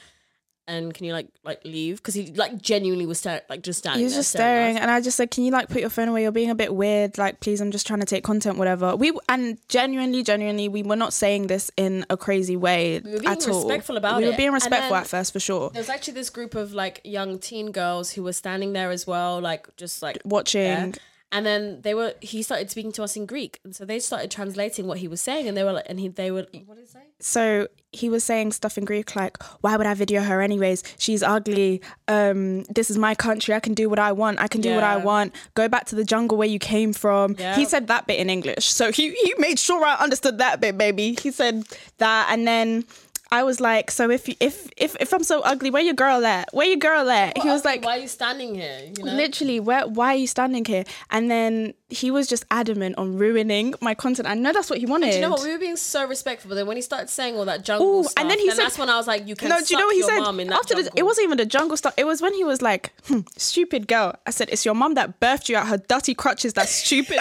And 0.65 0.93
can 0.93 1.06
you 1.06 1.12
like 1.12 1.28
like 1.43 1.60
leave? 1.65 1.97
Because 1.97 2.13
he 2.13 2.28
like 2.28 2.62
genuinely 2.62 3.06
was 3.06 3.19
staring, 3.19 3.41
like 3.49 3.63
just 3.63 3.80
standing. 3.80 3.99
He 3.99 4.06
was 4.06 4.13
there 4.13 4.19
just 4.19 4.30
staring, 4.32 4.76
us. 4.78 4.82
and 4.82 4.89
I 4.89 5.02
just 5.02 5.17
said, 5.17 5.30
"Can 5.30 5.43
you 5.43 5.52
like 5.52 5.67
put 5.67 5.82
your 5.82 5.89
phone 5.89 6.08
away? 6.08 6.21
You're 6.21 6.32
being 6.32 6.49
a 6.49 6.56
bit 6.56 6.73
weird. 6.73 7.17
Like, 7.17 7.41
please, 7.41 7.60
I'm 7.60 7.71
just 7.71 7.86
trying 7.86 7.99
to 7.99 8.06
take 8.06 8.23
content, 8.23 8.58
whatever." 8.58 8.95
We 8.95 9.12
and 9.28 9.58
genuinely, 9.67 10.23
genuinely, 10.23 10.69
we 10.69 10.82
were 10.82 10.95
not 10.95 11.12
saying 11.12 11.47
this 11.47 11.69
in 11.76 12.06
a 12.10 12.15
crazy 12.15 12.56
way 12.56 12.99
were 12.99 13.19
being 13.19 13.26
at 13.26 13.45
all. 13.49 13.65
respectful 13.67 13.97
about 13.97 14.21
we 14.21 14.26
were 14.26 14.38
being 14.38 14.54
respectful 14.54 14.95
at 14.95 15.06
first, 15.08 15.34
for 15.34 15.41
sure. 15.41 15.69
There 15.71 15.82
was 15.82 15.89
actually 15.89 16.13
this 16.13 16.30
group 16.30 16.56
of 16.56 16.73
like 16.73 17.02
young 17.04 17.39
teen 17.39 17.71
girls 17.71 18.12
who 18.12 18.23
were 18.23 18.34
standing 18.34 18.71
there 18.71 18.89
as 18.89 19.06
well, 19.06 19.41
like 19.41 19.76
just 19.76 20.02
like 20.02 20.19
Watching, 20.23 20.62
there. 20.62 20.91
And 21.33 21.45
then 21.47 21.81
they 21.81 21.95
were. 21.95 22.13
He 22.21 22.43
started 22.43 22.69
speaking 22.69 22.91
to 22.93 23.03
us 23.03 23.15
in 23.15 23.25
Greek, 23.25 23.59
and 23.63 23.75
so 23.75 23.85
they 23.85 23.97
started 23.97 24.29
translating 24.29 24.85
what 24.85 24.99
he 24.99 25.07
was 25.07 25.19
saying, 25.19 25.47
and 25.47 25.57
they 25.57 25.63
were 25.63 25.73
like, 25.73 25.85
and 25.89 25.99
he 25.99 26.07
they 26.07 26.29
were. 26.29 26.45
What 26.65 26.75
did 26.75 26.81
he 26.81 26.85
say? 26.85 26.99
so 27.19 27.67
he 27.91 28.09
was 28.09 28.23
saying 28.23 28.51
stuff 28.51 28.77
in 28.77 28.85
Greek 28.85 29.15
like, 29.15 29.41
"Why 29.61 29.75
would 29.75 29.87
I 29.87 29.95
video 29.95 30.21
her 30.21 30.41
anyways? 30.41 30.83
She's 30.99 31.23
ugly. 31.23 31.81
Um, 32.07 32.63
this 32.65 32.91
is 32.91 32.99
my 32.99 33.15
country. 33.15 33.55
I 33.55 33.59
can 33.59 33.73
do 33.73 33.89
what 33.89 33.97
I 33.97 34.11
want. 34.11 34.39
I 34.39 34.47
can 34.47 34.61
do 34.61 34.75
what 34.75 34.83
I 34.83 34.97
want. 34.97 35.33
Go 35.55 35.67
back 35.67 35.85
to 35.87 35.95
the 35.95 36.03
jungle 36.03 36.37
where 36.37 36.47
you 36.47 36.59
came 36.59 36.93
from." 36.93 37.35
Yeah. 37.39 37.55
He 37.55 37.65
said 37.65 37.87
that 37.87 38.05
bit 38.05 38.19
in 38.19 38.29
English, 38.29 38.65
so 38.67 38.91
he 38.91 39.11
he 39.11 39.33
made 39.39 39.57
sure 39.57 39.83
I 39.83 39.95
understood 39.95 40.37
that 40.37 40.61
bit, 40.61 40.77
baby. 40.77 41.17
He 41.19 41.31
said 41.31 41.63
that, 41.97 42.27
and 42.29 42.47
then. 42.47 42.85
I 43.33 43.41
was 43.43 43.59
like, 43.59 43.89
so 43.91 44.09
if 44.11 44.27
you- 44.29 44.35
if 44.39 44.69
if 44.77 44.95
if 44.99 45.11
I'm 45.13 45.23
so 45.23 45.41
ugly, 45.41 45.69
where 45.71 45.81
your 45.81 45.95
girl 46.05 46.23
at? 46.25 46.45
Where 46.53 46.67
your 46.67 46.77
girl 46.89 47.09
at? 47.09 47.37
he 47.37 47.49
was 47.49 47.65
like, 47.65 47.83
"Why 47.83 47.97
are 47.97 48.01
you 48.01 48.07
standing 48.07 48.53
here?" 48.55 48.77
You 48.97 49.03
know. 49.03 49.13
literally, 49.13 49.59
where 49.59 49.87
why 49.87 50.09
are 50.13 50.21
you 50.23 50.27
standing 50.27 50.63
here? 50.65 50.83
And 51.09 51.29
then 51.31 51.73
he 51.89 52.09
was 52.11 52.27
just 52.27 52.43
adamant 52.51 52.93
on 52.97 53.17
ruining 53.17 53.73
my 53.81 53.93
content. 53.95 54.27
I 54.27 54.35
know 54.35 54.51
that's 54.53 54.69
what 54.69 54.79
he 54.79 54.85
wanted. 54.85 55.09
Do 55.11 55.15
you 55.15 55.21
know 55.21 55.31
what? 55.31 55.43
We 55.43 55.51
were 55.51 55.57
being 55.67 55.77
so 55.77 56.05
respectful, 56.05 56.49
but 56.49 56.55
then 56.55 56.67
when 56.67 56.75
he 56.77 56.81
started 56.83 57.09
saying 57.09 57.35
all 57.37 57.45
that 57.45 57.63
jungle 57.63 57.99
Ooh, 57.99 58.03
stuff, 58.03 58.13
and 58.17 58.29
then 58.29 58.39
he 58.39 58.49
said- 58.51 58.59
that's 58.59 58.77
when 58.77 58.89
I 58.89 58.97
was 58.97 59.07
like, 59.07 59.27
"You 59.27 59.35
can." 59.35 59.49
no, 59.49 59.57
do 59.59 59.65
you 59.73 59.79
know 59.79 59.85
what 59.87 59.95
he 59.95 60.03
said? 60.03 60.15
your 60.15 60.21
mum 60.25 60.39
in 60.39 60.47
that 60.49 60.59
After 60.59 60.75
the, 60.75 60.91
it 60.95 61.03
wasn't 61.03 61.25
even 61.25 61.37
the 61.37 61.45
jungle 61.45 61.75
stuff. 61.77 61.93
It 61.97 62.05
was 62.05 62.21
when 62.21 62.33
he 62.35 62.43
was 62.43 62.61
like, 62.61 62.93
hmm, 63.07 63.21
"Stupid 63.37 63.87
girl." 63.87 64.15
I 64.27 64.31
said, 64.31 64.49
"It's 64.51 64.63
your 64.63 64.75
mom 64.75 64.93
that 64.99 65.19
birthed 65.19 65.49
you 65.49 65.57
out 65.57 65.67
her 65.67 65.77
dirty 65.77 66.13
crutches. 66.13 66.53
That's 66.53 66.71
stupid." 66.71 67.17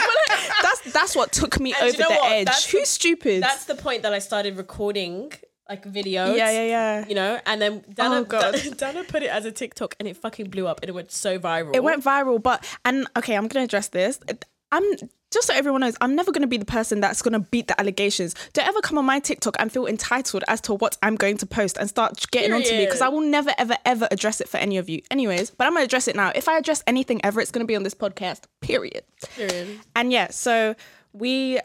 That's 0.62 0.80
that's 0.92 1.16
what 1.16 1.32
took 1.32 1.58
me 1.58 1.72
And 1.72 1.82
over 1.88 1.92
you 1.92 1.98
know 1.98 2.08
the 2.08 2.14
what? 2.20 2.32
edge. 2.32 2.46
That's 2.46 2.70
Who's 2.70 2.82
the- 2.82 2.86
stupid? 2.86 3.42
That's 3.42 3.64
the 3.64 3.74
point 3.74 4.02
that 4.02 4.12
I 4.12 4.18
started 4.18 4.56
recording 4.58 5.32
like 5.72 5.84
videos. 5.84 6.36
yeah, 6.36 6.50
yeah, 6.50 6.64
yeah. 6.76 7.06
You 7.08 7.14
know, 7.14 7.40
and 7.46 7.60
then 7.62 7.84
Dana, 7.92 8.16
Oh, 8.16 8.24
God. 8.24 8.54
Dana, 8.54 8.74
Dana 8.82 9.04
put 9.04 9.22
it 9.22 9.30
as 9.30 9.44
a 9.44 9.52
TikTok, 9.52 9.94
and 9.98 10.06
it 10.08 10.16
fucking 10.16 10.50
blew 10.50 10.66
up, 10.66 10.80
and 10.82 10.88
it 10.90 10.92
went 10.92 11.10
so 11.10 11.38
viral. 11.38 11.74
It 11.74 11.82
went 11.82 12.04
viral, 12.04 12.42
but 12.42 12.58
and 12.84 13.06
okay, 13.16 13.34
I'm 13.36 13.48
gonna 13.48 13.64
address 13.64 13.88
this. 13.88 14.20
I'm 14.70 14.84
just 15.30 15.46
so 15.46 15.54
everyone 15.54 15.80
knows, 15.82 15.96
I'm 16.00 16.14
never 16.14 16.30
gonna 16.32 16.46
be 16.46 16.56
the 16.58 16.64
person 16.78 17.00
that's 17.00 17.20
gonna 17.22 17.40
beat 17.40 17.66
the 17.68 17.78
allegations. 17.80 18.34
Don't 18.54 18.66
ever 18.66 18.80
come 18.80 18.96
on 18.98 19.04
my 19.06 19.18
TikTok 19.18 19.56
and 19.58 19.70
feel 19.72 19.86
entitled 19.86 20.44
as 20.48 20.60
to 20.62 20.74
what 20.74 20.96
I'm 21.02 21.16
going 21.16 21.36
to 21.38 21.46
post 21.46 21.76
and 21.78 21.88
start 21.88 22.24
getting 22.30 22.52
onto 22.52 22.70
me 22.72 22.84
because 22.84 23.00
I 23.00 23.08
will 23.08 23.20
never, 23.22 23.52
ever, 23.58 23.76
ever 23.84 24.08
address 24.10 24.40
it 24.40 24.48
for 24.48 24.58
any 24.58 24.76
of 24.78 24.88
you. 24.88 25.00
Anyways, 25.10 25.50
but 25.50 25.66
I'm 25.66 25.72
gonna 25.74 25.84
address 25.84 26.06
it 26.08 26.16
now. 26.16 26.32
If 26.34 26.48
I 26.48 26.56
address 26.58 26.82
anything 26.86 27.20
ever, 27.24 27.40
it's 27.40 27.50
gonna 27.50 27.66
be 27.66 27.76
on 27.76 27.82
this 27.82 27.94
podcast. 27.94 28.40
Period. 28.60 29.04
Period. 29.36 29.80
And 29.96 30.12
yeah, 30.12 30.28
so 30.30 30.74
we 31.12 31.58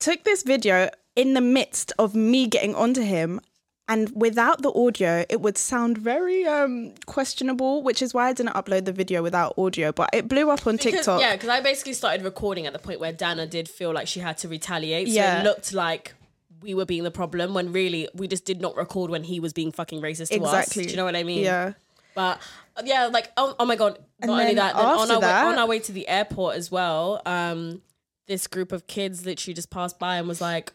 took 0.00 0.24
this 0.24 0.42
video 0.42 0.90
in 1.16 1.34
the 1.34 1.40
midst 1.40 1.92
of 1.98 2.14
me 2.14 2.46
getting 2.46 2.74
onto 2.74 3.02
him. 3.02 3.40
And 3.86 4.10
without 4.14 4.62
the 4.62 4.72
audio, 4.72 5.26
it 5.28 5.42
would 5.42 5.58
sound 5.58 5.98
very 5.98 6.46
um 6.46 6.94
questionable, 7.04 7.82
which 7.82 8.00
is 8.00 8.14
why 8.14 8.28
I 8.28 8.32
didn't 8.32 8.54
upload 8.54 8.86
the 8.86 8.92
video 8.92 9.22
without 9.22 9.52
audio. 9.58 9.92
But 9.92 10.08
it 10.14 10.26
blew 10.26 10.48
up 10.50 10.66
on 10.66 10.76
Because- 10.76 10.92
TikTok. 10.92 11.20
Yeah, 11.20 11.32
because 11.36 11.50
I 11.50 11.60
basically 11.60 11.92
started 11.92 12.24
recording 12.24 12.66
at 12.66 12.72
the 12.72 12.78
point 12.78 12.98
where 12.98 13.12
Dana 13.12 13.46
did 13.46 13.68
feel 13.68 13.92
like 13.92 14.06
she 14.08 14.20
had 14.20 14.38
to 14.38 14.48
retaliate. 14.48 15.08
So 15.08 15.14
Yeah. 15.14 15.40
it 15.40 15.44
looked 15.44 15.74
like 15.74 16.14
we 16.62 16.72
were 16.72 16.86
being 16.86 17.02
the 17.04 17.10
problem 17.10 17.52
when 17.52 17.72
really 17.72 18.08
we 18.14 18.26
just 18.26 18.46
did 18.46 18.58
not 18.62 18.74
record 18.74 19.10
when 19.10 19.24
he 19.24 19.38
was 19.38 19.52
being 19.52 19.70
fucking 19.70 20.00
racist 20.00 20.28
to 20.28 20.36
Exactly. 20.36 20.84
us. 20.84 20.86
Do 20.86 20.90
you 20.92 20.96
know 20.96 21.04
what 21.04 21.14
I 21.14 21.22
mean? 21.22 21.44
Yeah. 21.44 21.74
But 22.14 22.40
yeah, 22.84 23.08
like 23.08 23.32
oh, 23.36 23.54
oh 23.58 23.66
my 23.66 23.76
god! 23.76 23.98
And 24.20 24.30
Not 24.30 24.40
only 24.40 24.54
that, 24.54 24.74
then 24.76 24.84
on 24.86 25.10
our 25.10 25.20
that- 25.20 25.44
way, 25.44 25.52
on 25.52 25.58
our 25.58 25.66
way 25.66 25.78
to 25.80 25.92
the 25.92 26.08
airport 26.08 26.56
as 26.56 26.70
well, 26.70 27.20
um, 27.26 27.82
this 28.28 28.46
group 28.46 28.72
of 28.72 28.86
kids 28.86 29.26
literally 29.26 29.52
just 29.52 29.68
passed 29.68 29.98
by 29.98 30.16
and 30.16 30.26
was 30.26 30.40
like 30.40 30.72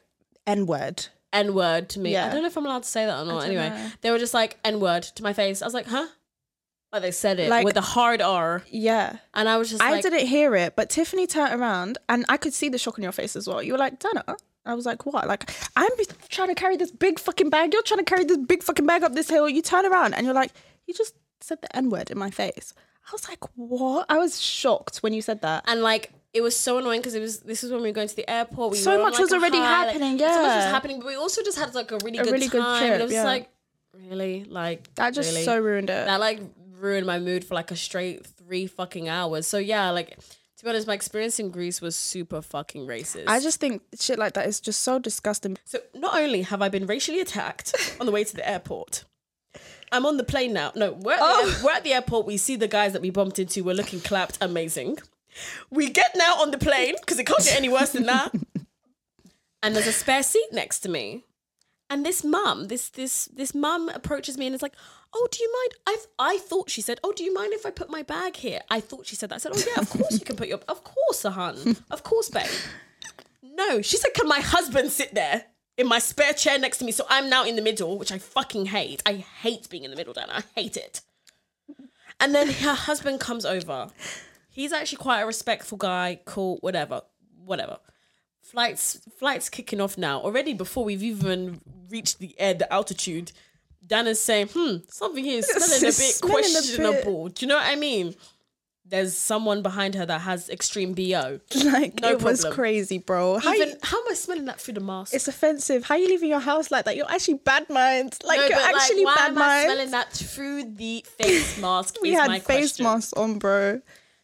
N 0.50 0.66
word. 0.66 1.08
N 1.32 1.54
word 1.54 1.90
to 1.90 2.00
me. 2.00 2.18
I 2.18 2.32
don't 2.32 2.42
know 2.42 2.48
if 2.48 2.58
I'm 2.58 2.66
allowed 2.66 2.84
to 2.84 2.90
say 2.90 3.06
that 3.06 3.22
or 3.22 3.26
not. 3.26 3.46
Anyway, 3.46 3.70
know. 3.70 3.92
they 4.02 4.12
were 4.12 4.18
just 4.18 4.34
like 4.34 4.58
N 4.66 4.80
word 4.80 5.04
to 5.04 5.24
my 5.24 5.34
face. 5.34 5.62
I 5.62 5.66
was 5.66 5.74
like, 5.74 5.86
huh? 5.88 6.08
Like 6.92 7.04
they 7.04 7.12
said 7.12 7.40
it 7.40 7.50
Like- 7.52 7.66
with 7.66 7.78
a 7.78 7.82
hard 7.82 8.20
R, 8.22 8.64
Yeah. 8.72 9.18
and 9.36 9.48
I 9.48 9.58
was 9.58 9.70
just 9.70 9.82
I 9.82 9.92
like, 9.92 10.02
didn't 10.04 10.26
hear 10.26 10.56
it, 10.56 10.76
but 10.76 10.90
Tiffany 10.90 11.28
turned 11.28 11.54
around 11.62 12.00
and 12.10 12.26
I 12.30 12.38
could 12.38 12.54
see 12.54 12.68
the 12.68 12.80
shock 12.80 12.98
on 12.98 13.04
your 13.04 13.12
face 13.12 13.36
as 13.36 13.48
well. 13.48 13.62
You 13.62 13.74
were 13.74 13.78
like, 13.80 14.00
Dana. 14.00 14.26
I 14.66 14.74
was 14.74 14.86
like, 14.88 15.06
what? 15.06 15.28
Like, 15.28 15.50
I'm 15.76 15.90
trying 16.30 16.50
to 16.50 16.56
carry 16.56 16.78
this 16.78 16.92
big 16.92 17.20
fucking 17.20 17.50
bag. 17.50 17.74
You're 17.74 17.84
trying 17.84 18.00
to 18.00 18.04
carry 18.06 18.24
this 18.24 18.38
big 18.38 18.62
fucking 18.64 18.86
bag 18.86 19.04
up 19.04 19.14
this 19.14 19.30
hill. 19.30 19.48
You 19.48 19.62
turn 19.62 19.86
around 19.86 20.14
and 20.16 20.26
you're 20.26 20.36
like, 20.36 20.52
you 20.88 20.94
just 20.94 21.14
said 21.42 21.60
the 21.62 21.76
N 21.76 21.90
word 21.92 22.10
in 22.12 22.18
my 22.18 22.30
face. 22.32 22.74
I 23.08 23.12
was 23.12 23.28
like, 23.30 23.44
what? 23.56 24.06
I 24.10 24.18
was 24.18 24.40
shocked 24.42 24.98
when 24.98 25.14
you 25.14 25.22
said 25.22 25.42
that. 25.42 25.64
and 25.68 25.82
like 25.82 26.12
it 26.34 26.42
was 26.42 26.56
so 26.56 26.78
annoying 26.78 27.00
because 27.00 27.16
it 27.16 27.22
was 27.22 27.40
this 27.40 27.64
is 27.64 27.72
when 27.72 27.82
we 27.82 27.90
were 27.90 27.94
going 27.94 28.08
to 28.08 28.16
the 28.16 28.30
airport. 28.30 28.72
We 28.72 28.78
So 28.78 28.92
were 28.92 28.98
on, 28.98 29.04
much 29.04 29.14
like, 29.14 29.22
was 29.22 29.34
already 29.34 29.58
high, 29.58 29.86
like, 29.86 29.94
happening, 29.94 30.20
So 30.20 30.26
much 30.26 30.56
was 30.56 30.66
happening, 30.66 31.00
but 31.00 31.08
we 31.08 31.16
also 31.16 31.42
just 31.44 31.58
had 31.58 31.74
like 31.76 31.92
a 31.92 31.98
really 32.04 32.20
A 32.20 32.24
good 32.24 32.34
really 32.34 32.48
good 32.48 32.62
time. 32.62 32.80
trip, 32.82 32.94
and 32.94 33.02
it 33.02 33.06
was 33.06 33.14
yeah. 33.14 33.24
like 33.24 33.50
really 34.10 34.44
like 34.46 34.94
That 34.96 35.14
just 35.14 35.32
really? 35.32 35.44
so 35.44 35.60
ruined 35.60 35.90
it. 35.90 36.06
that 36.06 36.20
like 36.20 36.40
ruined 36.80 37.06
my 37.08 37.20
mood 37.20 37.44
for 37.44 37.56
like 37.56 37.72
a 37.72 37.76
straight 37.76 38.26
three 38.26 38.68
fucking 38.68 39.10
hours. 39.10 39.48
So 39.48 39.58
yeah, 39.58 39.90
like 39.90 40.18
to 40.58 40.64
be 40.66 40.70
honest, 40.70 40.88
my 40.88 40.94
experience 40.94 41.40
in 41.40 41.52
Greece 41.52 41.82
was 41.82 41.96
super 41.96 42.42
fucking 42.42 42.86
racist. 42.86 43.24
I 43.28 43.40
just 43.40 43.60
think 43.60 43.82
shit 44.00 44.20
like 44.20 44.34
that 44.34 44.46
is 44.48 44.60
just 44.60 44.82
so 44.82 45.00
disgusting. 45.00 45.58
So 45.66 45.80
not 45.96 46.20
only 46.20 46.42
have 46.44 46.62
I 46.62 46.70
been 46.70 46.86
racially 46.86 47.22
attacked 47.22 47.96
on 48.00 48.06
the 48.06 48.12
way 48.12 48.24
to 48.26 48.36
the 48.36 48.48
airport, 48.48 49.06
I'm 49.92 50.06
on 50.06 50.18
the 50.18 50.24
plane 50.24 50.54
now. 50.54 50.72
No, 50.76 50.92
we're 50.92 51.14
at, 51.14 51.20
Oh. 51.22 51.50
the, 51.50 51.66
we're 51.66 51.72
at 51.72 51.84
the 51.84 51.94
airport. 51.94 52.26
We 52.26 52.38
see 52.38 52.56
the 52.56 52.68
guys 52.68 52.94
that 52.94 53.02
we 53.02 53.10
bumped 53.10 53.40
into. 53.40 53.64
We're 53.64 53.74
looking 53.74 54.00
clapped, 54.02 54.38
amazing. 54.42 55.00
We 55.70 55.90
get 55.90 56.12
now 56.16 56.42
on 56.42 56.52
the 56.52 56.58
plane 56.58 56.96
because 57.00 57.20
it 57.20 57.26
can't 57.26 57.44
get 57.44 57.58
any 57.58 57.70
worse 57.70 57.92
than 57.92 58.06
that. 58.06 58.34
And 59.62 59.76
there's 59.76 59.88
a 59.88 59.92
spare 59.92 60.24
seat 60.24 60.48
next 60.54 60.80
to 60.82 60.90
me, 60.90 61.26
and 61.90 62.06
this 62.06 62.24
mum, 62.24 62.68
this 62.68 62.90
this 62.90 63.26
this 63.26 63.54
mum 63.54 63.90
approaches 63.90 64.38
me 64.38 64.46
and 64.46 64.56
is 64.56 64.62
like, 64.62 64.76
"Oh, 65.14 65.28
do 65.32 65.44
you 65.44 65.52
mind? 65.52 65.74
I 66.20 66.34
I 66.34 66.38
thought 66.38 66.70
she 66.70 66.82
said, 66.82 67.00
"Oh, 67.04 67.12
do 67.12 67.24
you 67.24 67.34
mind 67.34 67.52
if 67.54 67.66
I 67.66 67.72
put 67.72 67.90
my 67.90 68.04
bag 68.04 68.38
here?" 68.38 68.62
I 68.70 68.80
thought 68.80 69.06
she 69.08 69.18
said 69.18 69.30
that. 69.30 69.36
I 69.36 69.38
said, 69.40 69.52
"Oh 69.56 69.64
yeah, 69.68 69.82
of 69.82 69.90
course 69.98 70.14
you 70.14 70.26
can 70.26 70.36
put 70.36 70.48
your, 70.48 70.60
of 70.70 70.84
course, 70.84 71.24
hun, 71.24 71.76
of 71.92 72.04
course, 72.04 72.30
babe." 72.30 72.46
No, 73.44 73.82
she 73.82 73.98
said, 73.98 74.14
"Can 74.14 74.28
my 74.28 74.40
husband 74.40 74.92
sit 74.92 75.14
there 75.14 75.46
in 75.78 75.88
my 75.88 76.00
spare 76.00 76.34
chair 76.34 76.58
next 76.58 76.78
to 76.78 76.86
me?" 76.86 76.94
So 76.94 77.06
I'm 77.10 77.30
now 77.30 77.44
in 77.44 77.56
the 77.56 77.62
middle, 77.62 77.98
which 77.98 78.12
I 78.12 78.18
fucking 78.20 78.68
hate. 78.68 79.02
I 79.06 79.14
hate 79.16 79.70
being 79.70 79.84
in 79.84 79.92
the 79.92 79.98
middle, 79.98 80.14
Dan. 80.14 80.30
I 80.30 80.44
hate 80.56 80.78
it. 80.78 81.02
And 82.20 82.36
then 82.36 82.50
her 82.50 82.74
husband 82.74 83.20
comes 83.20 83.46
over. 83.46 83.90
He's 84.52 84.74
actually 84.74 84.98
quite 84.98 85.22
a 85.22 85.26
respectful 85.26 85.78
guy. 85.78 86.20
Cool, 86.26 86.58
whatever, 86.62 87.02
whatever. 87.46 87.78
Flights, 88.42 89.00
flights 89.18 89.50
kicking 89.50 89.80
off 89.80 89.98
now. 89.98 90.20
Already 90.22 90.54
before 90.54 90.84
we've 90.84 91.04
even 91.04 91.62
reached 91.90 92.20
the 92.20 92.36
air, 92.40 92.54
the 92.56 92.72
altitude, 92.74 93.32
Dan 93.86 94.08
is 94.08 94.20
saying, 94.20 94.48
"Hmm, 94.54 94.78
something 94.90 95.24
here 95.24 95.40
is 95.40 95.48
smelling 95.50 95.84
a 95.84 95.86
bit 95.88 95.94
Smelling 95.94 96.36
a 96.36 96.38
bit- 96.38 96.54
questionable." 96.54 97.28
Do 97.30 97.46
you 97.46 97.50
know 97.50 97.56
what 97.58 97.68
I 97.68 97.76
mean? 97.76 98.16
There's 98.86 99.16
someone 99.16 99.62
behind 99.62 99.94
her 99.94 100.06
that 100.08 100.22
has 100.22 100.50
extreme 100.50 100.94
bo. 100.94 101.40
Like 101.64 102.02
No 102.02 102.10
it 102.10 102.24
was 102.24 102.42
problem. 102.42 102.56
crazy, 102.56 102.98
bro. 102.98 103.38
How 103.38 103.54
Even 103.54 103.70
you, 103.70 103.76
how 103.84 104.00
am 104.00 104.06
I 104.10 104.16
smelling 104.16 104.46
that 104.46 104.60
through 104.60 104.74
the 104.76 104.80
mask? 104.80 105.14
it's 105.14 105.28
offensive. 105.28 105.84
How 105.84 105.94
you 105.96 106.08
leaving 106.08 106.30
your 106.30 106.40
house 106.40 106.72
like 106.72 106.86
that? 106.86 106.96
You're 106.96 107.12
actually 107.12 107.36
bad 107.36 107.70
minds. 107.70 108.18
Like 108.24 108.40
No, 108.40 108.46
you're 108.48 108.56
but, 108.58 108.76
actually 108.76 109.06
why 109.06 109.16
bad 109.16 109.30
am 109.32 109.38
I 109.38 109.42
minds. 109.42 109.66
smelling 109.74 109.92
that 109.92 110.12
through 110.12 110.64
the 110.76 111.06
face 111.20 111.58
mask? 111.62 111.98
we 112.02 112.14
is 112.14 112.20
had 112.20 112.28
my 112.30 112.40
face 112.40 112.46
question. 112.78 112.84
masks 112.86 113.14
on, 113.14 113.38
bro. 113.38 113.80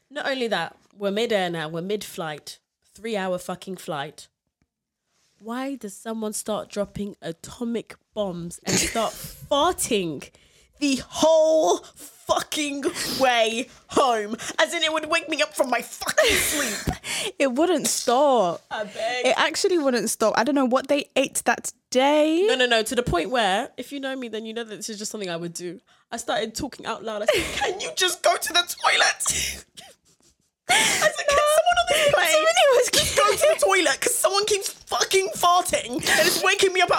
Not 0.10 0.28
only 0.28 0.48
that, 0.48 0.76
we're 0.98 1.12
mid-air 1.12 1.50
now. 1.50 1.68
We're 1.68 1.82
mid-flight, 1.82 2.60
three-hour 2.94 3.38
fucking 3.40 3.78
flight. 3.78 4.28
Why 5.40 5.76
does 5.76 5.96
someone 5.96 6.34
start 6.34 6.70
dropping 6.70 7.16
atomic 7.22 7.96
bombs 8.14 8.60
and 8.66 8.76
start 8.78 9.12
farting 9.52 10.30
the 10.80 11.02
whole 11.08 11.80
fucking 11.96 12.84
way 13.20 13.68
home? 13.88 14.38
As 14.60 14.74
in, 14.74 14.84
it 14.84 14.94
would 14.94 15.08
wake 15.08 15.28
me 15.28 15.42
up 15.42 15.54
from 15.56 15.70
my 15.70 15.82
fucking 15.82 16.36
sleep. 16.36 16.96
It 17.40 17.54
wouldn't 17.54 17.88
stop. 17.88 18.62
I 18.70 18.84
beg. 18.84 19.26
It 19.26 19.34
actually 19.38 19.78
wouldn't 19.80 20.10
stop. 20.10 20.36
I 20.38 20.44
don't 20.44 20.54
know 20.54 20.66
what 20.66 20.88
they 20.88 21.10
ate 21.16 21.42
that 21.46 21.72
day. 21.90 22.46
No, 22.48 22.56
no, 22.56 22.66
no. 22.68 22.84
To 22.84 22.96
the 22.96 23.04
point 23.04 23.30
where, 23.32 23.70
if 23.78 23.92
you 23.92 24.00
know 24.00 24.16
me, 24.16 24.28
then 24.28 24.46
you 24.46 24.54
know 24.54 24.64
that 24.64 24.76
this 24.76 24.90
is 24.90 25.00
just 25.00 25.12
something 25.12 25.30
I 25.30 25.36
would 25.36 25.54
do. 25.54 25.80
I 26.12 26.18
started 26.18 26.54
talking 26.56 26.86
out 26.86 27.04
loud. 27.04 27.24
I 27.24 27.26
said, 27.26 27.56
"Can 27.56 27.80
you 27.82 27.90
just 27.96 28.22
go 28.22 28.36
to 28.36 28.54
the 28.54 28.76
toilet?" 28.84 29.66
I 30.70 31.10
said, 31.16 31.26
"Can 31.28 31.40
someone 31.56 31.78
on 31.82 31.88
this 31.90 32.04
plane 32.14 32.46
was 32.76 32.90
just 32.92 33.18
go 33.18 33.24
to 33.32 33.38
the 33.38 33.66
toilet?" 33.66 34.00
Because 34.00 34.16
someone 34.16 34.46
keeps 34.46 34.70
fucking 34.86 35.30
farting 35.36 35.94
and 35.96 36.28
it's 36.28 36.44
waking 36.44 36.74
me 36.74 36.82
up. 36.82 36.92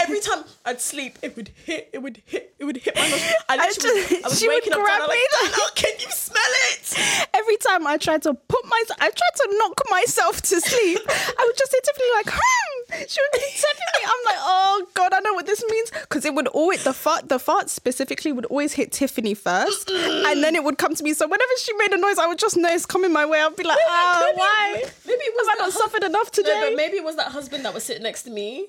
Every 0.00 0.20
time 0.20 0.44
I'd 0.64 0.80
sleep, 0.80 1.18
it 1.22 1.36
would 1.36 1.50
hit. 1.64 1.90
It 1.92 1.98
would 1.98 2.22
hit. 2.26 2.54
It 2.58 2.64
would 2.64 2.76
hit 2.78 2.96
my 2.96 3.08
nose. 3.08 3.20
I 3.48 3.54
I 3.54 3.66
literally, 3.68 4.00
just- 4.00 4.24
I 4.24 4.28
was 4.28 4.38
she 4.40 4.48
would 4.48 4.54
waking 4.54 4.72
up. 4.72 4.80
grab 4.80 5.00
Dana, 5.02 5.12
me 5.12 5.26
like, 5.42 5.52
like- 5.58 5.74
can 5.74 5.92
you 6.00 6.10
smell 6.10 6.52
it? 6.72 7.28
Every 7.34 7.56
time 7.58 7.86
I 7.86 7.96
tried 7.98 8.22
to 8.22 8.34
put 8.34 8.64
my, 8.64 8.82
I 9.00 9.10
tried 9.10 9.34
to 9.36 9.48
knock 9.58 9.80
myself 9.90 10.42
to 10.42 10.60
sleep. 10.60 10.98
I 11.08 11.42
would 11.46 11.56
just 11.56 11.70
say 11.72 11.78
Tiffany 11.84 12.06
like, 12.16 12.26
hmm. 12.30 13.04
She 13.06 13.20
would 13.20 13.32
be 13.32 13.46
telling 13.54 13.90
me. 13.94 14.02
I'm 14.04 14.24
like, 14.24 14.36
oh 14.40 14.86
god, 14.94 15.12
I 15.12 15.20
know 15.20 15.34
what 15.34 15.44
this 15.46 15.62
means 15.68 15.90
because 15.90 16.24
it 16.24 16.34
would 16.34 16.48
always 16.48 16.84
the 16.84 16.94
fart, 16.94 17.28
the 17.28 17.38
fart 17.38 17.68
specifically 17.68 18.32
would 18.32 18.46
always 18.46 18.72
hit 18.72 18.92
Tiffany 18.92 19.34
first, 19.34 19.90
and 19.90 20.42
then 20.42 20.56
it 20.56 20.64
would 20.64 20.78
come 20.78 20.94
to 20.94 21.04
me. 21.04 21.12
So 21.12 21.26
whenever 21.26 21.52
she 21.60 21.74
made 21.74 21.92
a 21.92 21.98
noise, 21.98 22.18
I 22.18 22.26
would 22.26 22.38
just 22.38 22.56
know 22.56 22.68
it's 22.70 22.86
coming 22.86 23.12
my 23.12 23.26
way. 23.26 23.40
I'd 23.42 23.54
be 23.56 23.64
like, 23.64 23.78
ah, 23.86 24.22
maybe- 24.26 24.38
why? 24.38 24.72
maybe 25.06 25.20
it 25.22 25.34
was 25.36 25.46
Have 25.48 25.56
I 25.56 25.58
not 25.58 25.64
hus- 25.72 25.74
suffered 25.78 26.04
enough 26.04 26.30
today? 26.30 26.60
No, 26.60 26.68
but 26.70 26.76
maybe 26.76 26.96
it 26.96 27.04
was 27.04 27.16
that 27.18 27.28
husband 27.28 27.64
that 27.64 27.74
was 27.74 27.84
sitting 27.84 28.02
next 28.02 28.22
to 28.24 28.30
me. 28.30 28.66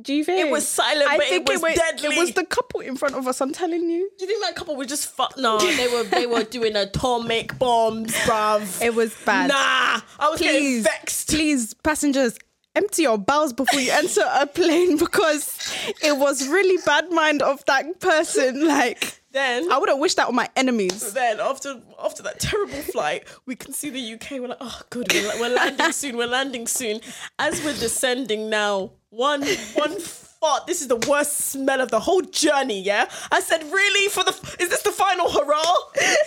Do 0.00 0.14
you 0.14 0.24
think 0.24 0.40
It 0.46 0.50
was 0.50 0.66
silent, 0.66 1.10
I 1.10 1.18
but 1.18 1.26
it 1.26 1.30
think 1.30 1.48
was 1.50 1.60
wa- 1.60 1.68
deadly. 1.74 2.16
It 2.16 2.18
was 2.18 2.32
the 2.32 2.46
couple 2.46 2.80
in 2.80 2.96
front 2.96 3.14
of 3.14 3.28
us. 3.28 3.42
I'm 3.42 3.52
telling 3.52 3.90
you. 3.90 4.10
Do 4.18 4.24
you 4.24 4.26
think 4.30 4.42
that 4.42 4.54
couple 4.56 4.74
were 4.74 4.86
just 4.86 5.06
fuck? 5.06 5.36
No, 5.36 5.58
they 5.58 5.86
were 5.88 6.02
they 6.04 6.24
were 6.26 6.44
doing 6.44 6.76
atomic 6.76 7.58
bombs, 7.58 8.12
bruv. 8.24 8.80
It 8.82 8.94
was 8.94 9.14
bad. 9.26 9.48
Nah, 9.48 10.00
I 10.18 10.30
was 10.30 10.40
getting 10.40 10.82
vexed. 10.82 11.28
please, 11.28 11.74
passengers, 11.74 12.38
empty 12.74 13.02
your 13.02 13.18
bowels 13.18 13.52
before 13.52 13.80
you 13.80 13.92
enter 13.92 14.22
a 14.32 14.46
plane 14.46 14.96
because 14.96 15.58
it 16.02 16.16
was 16.16 16.48
really 16.48 16.82
bad 16.86 17.10
mind 17.12 17.42
of 17.42 17.62
that 17.66 18.00
person. 18.00 18.66
Like, 18.66 19.20
Then 19.32 19.72
I 19.72 19.78
wouldn't 19.78 19.98
wish 19.98 20.14
that 20.16 20.28
on 20.28 20.34
my 20.34 20.48
enemies. 20.56 21.12
then 21.14 21.40
after 21.40 21.80
after 22.02 22.22
that 22.24 22.38
terrible 22.38 22.82
flight, 22.82 23.24
we 23.46 23.56
can 23.56 23.72
see 23.72 23.88
the 23.88 24.14
UK. 24.14 24.32
We're 24.32 24.48
like, 24.48 24.58
oh, 24.60 24.80
good, 24.90 25.10
we're, 25.12 25.40
we're 25.40 25.48
landing 25.54 25.92
soon. 25.92 26.16
We're 26.18 26.26
landing 26.26 26.66
soon. 26.66 27.00
As 27.38 27.64
we're 27.64 27.72
descending 27.72 28.50
now, 28.50 28.92
one 29.08 29.42
one 29.74 29.98
fart. 29.98 30.66
This 30.66 30.82
is 30.82 30.88
the 30.88 30.96
worst 31.08 31.38
smell 31.38 31.80
of 31.80 31.90
the 31.90 32.00
whole 32.00 32.20
journey. 32.20 32.82
Yeah, 32.82 33.08
I 33.30 33.40
said, 33.40 33.62
really? 33.64 34.08
For 34.10 34.22
the 34.22 34.32
is 34.60 34.68
this 34.68 34.82
the 34.82 34.90
final 34.92 35.30
hurrah? 35.30 35.76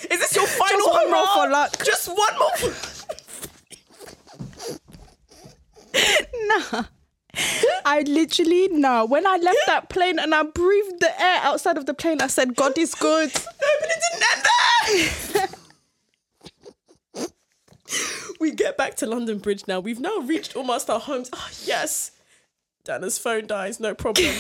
Is 0.10 0.20
this 0.20 0.36
your 0.36 0.48
final 0.48 0.78
Just 0.78 0.91
one 0.91 1.12
more 1.12 1.28
for 1.28 1.50
luck. 1.50 1.86
Just 1.86 2.08
one 2.08 2.38
more. 2.39 2.74
Nah. 6.48 6.84
I 7.86 8.02
literally 8.08 8.67
no. 8.71 9.06
When 9.06 9.26
I 9.28 9.38
left 9.38 9.60
that 9.67 9.89
plane 9.89 10.19
and 10.19 10.34
I 10.34 10.43
breathed 10.43 11.00
the 11.00 11.21
air 11.21 11.39
outside 11.43 11.78
of 11.78 11.86
the 11.86 11.93
plane, 11.93 12.21
I 12.21 12.28
said, 12.28 12.56
"God 12.56 12.78
is 12.78 12.95
good." 12.95 13.32
No, 13.65 13.67
but 13.80 13.89
it 13.89 14.00
didn't 14.12 14.26
end 14.32 15.50
there. 17.15 17.28
we 18.39 18.52
get 18.52 18.78
back 18.78 18.95
to 18.95 19.06
London 19.06 19.39
Bridge 19.39 19.63
now. 19.67 19.80
We've 19.80 20.00
now 20.00 20.17
reached 20.19 20.56
almost 20.56 20.89
our 20.89 21.00
homes. 21.00 21.30
Oh, 21.34 21.50
yes. 21.65 22.12
Dana's 22.84 23.17
phone 23.17 23.48
dies, 23.48 23.80
no 23.80 23.95
problem. 23.95 24.34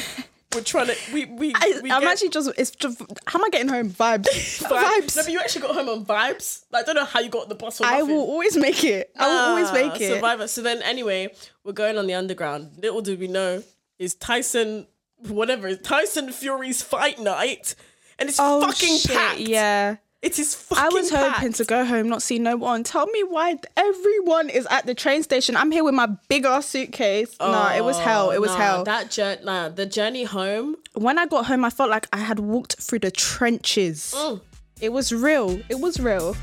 We're 0.55 0.61
trying 0.61 0.87
to. 0.87 0.95
We 1.13 1.25
we. 1.25 1.53
I, 1.53 1.79
we 1.83 1.91
I'm 1.91 2.01
get 2.01 2.11
actually 2.11 2.29
just. 2.29 2.49
It's 2.57 2.71
just. 2.71 2.99
How 3.27 3.37
am 3.39 3.45
I 3.45 3.49
getting 3.49 3.67
home? 3.67 3.89
Vibes. 3.91 4.23
vibes. 4.63 5.15
No, 5.15 5.23
but 5.23 5.31
you 5.31 5.39
actually 5.39 5.61
got 5.61 5.75
home 5.75 5.89
on 5.89 6.05
vibes. 6.05 6.63
Like, 6.71 6.83
I 6.83 6.85
don't 6.85 6.95
know 6.95 7.05
how 7.05 7.19
you 7.19 7.29
got 7.29 7.49
the 7.49 7.55
bus 7.55 7.81
I 7.81 8.01
will 8.03 8.19
always 8.21 8.55
make 8.57 8.83
it. 8.83 9.11
I 9.17 9.27
will 9.27 9.37
always 9.49 9.67
Ah, 9.69 9.73
make 9.73 10.01
it. 10.01 10.13
Survivor. 10.15 10.47
So 10.47 10.61
then, 10.61 10.81
anyway, 10.81 11.33
we're 11.63 11.73
going 11.73 11.97
on 11.97 12.07
the 12.07 12.13
underground. 12.13 12.71
Little 12.81 13.01
do 13.01 13.17
we 13.17 13.27
know, 13.27 13.63
is 13.99 14.15
Tyson, 14.15 14.87
whatever, 15.27 15.75
Tyson 15.75 16.31
Fury's 16.31 16.81
fight 16.81 17.19
night, 17.19 17.75
and 18.17 18.29
it's 18.29 18.39
Oh 18.39 18.61
fucking 18.61 18.97
shit! 18.97 19.11
packed. 19.15 19.39
Yeah. 19.39 19.97
It 20.25 20.39
is 20.39 20.55
fucking. 20.55 20.83
I 20.83 20.89
was 20.89 21.11
hoping 21.11 21.53
to 21.53 21.63
go 21.65 21.85
home, 21.85 22.09
not 22.09 22.23
see 22.23 22.39
no 22.39 22.57
one. 22.57 22.83
Tell 22.83 23.05
me 23.05 23.21
why 23.23 23.59
everyone 23.77 24.49
is 24.49 24.65
at 24.71 24.87
the 24.87 24.95
train 24.95 25.21
station. 25.21 25.55
I'm 25.55 25.69
here 25.71 25.83
with 25.83 25.93
my 25.93 26.07
big 26.29 26.45
ass 26.45 26.65
suitcase. 26.65 27.35
nah, 27.39 27.75
it 27.75 27.83
was 27.83 27.99
hell. 27.99 28.31
It 28.31 28.41
was 28.41 28.49
Nah, 28.49 28.57
hell. 28.57 28.83
That 28.85 29.11
journey, 29.11 29.41
nah, 29.43 29.69
the 29.69 29.85
journey 29.85 30.23
home. 30.23 30.77
when 30.95 31.19
I 31.19 31.27
got 31.27 31.45
home, 31.45 31.63
I 31.63 31.69
felt 31.69 31.91
like 31.91 32.07
I 32.11 32.17
had 32.17 32.39
walked 32.39 32.81
through 32.81 32.99
the 32.99 33.11
trenches. 33.11 34.15
Mm. 34.17 34.41
It 34.81 34.91
was 34.91 35.13
real. 35.13 35.61
It 35.69 35.79
was 35.79 35.99
real. 35.99 36.35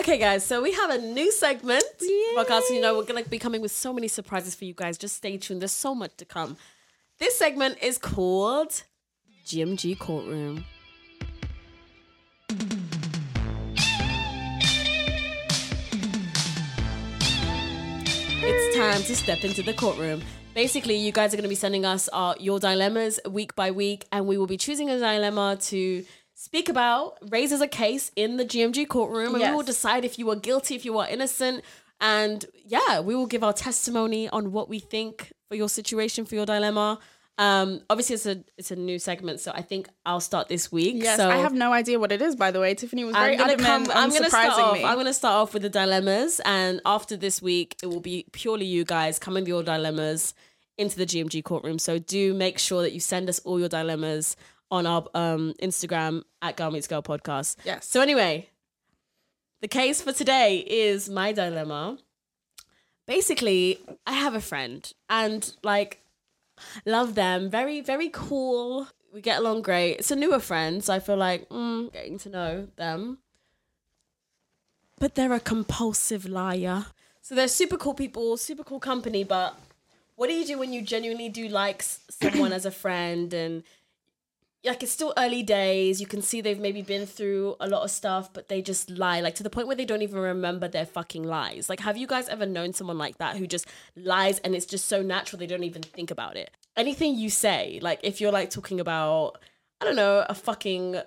Okay, 0.00 0.16
guys, 0.16 0.42
so 0.46 0.62
we 0.62 0.72
have 0.72 0.88
a 0.88 0.96
new 0.96 1.30
segment. 1.30 1.84
Podcast, 2.34 2.70
you 2.70 2.80
know, 2.80 2.96
we're 2.96 3.04
gonna 3.04 3.22
be 3.22 3.38
coming 3.38 3.60
with 3.60 3.70
so 3.70 3.92
many 3.92 4.08
surprises 4.08 4.54
for 4.54 4.64
you 4.64 4.72
guys. 4.72 4.96
Just 4.96 5.16
stay 5.16 5.36
tuned. 5.36 5.60
There's 5.60 5.72
so 5.72 5.94
much 5.94 6.16
to 6.16 6.24
come. 6.24 6.56
This 7.18 7.36
segment 7.36 7.76
is 7.82 7.98
called 7.98 8.82
GMG 9.44 9.98
Courtroom. 9.98 10.64
It's 18.42 18.76
time 18.76 19.02
to 19.02 19.14
step 19.14 19.44
into 19.44 19.62
the 19.62 19.74
courtroom. 19.74 20.22
Basically, 20.54 20.96
you 20.96 21.12
guys 21.12 21.34
are 21.34 21.36
going 21.36 21.44
to 21.44 21.48
be 21.48 21.54
sending 21.54 21.84
us 21.84 22.08
our, 22.08 22.34
your 22.40 22.58
dilemmas 22.58 23.20
week 23.28 23.54
by 23.54 23.70
week, 23.70 24.06
and 24.10 24.26
we 24.26 24.38
will 24.38 24.46
be 24.46 24.56
choosing 24.56 24.88
a 24.88 24.98
dilemma 24.98 25.58
to 25.60 26.04
speak 26.40 26.70
about, 26.70 27.18
raises 27.30 27.60
a 27.60 27.68
case 27.68 28.10
in 28.16 28.38
the 28.38 28.46
GMG 28.46 28.88
courtroom, 28.88 29.34
and 29.34 29.44
we 29.44 29.50
will 29.54 29.62
decide 29.62 30.06
if 30.06 30.18
you 30.18 30.30
are 30.30 30.36
guilty, 30.36 30.74
if 30.74 30.86
you 30.86 30.96
are 30.98 31.06
innocent, 31.06 31.62
and 32.00 32.46
yeah, 32.64 33.00
we 33.00 33.14
will 33.14 33.26
give 33.26 33.44
our 33.44 33.52
testimony 33.52 34.26
on 34.30 34.50
what 34.50 34.66
we 34.66 34.78
think 34.78 35.32
for 35.48 35.54
your 35.54 35.68
situation, 35.68 36.24
for 36.24 36.36
your 36.36 36.46
dilemma. 36.46 36.98
Um, 37.36 37.82
obviously, 37.90 38.14
it's 38.14 38.24
a 38.24 38.42
it's 38.56 38.70
a 38.70 38.76
new 38.76 38.98
segment, 38.98 39.40
so 39.40 39.52
I 39.54 39.60
think 39.60 39.90
I'll 40.06 40.20
start 40.20 40.48
this 40.48 40.72
week. 40.72 41.02
Yes, 41.02 41.18
so 41.18 41.28
I 41.28 41.36
have 41.36 41.52
no 41.52 41.74
idea 41.74 42.00
what 42.00 42.10
it 42.10 42.22
is. 42.22 42.36
By 42.36 42.50
the 42.50 42.60
way, 42.60 42.74
Tiffany 42.74 43.04
was 43.04 43.14
very 43.14 43.34
I'm 43.34 43.38
gonna 43.38 43.52
adamant 43.52 43.88
come. 43.88 43.98
I'm 43.98 44.10
gonna 44.10 44.30
start 44.30 44.58
off. 44.58 44.72
me. 44.72 44.84
I'm 44.84 44.96
gonna 44.96 45.12
start 45.12 45.34
off 45.34 45.52
with 45.52 45.62
the 45.62 45.68
dilemmas, 45.68 46.40
and 46.46 46.80
after 46.86 47.18
this 47.18 47.42
week, 47.42 47.76
it 47.82 47.86
will 47.86 48.00
be 48.00 48.24
purely 48.32 48.64
you 48.64 48.86
guys 48.86 49.18
coming 49.18 49.42
with 49.42 49.48
your 49.48 49.62
dilemmas 49.62 50.32
into 50.78 50.96
the 50.96 51.04
GMG 51.04 51.44
courtroom. 51.44 51.78
So 51.78 51.98
do 51.98 52.32
make 52.32 52.58
sure 52.58 52.80
that 52.80 52.92
you 52.92 53.00
send 53.00 53.28
us 53.28 53.40
all 53.40 53.60
your 53.60 53.68
dilemmas 53.68 54.36
on 54.70 54.86
our 54.86 55.06
um, 55.14 55.54
Instagram 55.62 56.22
at 56.42 56.56
Girl 56.56 56.70
Meets 56.70 56.86
Girl 56.86 57.02
Podcast. 57.02 57.56
Yes. 57.64 57.86
So 57.86 58.00
anyway, 58.00 58.48
the 59.60 59.68
case 59.68 60.00
for 60.00 60.12
today 60.12 60.58
is 60.58 61.08
my 61.08 61.32
dilemma. 61.32 61.98
Basically, 63.06 63.78
I 64.06 64.12
have 64.12 64.34
a 64.34 64.40
friend, 64.40 64.90
and 65.08 65.52
like, 65.62 66.00
love 66.86 67.14
them. 67.14 67.50
Very, 67.50 67.80
very 67.80 68.08
cool. 68.08 68.86
We 69.12 69.20
get 69.20 69.40
along 69.40 69.62
great. 69.62 69.94
It's 69.94 70.10
a 70.12 70.16
newer 70.16 70.38
friend, 70.38 70.84
so 70.84 70.94
I 70.94 71.00
feel 71.00 71.16
like 71.16 71.48
mm, 71.48 71.92
getting 71.92 72.18
to 72.18 72.28
know 72.28 72.68
them. 72.76 73.18
But 75.00 75.14
they're 75.16 75.32
a 75.32 75.40
compulsive 75.40 76.26
liar. 76.28 76.86
So 77.20 77.34
they're 77.34 77.48
super 77.48 77.76
cool 77.76 77.94
people, 77.94 78.36
super 78.36 78.62
cool 78.62 78.80
company. 78.80 79.24
But 79.24 79.58
what 80.14 80.28
do 80.28 80.34
you 80.34 80.44
do 80.44 80.58
when 80.58 80.72
you 80.72 80.82
genuinely 80.82 81.28
do 81.28 81.48
like 81.48 81.82
someone 81.82 82.52
as 82.52 82.66
a 82.66 82.70
friend 82.70 83.32
and 83.32 83.62
like 84.64 84.82
it's 84.82 84.92
still 84.92 85.14
early 85.16 85.42
days. 85.42 86.00
You 86.00 86.06
can 86.06 86.20
see 86.20 86.40
they've 86.40 86.58
maybe 86.58 86.82
been 86.82 87.06
through 87.06 87.56
a 87.60 87.68
lot 87.68 87.82
of 87.82 87.90
stuff, 87.90 88.32
but 88.32 88.48
they 88.48 88.60
just 88.60 88.90
lie, 88.90 89.20
like 89.20 89.34
to 89.36 89.42
the 89.42 89.50
point 89.50 89.66
where 89.66 89.76
they 89.76 89.84
don't 89.84 90.02
even 90.02 90.18
remember 90.18 90.68
their 90.68 90.84
fucking 90.86 91.24
lies. 91.24 91.68
Like, 91.68 91.80
have 91.80 91.96
you 91.96 92.06
guys 92.06 92.28
ever 92.28 92.46
known 92.46 92.72
someone 92.72 92.98
like 92.98 93.18
that 93.18 93.36
who 93.36 93.46
just 93.46 93.66
lies 93.96 94.38
and 94.40 94.54
it's 94.54 94.66
just 94.66 94.86
so 94.86 95.02
natural 95.02 95.38
they 95.38 95.46
don't 95.46 95.64
even 95.64 95.82
think 95.82 96.10
about 96.10 96.36
it? 96.36 96.50
Anything 96.76 97.14
you 97.14 97.30
say, 97.30 97.78
like 97.80 98.00
if 98.02 98.20
you're 98.20 98.32
like 98.32 98.50
talking 98.50 98.80
about, 98.80 99.38
I 99.80 99.86
don't 99.86 99.96
know, 99.96 100.24
a 100.28 100.34
fucking 100.34 101.00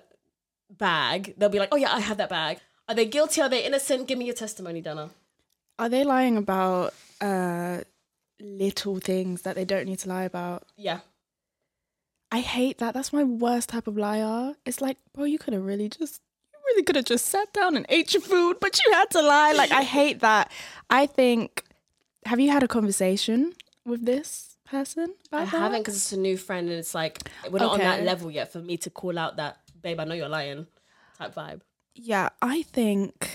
bag, 0.70 1.34
they'll 1.36 1.48
be 1.48 1.60
like, 1.60 1.70
oh 1.72 1.76
yeah, 1.76 1.92
I 1.92 2.00
have 2.00 2.16
that 2.16 2.30
bag. 2.30 2.58
Are 2.88 2.94
they 2.94 3.06
guilty? 3.06 3.40
Are 3.40 3.48
they 3.48 3.64
innocent? 3.64 4.08
Give 4.08 4.18
me 4.18 4.26
your 4.26 4.34
testimony, 4.34 4.80
Dana. 4.80 5.10
Are 5.78 5.88
they 5.88 6.04
lying 6.04 6.36
about 6.36 6.92
uh, 7.20 7.80
little 8.40 8.98
things 8.98 9.42
that 9.42 9.54
they 9.54 9.64
don't 9.64 9.86
need 9.86 10.00
to 10.00 10.08
lie 10.08 10.24
about? 10.24 10.64
Yeah. 10.76 11.00
I 12.34 12.40
hate 12.40 12.78
that. 12.78 12.94
That's 12.94 13.12
my 13.12 13.22
worst 13.22 13.68
type 13.68 13.86
of 13.86 13.96
liar. 13.96 14.54
It's 14.66 14.80
like, 14.80 14.96
bro, 15.12 15.22
you 15.22 15.38
could 15.38 15.54
have 15.54 15.64
really 15.64 15.88
just, 15.88 16.20
you 16.52 16.58
really 16.66 16.82
could 16.82 16.96
have 16.96 17.04
just 17.04 17.26
sat 17.26 17.52
down 17.52 17.76
and 17.76 17.86
ate 17.88 18.12
your 18.12 18.22
food, 18.22 18.56
but 18.60 18.76
you 18.84 18.90
had 18.90 19.08
to 19.10 19.22
lie. 19.22 19.52
Like, 19.52 19.70
I 19.70 19.84
hate 19.84 20.18
that. 20.18 20.50
I 20.90 21.06
think, 21.06 21.62
have 22.26 22.40
you 22.40 22.50
had 22.50 22.64
a 22.64 22.66
conversation 22.66 23.52
with 23.86 24.04
this 24.04 24.56
person? 24.64 25.14
I 25.30 25.44
that? 25.44 25.48
haven't 25.48 25.82
because 25.82 25.94
it's 25.94 26.10
a 26.12 26.18
new 26.18 26.36
friend 26.36 26.68
and 26.68 26.76
it's 26.76 26.92
like, 26.92 27.30
we're 27.48 27.60
not 27.60 27.74
on 27.74 27.78
that 27.78 28.02
level 28.02 28.32
yet 28.32 28.50
for 28.50 28.58
me 28.58 28.78
to 28.78 28.90
call 28.90 29.16
out 29.16 29.36
that, 29.36 29.58
babe, 29.80 30.00
I 30.00 30.04
know 30.04 30.14
you're 30.14 30.28
lying 30.28 30.66
type 31.16 31.36
vibe. 31.36 31.60
Yeah, 31.94 32.30
I 32.42 32.62
think 32.62 33.30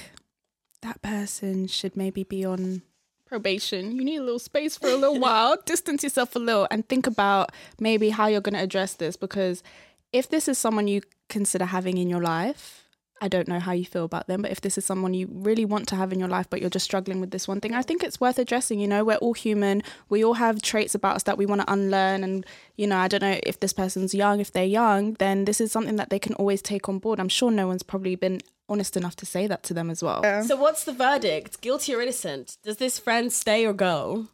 that 0.82 1.02
person 1.02 1.68
should 1.68 1.96
maybe 1.96 2.26
be 2.26 2.44
on 2.44 2.82
probation. 3.30 3.92
You 3.92 4.04
need 4.04 4.18
a 4.18 4.24
little 4.24 4.40
space 4.40 4.76
for 4.76 4.90
a 4.90 4.96
little 4.96 5.20
while, 5.28 5.56
distance 5.66 6.04
yourself 6.04 6.36
a 6.36 6.40
little, 6.40 6.68
and 6.72 6.88
think 6.90 7.08
about 7.08 7.52
maybe 7.80 8.10
how 8.10 8.28
you're 8.28 8.42
going 8.42 8.56
to 8.56 8.64
address 8.64 8.96
this. 8.96 9.16
Because 9.16 9.64
if 10.12 10.30
this 10.30 10.48
is 10.48 10.58
someone 10.58 10.88
you 10.88 11.02
consider 11.30 11.66
having 11.66 11.98
in 11.98 12.10
your 12.10 12.22
life, 12.22 12.79
I 13.22 13.28
don't 13.28 13.48
know 13.48 13.60
how 13.60 13.74
you 13.74 13.86
feel 13.86 14.06
about 14.06 14.28
them, 14.28 14.42
but 14.42 14.52
if 14.52 14.62
this 14.62 14.78
is 14.78 14.86
someone 14.86 15.14
you 15.14 15.28
really 15.32 15.66
want 15.66 15.88
to 15.90 15.96
have 15.96 16.14
in 16.14 16.20
your 16.20 16.30
life, 16.30 16.50
but 16.50 16.62
you're 16.62 16.70
just 16.70 16.86
struggling 16.86 17.20
with 17.20 17.32
this 17.32 17.48
one 17.48 17.60
thing, 17.60 17.74
I 17.74 17.82
think 17.82 18.04
it's 18.04 18.20
worth 18.20 18.40
addressing. 18.40 18.80
You 18.80 18.88
know, 18.88 19.04
we're 19.04 19.18
all 19.18 19.34
human. 19.34 19.84
We 20.08 20.24
all 20.24 20.36
have 20.36 20.62
traits 20.62 20.96
about 20.96 21.16
us 21.16 21.24
that 21.24 21.38
we 21.38 21.46
want 21.46 21.62
to 21.62 21.72
unlearn. 21.72 22.24
And, 22.24 22.46
you 22.78 22.88
know, 22.88 22.98
I 22.98 23.08
don't 23.08 23.22
know 23.22 23.40
if 23.44 23.60
this 23.60 23.74
person's 23.74 24.14
young. 24.14 24.40
If 24.40 24.54
they're 24.54 24.64
young, 24.64 25.14
then 25.16 25.46
this 25.46 25.60
is 25.60 25.72
something 25.72 25.98
that 25.98 26.10
they 26.10 26.20
can 26.20 26.34
always 26.36 26.62
take 26.62 26.88
on 26.88 27.00
board. 27.00 27.20
I'm 27.20 27.30
sure 27.30 27.52
no 27.52 27.68
one's 27.68 27.84
probably 27.84 28.16
been 28.16 28.42
honest 28.70 28.96
enough 28.96 29.16
to 29.18 29.26
say 29.26 29.48
that 29.48 29.64
to 29.64 29.74
them 29.74 29.90
as 29.90 30.02
well. 30.02 30.24
So 30.44 30.56
what's 30.56 30.84
the 30.84 30.94
verdict? 30.94 31.62
Guilty 31.62 31.94
or 31.96 32.02
innocent? 32.02 32.58
Does 32.64 32.78
this 32.78 33.00
friend 33.00 33.34
stay 33.34 33.66
or 33.66 33.74
go? 33.74 34.28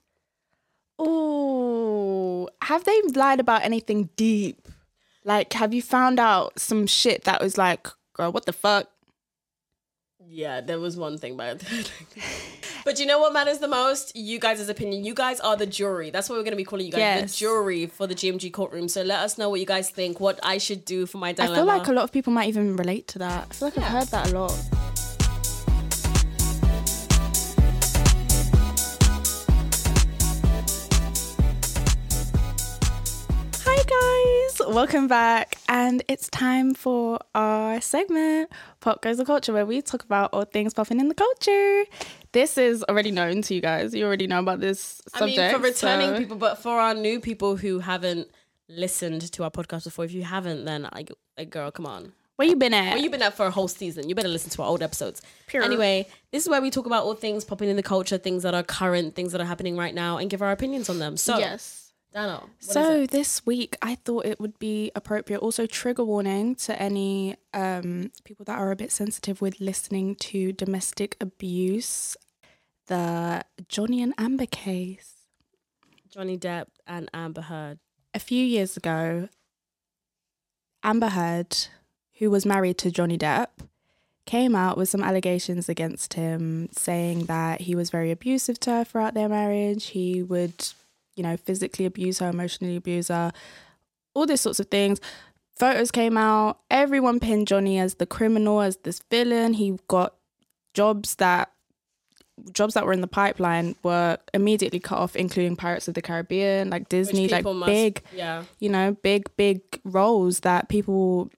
Oh, 0.99 2.49
have 2.61 2.83
they 2.83 3.01
lied 3.13 3.39
about 3.39 3.63
anything 3.63 4.09
deep? 4.15 4.67
Like, 5.23 5.53
have 5.53 5.73
you 5.73 5.81
found 5.81 6.19
out 6.19 6.59
some 6.59 6.85
shit 6.85 7.23
that 7.23 7.41
was 7.41 7.57
like, 7.57 7.87
girl, 8.15 8.31
what 8.31 8.45
the 8.45 8.53
fuck? 8.53 8.87
Yeah, 10.27 10.61
there 10.61 10.79
was 10.79 10.97
one 10.97 11.17
thing, 11.19 11.37
but 11.37 11.63
but 12.85 12.99
you 12.99 13.05
know 13.05 13.19
what 13.19 13.31
matters 13.33 13.59
the 13.59 13.67
most? 13.67 14.15
You 14.15 14.39
guys' 14.39 14.67
opinion. 14.69 15.03
You 15.05 15.13
guys 15.13 15.39
are 15.39 15.55
the 15.55 15.67
jury. 15.67 16.09
That's 16.09 16.29
what 16.29 16.37
we're 16.39 16.43
gonna 16.43 16.55
be 16.55 16.63
calling 16.63 16.85
you 16.87 16.91
guys, 16.91 16.99
Yes. 16.99 17.31
the 17.31 17.37
jury 17.37 17.85
for 17.85 18.07
the 18.07 18.15
GMG 18.15 18.51
courtroom. 18.51 18.87
So 18.87 19.03
let 19.03 19.19
us 19.19 19.37
know 19.37 19.49
what 19.49 19.59
you 19.59 19.65
guys 19.67 19.89
think. 19.91 20.19
What 20.19 20.39
I 20.41 20.57
should 20.57 20.83
do 20.85 21.05
for 21.05 21.19
my 21.19 21.31
dilemma. 21.33 21.53
I 21.53 21.55
feel 21.57 21.65
like 21.65 21.87
a 21.87 21.93
lot 21.93 22.03
of 22.05 22.11
people 22.11 22.33
might 22.33 22.47
even 22.49 22.75
relate 22.75 23.07
to 23.09 23.19
that. 23.19 23.47
I 23.51 23.53
feel 23.53 23.67
like 23.67 23.77
I've 23.77 23.83
heard 23.83 24.07
that 24.07 24.31
a 24.31 24.39
lot. 24.39 25.14
Welcome 34.67 35.07
back, 35.07 35.57
and 35.69 36.03
it's 36.07 36.29
time 36.29 36.73
for 36.73 37.19
our 37.33 37.79
segment 37.81 38.49
"Pop 38.79 39.01
Goes 39.01 39.17
the 39.17 39.25
Culture," 39.25 39.53
where 39.53 39.65
we 39.65 39.81
talk 39.81 40.03
about 40.03 40.31
all 40.33 40.45
things 40.45 40.73
popping 40.73 40.99
in 40.99 41.07
the 41.07 41.15
culture. 41.15 41.85
This 42.31 42.57
is 42.57 42.83
already 42.89 43.11
known 43.11 43.41
to 43.43 43.55
you 43.55 43.61
guys. 43.61 43.93
You 43.93 44.05
already 44.05 44.27
know 44.27 44.39
about 44.39 44.59
this 44.59 45.01
I 45.13 45.25
mean, 45.25 45.51
for 45.51 45.59
returning 45.59 46.09
so- 46.11 46.17
people, 46.17 46.37
but 46.37 46.59
for 46.61 46.79
our 46.79 46.93
new 46.93 47.19
people 47.19 47.55
who 47.57 47.79
haven't 47.79 48.27
listened 48.67 49.31
to 49.31 49.43
our 49.43 49.51
podcast 49.51 49.83
before, 49.85 50.05
if 50.05 50.11
you 50.11 50.23
haven't, 50.23 50.65
then 50.65 50.89
like, 50.93 51.11
like 51.37 51.49
girl, 51.49 51.71
come 51.71 51.85
on. 51.85 52.13
where 52.35 52.47
you 52.47 52.55
been 52.55 52.73
at? 52.73 52.93
Where 52.93 52.97
you've 52.97 53.11
been 53.11 53.21
at 53.21 53.35
for 53.35 53.45
a 53.45 53.51
whole 53.51 53.67
season. 53.67 54.09
You 54.09 54.15
better 54.15 54.27
listen 54.27 54.49
to 54.51 54.61
our 54.61 54.67
old 54.67 54.81
episodes. 54.83 55.21
Pure. 55.47 55.63
Anyway, 55.63 56.07
this 56.31 56.43
is 56.43 56.49
where 56.49 56.61
we 56.61 56.69
talk 56.69 56.85
about 56.85 57.05
all 57.05 57.13
things 57.13 57.45
popping 57.45 57.69
in 57.69 57.75
the 57.77 57.83
culture, 57.83 58.17
things 58.17 58.43
that 58.43 58.53
are 58.53 58.63
current, 58.63 59.15
things 59.15 59.31
that 59.31 59.39
are 59.39 59.45
happening 59.45 59.77
right 59.77 59.95
now, 59.95 60.17
and 60.17 60.29
give 60.29 60.41
our 60.41 60.51
opinions 60.51 60.89
on 60.89 60.99
them. 60.99 61.15
So, 61.15 61.37
yes. 61.37 61.84
Is 62.59 62.67
So 62.67 63.05
this 63.05 63.45
week, 63.45 63.75
I 63.81 63.95
thought 63.95 64.25
it 64.25 64.39
would 64.39 64.57
be 64.57 64.91
appropriate. 64.95 65.39
Also, 65.39 65.65
trigger 65.65 66.03
warning 66.03 66.55
to 66.55 66.81
any 66.81 67.35
um, 67.53 68.11
people 68.23 68.45
that 68.45 68.57
are 68.57 68.71
a 68.71 68.75
bit 68.75 68.91
sensitive 68.91 69.41
with 69.41 69.59
listening 69.59 70.15
to 70.15 70.51
domestic 70.53 71.17
abuse. 71.19 72.15
The 72.87 73.43
Johnny 73.67 74.01
and 74.01 74.13
Amber 74.17 74.45
case. 74.45 75.15
Johnny 76.09 76.37
Depp 76.37 76.67
and 76.87 77.09
Amber 77.13 77.41
Heard. 77.41 77.79
A 78.13 78.19
few 78.19 78.43
years 78.45 78.77
ago, 78.77 79.27
Amber 80.83 81.09
Heard, 81.09 81.57
who 82.19 82.29
was 82.29 82.45
married 82.45 82.77
to 82.77 82.91
Johnny 82.91 83.17
Depp, 83.17 83.47
came 84.25 84.55
out 84.55 84.77
with 84.77 84.87
some 84.87 85.03
allegations 85.03 85.67
against 85.67 86.13
him, 86.13 86.69
saying 86.71 87.25
that 87.25 87.61
he 87.61 87.75
was 87.75 87.89
very 87.89 88.11
abusive 88.11 88.59
to 88.61 88.71
her 88.71 88.83
throughout 88.83 89.13
their 89.13 89.27
marriage. 89.27 89.87
He 89.87 90.23
would, 90.23 90.73
you 91.15 91.23
know, 91.23 91.37
physically 91.37 91.85
abuse 91.85 92.19
her, 92.19 92.29
emotionally 92.29 92.75
abuse 92.75 93.07
her, 93.09 93.31
all 94.13 94.25
these 94.25 94.41
sorts 94.41 94.59
of 94.59 94.67
things. 94.67 94.99
Photos 95.57 95.89
came 95.91 96.17
out. 96.17 96.59
Everyone 96.69 97.19
pinned 97.19 97.47
Johnny 97.47 97.79
as 97.79 97.95
the 97.95 98.05
criminal, 98.05 98.61
as 98.61 98.77
this 98.77 99.01
villain. 99.09 99.53
He 99.53 99.79
got 99.87 100.15
jobs 100.73 101.15
that 101.15 101.51
jobs 102.51 102.73
that 102.73 102.85
were 102.85 102.91
in 102.91 102.99
the 102.99 103.07
pipeline 103.07 103.77
were 103.81 104.17
immediately 104.33 104.79
cut 104.79 104.97
off, 104.99 105.15
including 105.15 105.55
Pirates 105.55 105.87
of 105.87 105.93
the 105.93 106.01
Caribbean, 106.01 106.69
like 106.69 106.89
Disney, 106.89 107.29
like 107.29 107.45
must- 107.45 107.65
big 107.65 108.01
Yeah. 108.13 108.43
you 108.59 108.67
know, 108.67 108.91
big, 109.01 109.29
big 109.37 109.61
roles 109.85 110.41
that 110.41 110.67
people 110.67 111.29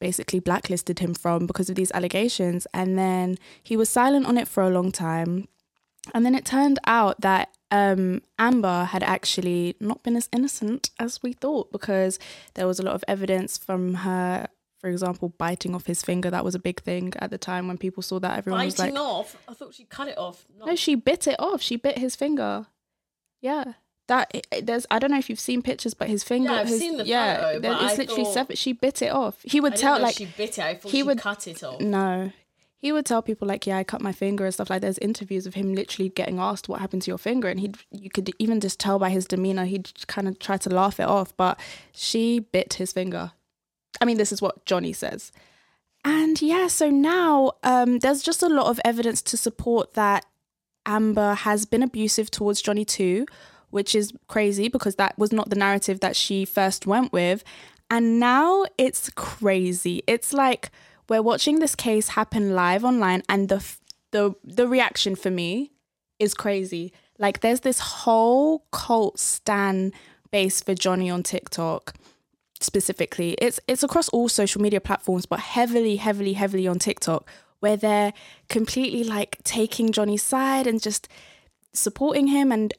basically 0.00 0.40
blacklisted 0.40 0.98
him 1.00 1.12
from 1.14 1.46
because 1.46 1.68
of 1.68 1.76
these 1.76 1.92
allegations. 1.92 2.66
And 2.72 2.98
then 2.98 3.36
he 3.62 3.76
was 3.76 3.88
silent 3.90 4.26
on 4.26 4.38
it 4.38 4.48
for 4.48 4.62
a 4.62 4.70
long 4.70 4.90
time. 4.92 5.46
And 6.14 6.24
then 6.24 6.34
it 6.34 6.44
turned 6.46 6.78
out 6.86 7.20
that 7.20 7.50
um, 7.72 8.22
Amber 8.38 8.84
had 8.84 9.02
actually 9.02 9.74
not 9.80 10.02
been 10.04 10.14
as 10.16 10.28
innocent 10.32 10.90
as 11.00 11.20
we 11.22 11.32
thought 11.32 11.72
because 11.72 12.18
there 12.54 12.66
was 12.68 12.78
a 12.78 12.82
lot 12.84 12.94
of 12.94 13.02
evidence 13.08 13.58
from 13.58 13.94
her, 13.94 14.46
for 14.78 14.88
example, 14.90 15.30
biting 15.38 15.74
off 15.74 15.86
his 15.86 16.02
finger. 16.02 16.30
That 16.30 16.44
was 16.44 16.54
a 16.54 16.58
big 16.60 16.80
thing 16.82 17.12
at 17.18 17.30
the 17.30 17.38
time 17.38 17.66
when 17.68 17.78
people 17.78 18.02
saw 18.02 18.18
that. 18.20 18.38
Everyone 18.38 18.64
was 18.64 18.76
Biting 18.76 18.94
like, 18.94 19.02
off. 19.02 19.36
I 19.48 19.54
thought 19.54 19.74
she 19.74 19.84
cut 19.84 20.06
it 20.08 20.18
off. 20.18 20.44
Not- 20.56 20.68
no, 20.68 20.76
she 20.76 20.94
bit 20.94 21.26
it 21.26 21.36
off. 21.40 21.60
She 21.62 21.76
bit 21.76 21.98
his 21.98 22.14
finger. 22.14 22.66
Yeah. 23.40 23.64
That 24.08 24.46
there's 24.60 24.84
I 24.90 24.98
don't 24.98 25.10
know 25.12 25.18
if 25.18 25.30
you've 25.30 25.38
seen 25.40 25.62
pictures, 25.62 25.94
but 25.94 26.08
his 26.08 26.24
finger, 26.24 26.50
Yeah, 26.52 26.58
I've 26.60 26.68
his, 26.68 26.80
seen 26.80 26.96
the 26.98 27.06
yeah, 27.06 27.40
photo, 27.40 27.60
but 27.60 27.82
it's 27.84 27.94
I 27.94 27.96
literally 27.96 28.24
thought- 28.24 28.34
separate. 28.34 28.58
She 28.58 28.72
bit 28.72 29.00
it 29.00 29.12
off. 29.12 29.36
He 29.44 29.60
would 29.60 29.76
tell 29.76 30.00
like 30.00 30.16
she 30.16 30.26
bit 30.26 30.58
it. 30.58 30.64
I 30.64 30.74
thought 30.74 30.90
he 30.92 30.98
she 30.98 31.02
would- 31.04 31.18
cut 31.18 31.46
it 31.46 31.62
off. 31.62 31.80
no, 31.80 32.32
he 32.82 32.90
would 32.90 33.06
tell 33.06 33.22
people 33.22 33.46
like, 33.46 33.64
"Yeah, 33.64 33.78
I 33.78 33.84
cut 33.84 34.00
my 34.02 34.10
finger" 34.10 34.44
and 34.44 34.52
stuff 34.52 34.68
like. 34.68 34.82
There's 34.82 34.98
interviews 34.98 35.46
of 35.46 35.54
him 35.54 35.72
literally 35.72 36.08
getting 36.08 36.40
asked 36.40 36.68
what 36.68 36.80
happened 36.80 37.02
to 37.02 37.10
your 37.12 37.18
finger, 37.18 37.48
and 37.48 37.60
he 37.60 37.72
you 37.92 38.10
could 38.10 38.28
even 38.40 38.60
just 38.60 38.80
tell 38.80 38.98
by 38.98 39.10
his 39.10 39.24
demeanor 39.24 39.64
he'd 39.64 40.06
kind 40.08 40.26
of 40.26 40.40
try 40.40 40.56
to 40.56 40.68
laugh 40.68 40.98
it 40.98 41.06
off, 41.06 41.34
but 41.36 41.60
she 41.92 42.40
bit 42.40 42.74
his 42.74 42.92
finger. 42.92 43.32
I 44.00 44.04
mean, 44.04 44.18
this 44.18 44.32
is 44.32 44.42
what 44.42 44.66
Johnny 44.66 44.92
says. 44.92 45.30
And 46.04 46.42
yeah, 46.42 46.66
so 46.66 46.90
now 46.90 47.52
um, 47.62 48.00
there's 48.00 48.22
just 48.22 48.42
a 48.42 48.48
lot 48.48 48.66
of 48.66 48.80
evidence 48.84 49.22
to 49.22 49.36
support 49.36 49.94
that 49.94 50.26
Amber 50.84 51.34
has 51.34 51.64
been 51.64 51.84
abusive 51.84 52.32
towards 52.32 52.60
Johnny 52.60 52.84
too, 52.84 53.26
which 53.70 53.94
is 53.94 54.12
crazy 54.26 54.68
because 54.68 54.96
that 54.96 55.16
was 55.16 55.32
not 55.32 55.50
the 55.50 55.56
narrative 55.56 56.00
that 56.00 56.16
she 56.16 56.44
first 56.44 56.84
went 56.84 57.12
with. 57.12 57.44
And 57.88 58.18
now 58.18 58.64
it's 58.76 59.08
crazy. 59.10 60.02
It's 60.08 60.32
like 60.32 60.72
we're 61.08 61.22
watching 61.22 61.58
this 61.58 61.74
case 61.74 62.08
happen 62.08 62.54
live 62.54 62.84
online 62.84 63.22
and 63.28 63.48
the 63.48 63.64
the 64.10 64.34
the 64.44 64.68
reaction 64.68 65.16
for 65.16 65.30
me 65.30 65.72
is 66.18 66.34
crazy. 66.34 66.92
Like 67.18 67.40
there's 67.40 67.60
this 67.60 67.80
whole 67.80 68.64
cult 68.70 69.18
stan 69.18 69.92
base 70.30 70.62
for 70.62 70.74
Johnny 70.74 71.10
on 71.10 71.22
TikTok 71.22 71.94
specifically. 72.60 73.32
It's 73.40 73.58
it's 73.66 73.82
across 73.82 74.08
all 74.10 74.28
social 74.28 74.62
media 74.62 74.80
platforms 74.80 75.26
but 75.26 75.40
heavily 75.40 75.96
heavily 75.96 76.34
heavily 76.34 76.66
on 76.66 76.78
TikTok 76.78 77.28
where 77.60 77.76
they're 77.76 78.12
completely 78.48 79.04
like 79.04 79.38
taking 79.44 79.92
Johnny's 79.92 80.22
side 80.22 80.66
and 80.66 80.82
just 80.82 81.08
supporting 81.72 82.26
him 82.28 82.52
and 82.52 82.74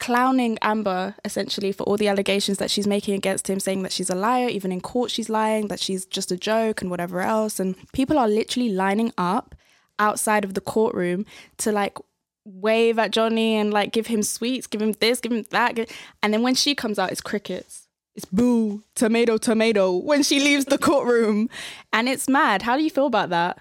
clowning 0.00 0.58
Amber 0.62 1.14
essentially 1.24 1.70
for 1.70 1.84
all 1.84 1.96
the 1.96 2.08
allegations 2.08 2.58
that 2.58 2.70
she's 2.70 2.86
making 2.86 3.14
against 3.14 3.48
him, 3.48 3.60
saying 3.60 3.82
that 3.84 3.92
she's 3.92 4.10
a 4.10 4.14
liar, 4.14 4.48
even 4.48 4.72
in 4.72 4.80
court 4.80 5.10
she's 5.10 5.28
lying, 5.28 5.68
that 5.68 5.78
she's 5.78 6.04
just 6.04 6.32
a 6.32 6.36
joke 6.36 6.80
and 6.80 6.90
whatever 6.90 7.20
else. 7.20 7.60
And 7.60 7.76
people 7.92 8.18
are 8.18 8.28
literally 8.28 8.70
lining 8.70 9.12
up 9.16 9.54
outside 9.98 10.44
of 10.44 10.54
the 10.54 10.60
courtroom 10.60 11.26
to 11.58 11.70
like 11.70 11.96
wave 12.44 12.98
at 12.98 13.12
Johnny 13.12 13.54
and 13.56 13.72
like 13.72 13.92
give 13.92 14.08
him 14.08 14.22
sweets, 14.22 14.66
give 14.66 14.82
him 14.82 14.94
this, 14.98 15.20
give 15.20 15.32
him 15.32 15.44
that. 15.50 15.78
And 16.22 16.34
then 16.34 16.42
when 16.42 16.54
she 16.54 16.74
comes 16.74 16.98
out, 16.98 17.12
it's 17.12 17.20
crickets. 17.20 17.86
It's 18.16 18.24
boo, 18.24 18.82
tomato, 18.94 19.38
tomato 19.38 19.96
when 19.96 20.22
she 20.22 20.40
leaves 20.40 20.64
the 20.64 20.78
courtroom. 20.78 21.48
And 21.92 22.08
it's 22.08 22.28
mad. 22.28 22.62
How 22.62 22.76
do 22.76 22.82
you 22.82 22.90
feel 22.90 23.06
about 23.06 23.28
that? 23.30 23.60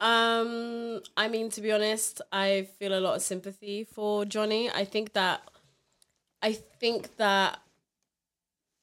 Um, 0.00 1.00
I 1.16 1.28
mean, 1.28 1.50
to 1.50 1.60
be 1.60 1.72
honest, 1.72 2.22
I 2.32 2.68
feel 2.78 2.98
a 2.98 3.00
lot 3.00 3.16
of 3.16 3.22
sympathy 3.22 3.84
for 3.84 4.24
Johnny. 4.24 4.70
I 4.70 4.84
think 4.84 5.12
that, 5.12 5.42
I 6.42 6.52
think 6.52 7.16
that 7.16 7.60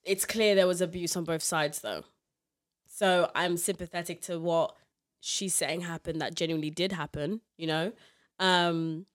it's 0.04 0.26
clear 0.26 0.54
there 0.54 0.68
was 0.68 0.82
abuse 0.82 1.18
on 1.18 1.24
both 1.24 1.44
sides, 1.44 1.80
though. 1.80 2.04
So 2.88 3.32
I'm 3.36 3.58
sympathetic 3.58 4.22
to 4.24 4.40
what 4.40 4.76
she's 5.20 5.54
saying 5.54 5.82
happened 5.82 6.22
that 6.22 6.36
genuinely 6.36 6.70
did 6.70 6.92
happen, 6.92 7.42
you 7.58 7.68
know? 7.68 7.92
Um, 8.40 9.08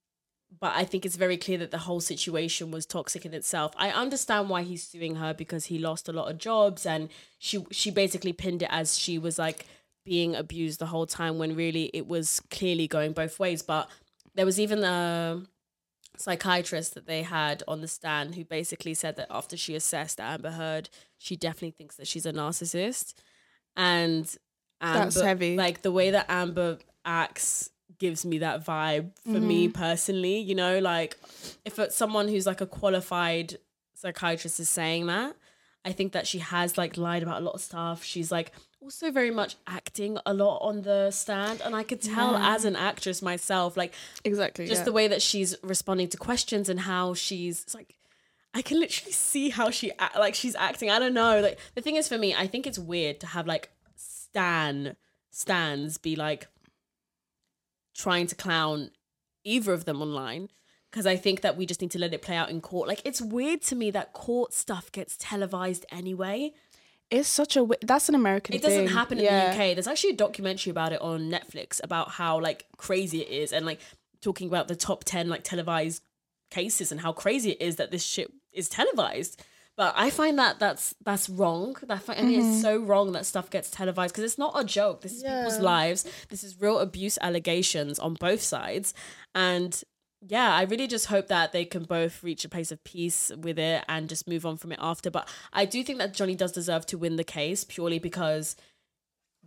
but 0.60 0.72
I 0.76 0.84
think 0.84 1.06
it's 1.06 1.16
very 1.16 1.36
clear 1.36 1.58
that 1.58 1.70
the 1.70 1.78
whole 1.78 2.00
situation 2.00 2.70
was 2.70 2.84
toxic 2.84 3.24
in 3.24 3.32
itself. 3.32 3.72
I 3.76 3.90
understand 3.90 4.50
why 4.50 4.62
he's 4.62 4.86
suing 4.86 5.16
her 5.16 5.32
because 5.32 5.66
he 5.66 5.78
lost 5.78 6.08
a 6.08 6.12
lot 6.12 6.30
of 6.30 6.38
jobs 6.38 6.84
and 6.84 7.08
she 7.38 7.64
she 7.70 7.90
basically 7.90 8.32
pinned 8.32 8.62
it 8.62 8.68
as 8.70 8.98
she 8.98 9.18
was 9.18 9.38
like 9.38 9.66
being 10.04 10.34
abused 10.34 10.80
the 10.80 10.86
whole 10.86 11.06
time 11.06 11.38
when 11.38 11.54
really 11.54 11.90
it 11.94 12.06
was 12.06 12.40
clearly 12.50 12.88
going 12.88 13.12
both 13.12 13.38
ways. 13.38 13.62
But 13.62 13.88
there 14.34 14.46
was 14.46 14.58
even 14.58 14.82
a 14.84 15.42
psychiatrist 16.16 16.94
that 16.94 17.06
they 17.06 17.22
had 17.22 17.62
on 17.66 17.80
the 17.80 17.88
stand 17.88 18.34
who 18.34 18.44
basically 18.44 18.94
said 18.94 19.16
that 19.16 19.28
after 19.30 19.56
she 19.56 19.74
assessed 19.74 20.20
Amber 20.20 20.50
Heard, 20.50 20.88
she 21.18 21.36
definitely 21.36 21.70
thinks 21.70 21.96
that 21.96 22.06
she's 22.06 22.26
a 22.26 22.32
narcissist. 22.32 23.14
And 23.76 24.34
Amber, 24.80 25.04
That's 25.04 25.20
heavy. 25.20 25.56
Like 25.56 25.82
the 25.82 25.92
way 25.92 26.10
that 26.10 26.26
Amber 26.28 26.78
acts 27.04 27.70
gives 27.98 28.26
me 28.26 28.38
that 28.38 28.64
vibe 28.64 29.10
for 29.22 29.40
me 29.40 29.68
mm-hmm. 29.68 29.80
personally, 29.80 30.38
you 30.38 30.54
know, 30.54 30.80
like 30.80 31.16
if 31.64 31.78
it's 31.78 31.96
someone 31.96 32.26
who's 32.26 32.46
like 32.46 32.60
a 32.60 32.66
qualified 32.66 33.58
psychiatrist 33.94 34.58
is 34.58 34.68
saying 34.68 35.06
that, 35.06 35.36
I 35.84 35.92
think 35.92 36.12
that 36.12 36.26
she 36.26 36.40
has 36.40 36.76
like 36.76 36.96
lied 36.96 37.22
about 37.22 37.40
a 37.40 37.44
lot 37.44 37.54
of 37.54 37.60
stuff. 37.60 38.02
She's 38.02 38.32
like 38.32 38.52
also 38.82 39.10
very 39.10 39.30
much 39.30 39.56
acting 39.66 40.18
a 40.26 40.34
lot 40.34 40.58
on 40.58 40.82
the 40.82 41.10
stand 41.10 41.60
and 41.60 41.74
I 41.74 41.82
could 41.82 42.02
tell 42.02 42.36
as 42.36 42.64
an 42.64 42.74
actress 42.74 43.22
myself 43.22 43.76
like 43.76 43.94
Exactly. 44.24 44.66
just 44.66 44.80
yeah. 44.80 44.84
the 44.84 44.92
way 44.92 45.08
that 45.08 45.22
she's 45.22 45.54
responding 45.62 46.08
to 46.08 46.16
questions 46.16 46.68
and 46.68 46.80
how 46.80 47.14
she's 47.14 47.62
it's 47.62 47.74
like 47.74 47.94
I 48.54 48.62
can 48.62 48.80
literally 48.80 49.12
see 49.30 49.48
how 49.50 49.70
she 49.70 49.92
act, 49.98 50.16
like 50.16 50.34
she's 50.34 50.54
acting. 50.54 50.90
I 50.90 50.98
don't 50.98 51.14
know. 51.14 51.40
Like 51.40 51.58
the 51.74 51.80
thing 51.80 51.96
is 51.96 52.08
for 52.08 52.18
me, 52.18 52.34
I 52.34 52.46
think 52.46 52.66
it's 52.66 52.78
weird 52.78 53.20
to 53.20 53.26
have 53.28 53.46
like 53.46 53.70
stan 53.96 54.96
stands 55.30 55.96
be 55.96 56.16
like 56.16 56.48
trying 57.94 58.26
to 58.26 58.34
clown 58.34 58.90
either 59.44 59.72
of 59.72 59.84
them 59.84 60.02
online 60.02 60.48
because 60.90 61.06
I 61.06 61.16
think 61.16 61.40
that 61.40 61.56
we 61.56 61.64
just 61.64 61.80
need 61.80 61.90
to 61.92 61.98
let 61.98 62.12
it 62.12 62.20
play 62.20 62.36
out 62.36 62.50
in 62.50 62.60
court. 62.60 62.88
Like 62.88 63.00
it's 63.04 63.22
weird 63.22 63.62
to 63.62 63.76
me 63.76 63.90
that 63.92 64.12
court 64.12 64.52
stuff 64.52 64.92
gets 64.92 65.16
televised 65.18 65.86
anyway. 65.90 66.52
It's 67.12 67.28
such 67.28 67.56
a 67.56 67.66
that's 67.82 68.08
an 68.08 68.14
American. 68.16 68.54
It 68.54 68.62
doesn't 68.62 68.86
thing. 68.86 68.94
happen 68.94 69.18
in 69.18 69.24
Yeah. 69.24 69.54
the 69.54 69.54
UK. 69.54 69.74
There's 69.74 69.86
actually 69.86 70.10
a 70.10 70.16
documentary 70.16 70.70
about 70.70 70.92
it 70.92 71.00
on 71.00 71.30
Netflix 71.30 71.80
about 71.84 72.10
how 72.12 72.40
like 72.40 72.66
crazy 72.76 73.20
it 73.20 73.28
is 73.28 73.52
and 73.52 73.64
like 73.66 73.80
talking 74.20 74.48
about 74.48 74.68
the 74.68 74.76
top 74.76 75.04
10 75.04 75.28
like 75.28 75.44
televised 75.44 76.02
cases 76.50 76.90
and 76.92 77.00
how 77.00 77.12
crazy 77.12 77.50
it 77.52 77.60
is 77.62 77.76
that 77.76 77.90
this 77.90 78.04
shit 78.04 78.30
is 78.52 78.68
televised. 78.68 79.42
But 79.76 79.94
I 79.96 80.10
find 80.10 80.38
that 80.38 80.58
that's 80.58 80.94
that's 81.04 81.28
wrong. 81.30 81.76
That 81.82 81.94
I 82.08 82.14
think 82.14 82.18
Mm-hmm. 82.18 82.50
it's 82.52 82.60
so 82.62 82.78
wrong 82.78 83.12
that 83.12 83.24
stuff 83.26 83.48
gets 83.50 83.70
televised 83.70 84.12
because 84.14 84.24
it's 84.24 84.38
not 84.38 84.52
a 84.54 84.64
joke. 84.64 85.00
This 85.00 85.12
is 85.12 85.22
people's 85.22 85.60
lives. 85.60 86.04
This 86.28 86.44
is 86.44 86.60
real 86.60 86.78
abuse 86.78 87.16
allegations 87.22 87.98
on 87.98 88.14
both 88.14 88.42
sides, 88.42 88.92
and 89.34 89.82
yeah, 90.26 90.54
I 90.54 90.62
really 90.62 90.86
just 90.86 91.06
hope 91.06 91.28
that 91.28 91.52
they 91.52 91.64
can 91.64 91.82
both 91.82 92.22
reach 92.22 92.44
a 92.44 92.48
place 92.48 92.70
of 92.70 92.82
peace 92.84 93.32
with 93.36 93.58
it 93.58 93.84
and 93.88 94.08
just 94.08 94.28
move 94.28 94.46
on 94.46 94.56
from 94.56 94.72
it 94.72 94.78
after. 94.80 95.10
But 95.10 95.28
I 95.52 95.64
do 95.64 95.82
think 95.82 95.98
that 95.98 96.14
Johnny 96.14 96.36
does 96.36 96.52
deserve 96.52 96.86
to 96.86 96.98
win 96.98 97.16
the 97.16 97.24
case 97.24 97.64
purely 97.64 97.98
because 97.98 98.54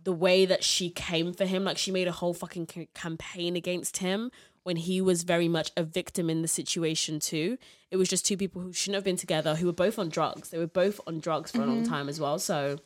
the 0.02 0.12
way 0.12 0.44
that 0.44 0.62
she 0.62 0.90
came 0.90 1.32
for 1.32 1.46
him, 1.46 1.64
like 1.64 1.78
she 1.78 1.90
made 1.90 2.08
a 2.08 2.12
whole 2.12 2.34
fucking 2.34 2.68
c- 2.72 2.88
campaign 2.94 3.56
against 3.56 3.98
him 3.98 4.30
when 4.64 4.76
he 4.76 5.00
was 5.00 5.22
very 5.22 5.48
much 5.48 5.72
a 5.76 5.82
victim 5.82 6.28
in 6.28 6.42
the 6.42 6.48
situation 6.48 7.20
too. 7.20 7.56
It 7.90 7.96
was 7.96 8.08
just 8.08 8.26
two 8.26 8.36
people 8.36 8.60
who 8.60 8.72
shouldn't 8.72 8.96
have 8.96 9.04
been 9.04 9.16
together, 9.16 9.54
who 9.54 9.66
were 9.66 9.72
both 9.72 9.98
on 9.98 10.10
drugs. 10.10 10.50
They 10.50 10.58
were 10.58 10.66
both 10.66 11.00
on 11.06 11.20
drugs 11.20 11.52
for 11.52 11.62
a 11.62 11.66
long 11.66 11.82
mm-hmm. 11.82 11.92
time 11.92 12.08
as 12.08 12.20
well. 12.20 12.38
So, 12.38 12.78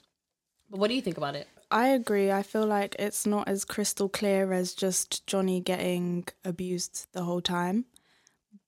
but 0.71 0.79
what 0.79 0.89
do 0.89 0.95
you 0.95 1.03
think 1.03 1.17
about 1.17 1.35
it? 1.35 1.49
I 1.71 1.89
agree. 1.89 2.33
I 2.33 2.43
feel 2.43 2.67
like 2.67 2.97
it's 2.99 3.27
not 3.27 3.49
as 3.49 3.65
crystal 3.65 4.09
clear 4.09 4.53
as 4.53 4.75
just 4.75 5.27
Johnny 5.27 5.61
getting 5.61 6.27
abused 6.45 7.07
the 7.13 7.23
whole 7.23 7.41
time. 7.41 7.85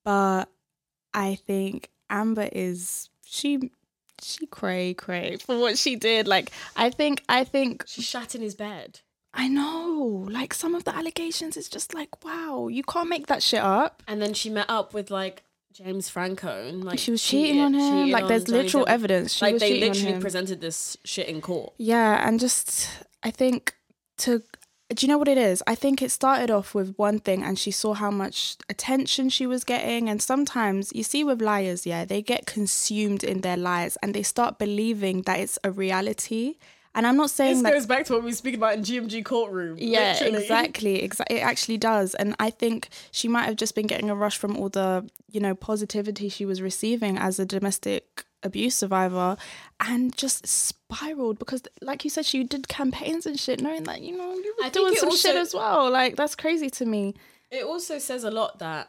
But 0.04 0.48
I 1.12 1.34
think 1.34 1.90
Amber 2.10 2.48
is 2.52 3.08
she 3.24 3.70
she 4.20 4.46
cray 4.46 4.94
cray 4.94 5.36
for 5.44 5.58
what 5.58 5.78
she 5.78 5.96
did. 5.96 6.28
Like 6.28 6.50
I 6.76 6.90
think 6.90 7.22
I 7.28 7.44
think 7.44 7.84
She 7.86 8.02
shat 8.02 8.34
in 8.34 8.42
his 8.42 8.54
bed. 8.54 9.00
I 9.34 9.48
know. 9.48 10.26
Like 10.30 10.54
some 10.54 10.74
of 10.74 10.84
the 10.84 10.94
allegations 10.94 11.56
it's 11.56 11.68
just 11.68 11.94
like, 11.94 12.24
wow, 12.24 12.68
you 12.68 12.82
can't 12.82 13.08
make 13.08 13.26
that 13.28 13.42
shit 13.42 13.60
up. 13.62 14.02
And 14.06 14.20
then 14.22 14.34
she 14.34 14.50
met 14.50 14.66
up 14.68 14.94
with 14.94 15.10
like 15.10 15.42
James 15.72 16.08
Franco 16.08 16.66
and 16.68 16.84
like 16.84 16.98
She 16.98 17.10
was 17.10 17.22
cheating 17.22 17.60
on 17.60 17.74
him. 17.74 17.80
cheating 17.80 18.12
Like 18.12 18.28
there's 18.28 18.44
Johnny 18.44 18.62
literal 18.62 18.84
Depp. 18.84 18.90
evidence. 18.90 19.34
She 19.34 19.44
like 19.44 19.54
was 19.54 19.60
they 19.62 19.82
on 19.82 19.88
literally 19.88 20.20
presented 20.20 20.60
this 20.60 20.96
shit 21.04 21.28
in 21.28 21.40
court. 21.40 21.72
Yeah, 21.78 22.26
and 22.26 22.38
just 22.38 22.88
I 23.22 23.30
think 23.30 23.74
to 24.18 24.42
do 24.94 25.06
you 25.06 25.08
know 25.10 25.16
what 25.16 25.28
it 25.28 25.38
is? 25.38 25.62
I 25.66 25.74
think 25.74 26.02
it 26.02 26.10
started 26.10 26.50
off 26.50 26.74
with 26.74 26.94
one 26.96 27.18
thing 27.18 27.42
and 27.42 27.58
she 27.58 27.70
saw 27.70 27.94
how 27.94 28.10
much 28.10 28.56
attention 28.68 29.30
she 29.30 29.46
was 29.46 29.64
getting 29.64 30.10
and 30.10 30.20
sometimes 30.20 30.92
you 30.94 31.02
see 31.02 31.24
with 31.24 31.40
liars, 31.40 31.86
yeah, 31.86 32.04
they 32.04 32.20
get 32.20 32.44
consumed 32.44 33.24
in 33.24 33.40
their 33.40 33.56
lies 33.56 33.96
and 34.02 34.12
they 34.12 34.22
start 34.22 34.58
believing 34.58 35.22
that 35.22 35.40
it's 35.40 35.58
a 35.64 35.70
reality. 35.70 36.56
And 36.94 37.06
I'm 37.06 37.16
not 37.16 37.30
saying 37.30 37.54
this 37.54 37.62
that 37.62 37.72
goes 37.72 37.86
back 37.86 38.04
to 38.06 38.12
what 38.12 38.22
we 38.22 38.30
were 38.30 38.34
speaking 38.34 38.60
about 38.60 38.74
in 38.74 38.82
GMG 38.82 39.24
courtroom. 39.24 39.76
yeah, 39.78 40.22
exactly. 40.22 41.02
Exactly. 41.02 41.36
It 41.38 41.40
actually 41.40 41.78
does. 41.78 42.14
And 42.14 42.36
I 42.38 42.50
think 42.50 42.88
she 43.10 43.28
might 43.28 43.44
have 43.44 43.56
just 43.56 43.74
been 43.74 43.86
getting 43.86 44.10
a 44.10 44.14
rush 44.14 44.36
from 44.36 44.56
all 44.56 44.68
the, 44.68 45.08
you 45.30 45.40
know, 45.40 45.54
positivity 45.54 46.28
she 46.28 46.44
was 46.44 46.60
receiving 46.60 47.16
as 47.16 47.38
a 47.38 47.46
domestic 47.46 48.24
abuse 48.42 48.74
survivor 48.74 49.36
and 49.80 50.16
just 50.16 50.46
spiraled 50.46 51.38
because 51.38 51.62
like 51.80 52.02
you 52.02 52.10
said 52.10 52.26
she 52.26 52.42
did 52.42 52.66
campaigns 52.66 53.24
and 53.24 53.38
shit 53.38 53.60
knowing 53.60 53.84
that 53.84 54.00
you 54.02 54.16
know 54.16 54.34
you 54.34 54.52
were 54.58 54.66
I 54.66 54.68
doing 54.68 54.94
it 54.94 54.98
some 54.98 55.16
shit 55.16 55.36
as 55.36 55.54
well 55.54 55.88
like 55.90 56.16
that's 56.16 56.34
crazy 56.34 56.68
to 56.70 56.84
me 56.84 57.14
It 57.52 57.64
also 57.64 58.00
says 58.00 58.24
a 58.24 58.32
lot 58.32 58.58
that 58.58 58.88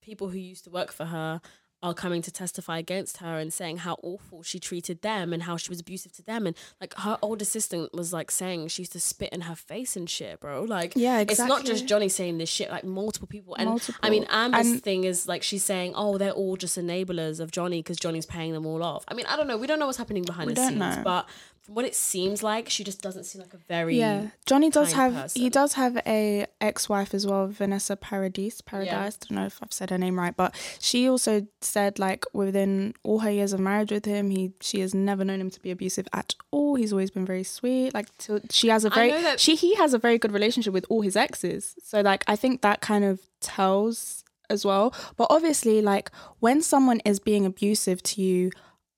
people 0.00 0.30
who 0.30 0.38
used 0.38 0.64
to 0.64 0.70
work 0.70 0.92
for 0.92 1.04
her 1.04 1.42
are 1.82 1.92
coming 1.94 2.22
to 2.22 2.30
testify 2.30 2.78
against 2.78 3.18
her 3.18 3.38
and 3.38 3.52
saying 3.52 3.76
how 3.78 3.96
awful 4.02 4.42
she 4.42 4.58
treated 4.58 5.02
them 5.02 5.32
and 5.32 5.42
how 5.42 5.56
she 5.58 5.68
was 5.68 5.78
abusive 5.78 6.10
to 6.10 6.22
them. 6.22 6.46
And 6.46 6.56
like 6.80 6.94
her 6.94 7.18
old 7.20 7.42
assistant 7.42 7.92
was 7.94 8.12
like 8.14 8.30
saying 8.30 8.68
she 8.68 8.82
used 8.82 8.92
to 8.92 9.00
spit 9.00 9.28
in 9.30 9.42
her 9.42 9.54
face 9.54 9.94
and 9.94 10.08
shit 10.08 10.40
bro. 10.40 10.62
Like 10.64 10.94
Yeah, 10.96 11.20
it's 11.20 11.38
not 11.38 11.64
just 11.66 11.86
johnny 11.86 12.08
saying 12.08 12.38
this 12.38 12.48
shit 12.48 12.70
like 12.70 12.82
multiple 12.84 13.28
people. 13.28 13.54
And 13.56 13.68
i 13.68 13.70
Multiple. 13.72 14.10
mean 14.10 14.24
amber's 14.30 14.66
And- 14.66 14.82
thing 14.82 15.04
is 15.04 15.28
like 15.28 15.42
she's 15.42 15.64
saying 15.64 15.92
oh 15.94 16.16
they're 16.16 16.30
all 16.32 16.56
just 16.56 16.78
enablers 16.78 17.40
of 17.40 17.50
johnny 17.50 17.80
because 17.82 17.98
johnny's 17.98 18.26
paying 18.26 18.52
them 18.54 18.64
all 18.66 18.82
off. 18.82 19.04
I 19.08 19.14
mean 19.14 19.26
i 19.26 19.36
don't 19.36 19.46
know. 19.46 19.58
We 19.58 19.66
don't 19.66 19.78
know 19.78 19.86
what's 19.86 19.98
happening 19.98 20.22
behind 20.24 20.46
We 20.48 20.54
the 20.54 20.66
scenes 20.68 20.78
know. 20.80 21.02
but 21.04 21.28
from 21.66 21.74
what 21.74 21.84
it 21.84 21.94
seems 21.94 22.42
like, 22.42 22.68
she 22.70 22.82
just 22.84 23.02
doesn't 23.02 23.24
seem 23.24 23.42
like 23.42 23.52
a 23.52 23.58
very 23.58 23.98
Yeah, 23.98 24.28
Johnny 24.46 24.70
does 24.70 24.92
have 24.92 25.12
person. 25.12 25.42
he 25.42 25.50
does 25.50 25.74
have 25.74 25.96
a 26.06 26.46
ex-wife 26.60 27.12
as 27.12 27.26
well, 27.26 27.48
Vanessa 27.48 27.96
Paradis. 27.96 28.60
Paradise. 28.60 29.18
I 29.22 29.26
don't 29.28 29.38
know 29.40 29.46
if 29.46 29.58
I've 29.62 29.72
said 29.72 29.90
her 29.90 29.98
name 29.98 30.18
right, 30.18 30.34
but 30.36 30.54
she 30.80 31.08
also 31.08 31.46
said 31.60 31.98
like 31.98 32.24
within 32.32 32.94
all 33.02 33.18
her 33.18 33.30
years 33.30 33.52
of 33.52 33.60
marriage 33.60 33.90
with 33.92 34.04
him, 34.04 34.30
he 34.30 34.52
she 34.60 34.80
has 34.80 34.94
never 34.94 35.24
known 35.24 35.40
him 35.40 35.50
to 35.50 35.60
be 35.60 35.70
abusive 35.70 36.06
at 36.12 36.34
all. 36.50 36.76
He's 36.76 36.92
always 36.92 37.10
been 37.10 37.26
very 37.26 37.42
sweet. 37.44 37.92
Like 37.94 38.16
to, 38.18 38.40
she 38.50 38.68
has 38.68 38.84
a 38.84 38.90
very 38.90 39.10
that- 39.10 39.40
she 39.40 39.56
he 39.56 39.74
has 39.74 39.92
a 39.92 39.98
very 39.98 40.18
good 40.18 40.32
relationship 40.32 40.72
with 40.72 40.86
all 40.88 41.02
his 41.02 41.16
exes. 41.16 41.74
So 41.82 42.00
like 42.00 42.24
I 42.26 42.36
think 42.36 42.62
that 42.62 42.80
kind 42.80 43.04
of 43.04 43.20
tells 43.40 44.24
as 44.48 44.64
well. 44.64 44.94
But 45.16 45.26
obviously, 45.30 45.82
like 45.82 46.10
when 46.38 46.62
someone 46.62 47.00
is 47.04 47.18
being 47.18 47.44
abusive 47.44 48.02
to 48.04 48.22
you 48.22 48.50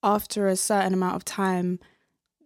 after 0.03 0.47
a 0.47 0.55
certain 0.55 0.93
amount 0.93 1.15
of 1.15 1.25
time, 1.25 1.79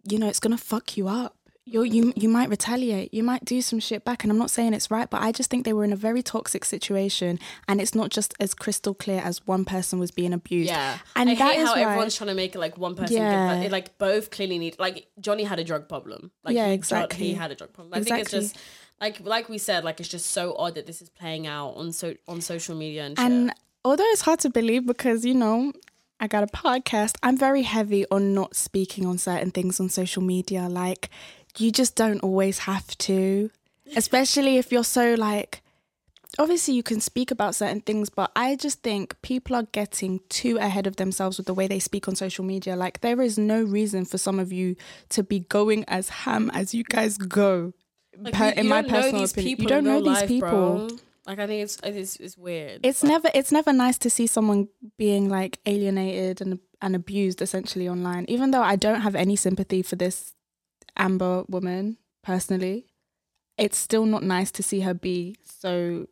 you 0.08 0.18
know, 0.18 0.28
it's 0.28 0.40
gonna 0.40 0.58
fuck 0.58 0.96
you 0.96 1.08
up. 1.08 1.36
You 1.66 1.82
you 1.82 2.12
you 2.14 2.28
might 2.28 2.50
retaliate. 2.50 3.14
You 3.14 3.22
might 3.22 3.42
do 3.46 3.62
some 3.62 3.80
shit 3.80 4.04
back, 4.04 4.22
and 4.22 4.30
I'm 4.30 4.36
not 4.36 4.50
saying 4.50 4.74
it's 4.74 4.90
right, 4.90 5.08
but 5.08 5.22
I 5.22 5.32
just 5.32 5.48
think 5.50 5.64
they 5.64 5.72
were 5.72 5.84
in 5.84 5.94
a 5.94 5.96
very 5.96 6.22
toxic 6.22 6.62
situation, 6.66 7.38
and 7.66 7.80
it's 7.80 7.94
not 7.94 8.10
just 8.10 8.34
as 8.38 8.52
crystal 8.52 8.92
clear 8.92 9.22
as 9.24 9.46
one 9.46 9.64
person 9.64 9.98
was 9.98 10.10
being 10.10 10.34
abused. 10.34 10.68
Yeah, 10.68 10.98
and 11.16 11.30
I 11.30 11.34
that 11.36 11.54
hate 11.54 11.60
is 11.62 11.68
how 11.68 11.74
why- 11.76 11.82
everyone's 11.84 12.14
trying 12.16 12.28
to 12.28 12.34
make 12.34 12.54
it 12.54 12.58
like 12.58 12.76
one 12.76 12.94
person. 12.94 13.16
Yeah. 13.16 13.68
Like 13.70 13.96
both 13.96 14.30
clearly 14.30 14.58
need. 14.58 14.78
Like 14.78 15.06
Johnny 15.18 15.44
had 15.44 15.58
a 15.58 15.64
drug 15.64 15.88
problem. 15.88 16.32
Like 16.44 16.54
Yeah, 16.54 16.66
exactly. 16.66 17.24
He 17.28 17.32
had 17.32 17.50
a 17.50 17.54
drug 17.54 17.72
problem. 17.72 17.94
I 17.94 18.02
think 18.04 18.18
it's 18.20 18.34
Exactly. 18.34 18.40
just 18.48 18.56
like 19.00 19.20
like 19.20 19.48
we 19.48 19.56
said. 19.56 19.84
Like 19.84 20.00
it's 20.00 20.08
just 20.10 20.32
so 20.32 20.54
odd 20.58 20.74
that 20.74 20.86
this 20.86 21.00
is 21.00 21.08
playing 21.08 21.46
out 21.46 21.70
on 21.76 21.92
so 21.94 22.14
on 22.28 22.42
social 22.42 22.76
media 22.76 23.06
and 23.06 23.16
shit. 23.18 23.24
And 23.26 23.54
although 23.86 24.04
it's 24.08 24.20
hard 24.20 24.40
to 24.40 24.50
believe 24.50 24.84
because, 24.84 25.24
you 25.24 25.32
know, 25.34 25.72
I 26.24 26.26
got 26.26 26.42
a 26.42 26.46
podcast, 26.46 27.16
I'm 27.22 27.36
very 27.36 27.62
heavy 27.62 28.06
on 28.10 28.32
not 28.32 28.56
speaking 28.56 29.04
on 29.04 29.18
certain 29.18 29.50
things 29.50 29.78
on 29.78 29.90
social 29.90 30.22
media. 30.22 30.68
Like, 30.70 31.10
you 31.58 31.70
just 31.70 31.96
don't 31.96 32.20
always 32.20 32.60
have 32.60 32.96
to, 32.98 33.50
especially 33.96 34.56
if 34.56 34.72
you're 34.72 34.84
so 34.84 35.14
like, 35.18 35.60
obviously 36.38 36.72
you 36.72 36.82
can 36.82 36.98
speak 37.00 37.30
about 37.30 37.54
certain 37.54 37.82
things, 37.82 38.08
but 38.08 38.32
I 38.34 38.56
just 38.56 38.82
think 38.82 39.20
people 39.20 39.54
are 39.54 39.64
getting 39.72 40.20
too 40.30 40.56
ahead 40.56 40.86
of 40.86 40.96
themselves 40.96 41.36
with 41.36 41.46
the 41.46 41.52
way 41.52 41.66
they 41.68 41.78
speak 41.78 42.08
on 42.08 42.16
social 42.16 42.42
media. 42.44 42.74
Like, 42.74 43.02
there 43.02 43.20
is 43.20 43.36
no 43.36 43.62
reason 43.62 44.06
for 44.06 44.16
some 44.16 44.38
of 44.40 44.50
you 44.50 44.76
to 45.10 45.22
be 45.22 45.40
going 45.40 45.84
as 45.88 46.08
ham 46.08 46.50
as 46.54 46.74
you 46.74 46.84
guys 46.84 47.18
go. 47.18 47.74
Like, 48.18 48.32
per- 48.32 48.46
you- 48.46 48.52
in 48.52 48.64
you 48.64 48.70
my 48.70 48.80
personal 48.80 49.24
opinion, 49.24 49.60
you 49.60 49.66
don't 49.66 49.84
know 49.84 49.98
these 50.00 50.06
life, 50.06 50.28
people. 50.28 50.48
bro. 50.88 50.88
Like 51.26 51.38
I 51.38 51.46
think 51.46 51.62
it's 51.62 51.78
it's, 51.82 52.16
it's 52.16 52.36
weird. 52.36 52.80
it's 52.84 53.02
never 53.02 53.30
it's 53.34 53.50
never 53.50 53.72
nice 53.72 53.96
to 53.98 54.10
see 54.10 54.26
someone 54.26 54.68
being 54.98 55.28
like 55.28 55.58
alienated 55.66 56.40
and 56.40 56.58
and 56.82 56.94
abused 56.94 57.40
essentially 57.40 57.88
online 57.88 58.26
even 58.28 58.50
though 58.50 58.60
i 58.62 58.76
don't 58.76 59.00
have 59.00 59.14
any 59.14 59.36
sympathy 59.36 59.80
for 59.80 59.96
this 59.96 60.34
amber 60.98 61.42
woman 61.48 61.96
personally 62.22 62.84
it's 63.56 63.78
still 63.78 64.04
not 64.04 64.22
nice 64.22 64.50
to 64.50 64.62
see 64.62 64.80
her 64.80 64.92
be 64.92 65.34
so 65.42 66.06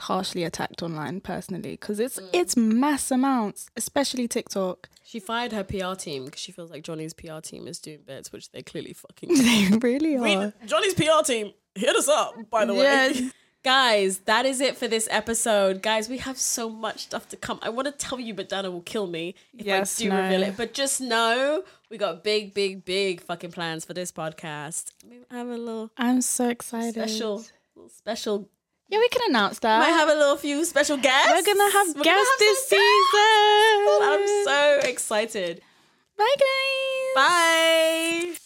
harshly 0.00 0.44
attacked 0.44 0.82
online 0.82 1.20
personally 1.20 1.70
because 1.70 1.98
it's 1.98 2.20
mm. 2.20 2.28
it's 2.34 2.56
mass 2.56 3.10
amounts 3.10 3.70
especially 3.76 4.28
tiktok 4.28 4.88
She 5.02 5.18
fired 5.18 5.52
her 5.52 5.64
PR 5.64 5.94
team 5.94 6.26
because 6.26 6.40
she 6.42 6.52
feels 6.52 6.70
like 6.70 6.82
Johnny's 6.84 7.14
PR 7.14 7.40
team 7.40 7.66
is 7.66 7.78
doing 7.80 8.00
bits, 8.06 8.30
which 8.30 8.50
they 8.52 8.62
clearly 8.62 8.92
fucking. 8.92 9.30
they 9.34 9.78
really 9.78 10.18
We- 10.18 10.34
are 10.36 10.52
Johnny's 10.66 10.92
PR 10.92 11.22
team, 11.24 11.52
hit 11.74 11.96
us 11.96 12.08
up, 12.08 12.34
by 12.50 12.66
the 12.66 12.74
way. 12.74 13.30
Guys, 13.64 14.18
that 14.20 14.46
is 14.46 14.60
it 14.60 14.76
for 14.76 14.86
this 14.86 15.08
episode. 15.10 15.82
Guys, 15.82 16.08
we 16.08 16.18
have 16.18 16.38
so 16.38 16.70
much 16.70 17.00
stuff 17.00 17.28
to 17.28 17.36
come. 17.36 17.58
I 17.60 17.70
want 17.70 17.86
to 17.86 17.92
tell 17.92 18.20
you, 18.20 18.32
but 18.32 18.48
Dana 18.48 18.70
will 18.70 18.82
kill 18.82 19.06
me 19.08 19.34
if 19.52 19.66
Yes, 19.66 20.00
I 20.00 20.04
do 20.04 20.08
no. 20.10 20.22
reveal 20.22 20.42
it. 20.44 20.56
But 20.56 20.74
just 20.74 21.00
know 21.00 21.64
we 21.90 21.98
got 21.98 22.22
big, 22.22 22.54
big, 22.54 22.84
big 22.84 23.20
fucking 23.20 23.50
plans 23.50 23.84
for 23.84 23.94
this 23.94 24.12
podcast. 24.12 24.92
We 25.08 25.18
have 25.30 25.48
a 25.48 25.56
little 25.56 25.90
i'm 25.96 26.20
so 26.22 26.48
excited 26.48 26.94
special, 26.94 27.44
special. 27.88 28.48
yeah 28.88 28.98
we 28.98 29.08
can 29.08 29.22
announce 29.30 29.58
that 29.58 29.80
Might 29.80 29.88
have 29.88 30.08
a 30.08 30.14
little 30.14 30.36
few 30.36 30.64
special 30.64 30.96
guests. 30.96 31.30
we're 31.32 31.42
gonna 31.54 31.72
have 31.72 31.96
We're 31.96 32.02
guests 32.04 32.30
have 32.30 32.38
this 32.38 32.68
season 32.68 34.02
I'm 34.02 34.44
so 34.44 34.88
excited. 34.88 35.60
bye 36.16 36.34
guys 36.38 37.14
Bye. 37.16 38.38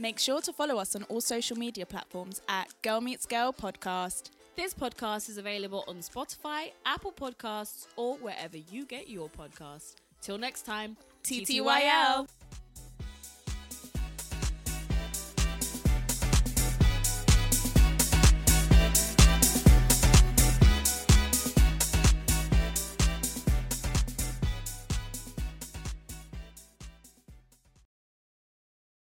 Make 0.00 0.18
sure 0.18 0.40
to 0.40 0.52
follow 0.54 0.78
us 0.78 0.96
on 0.96 1.02
all 1.10 1.20
social 1.20 1.58
media 1.58 1.84
platforms 1.84 2.40
at 2.48 2.72
Girl 2.80 3.02
Meets 3.02 3.26
Girl 3.26 3.52
Podcast. 3.52 4.30
This 4.56 4.72
podcast 4.72 5.28
is 5.28 5.36
available 5.36 5.84
on 5.86 5.96
Spotify, 5.96 6.70
Apple 6.86 7.12
Podcasts, 7.12 7.86
or 7.96 8.16
wherever 8.16 8.56
you 8.56 8.86
get 8.86 9.10
your 9.10 9.28
podcasts. 9.28 9.96
Till 10.22 10.38
next 10.38 10.62
time, 10.62 10.96
TTYL. 11.22 12.26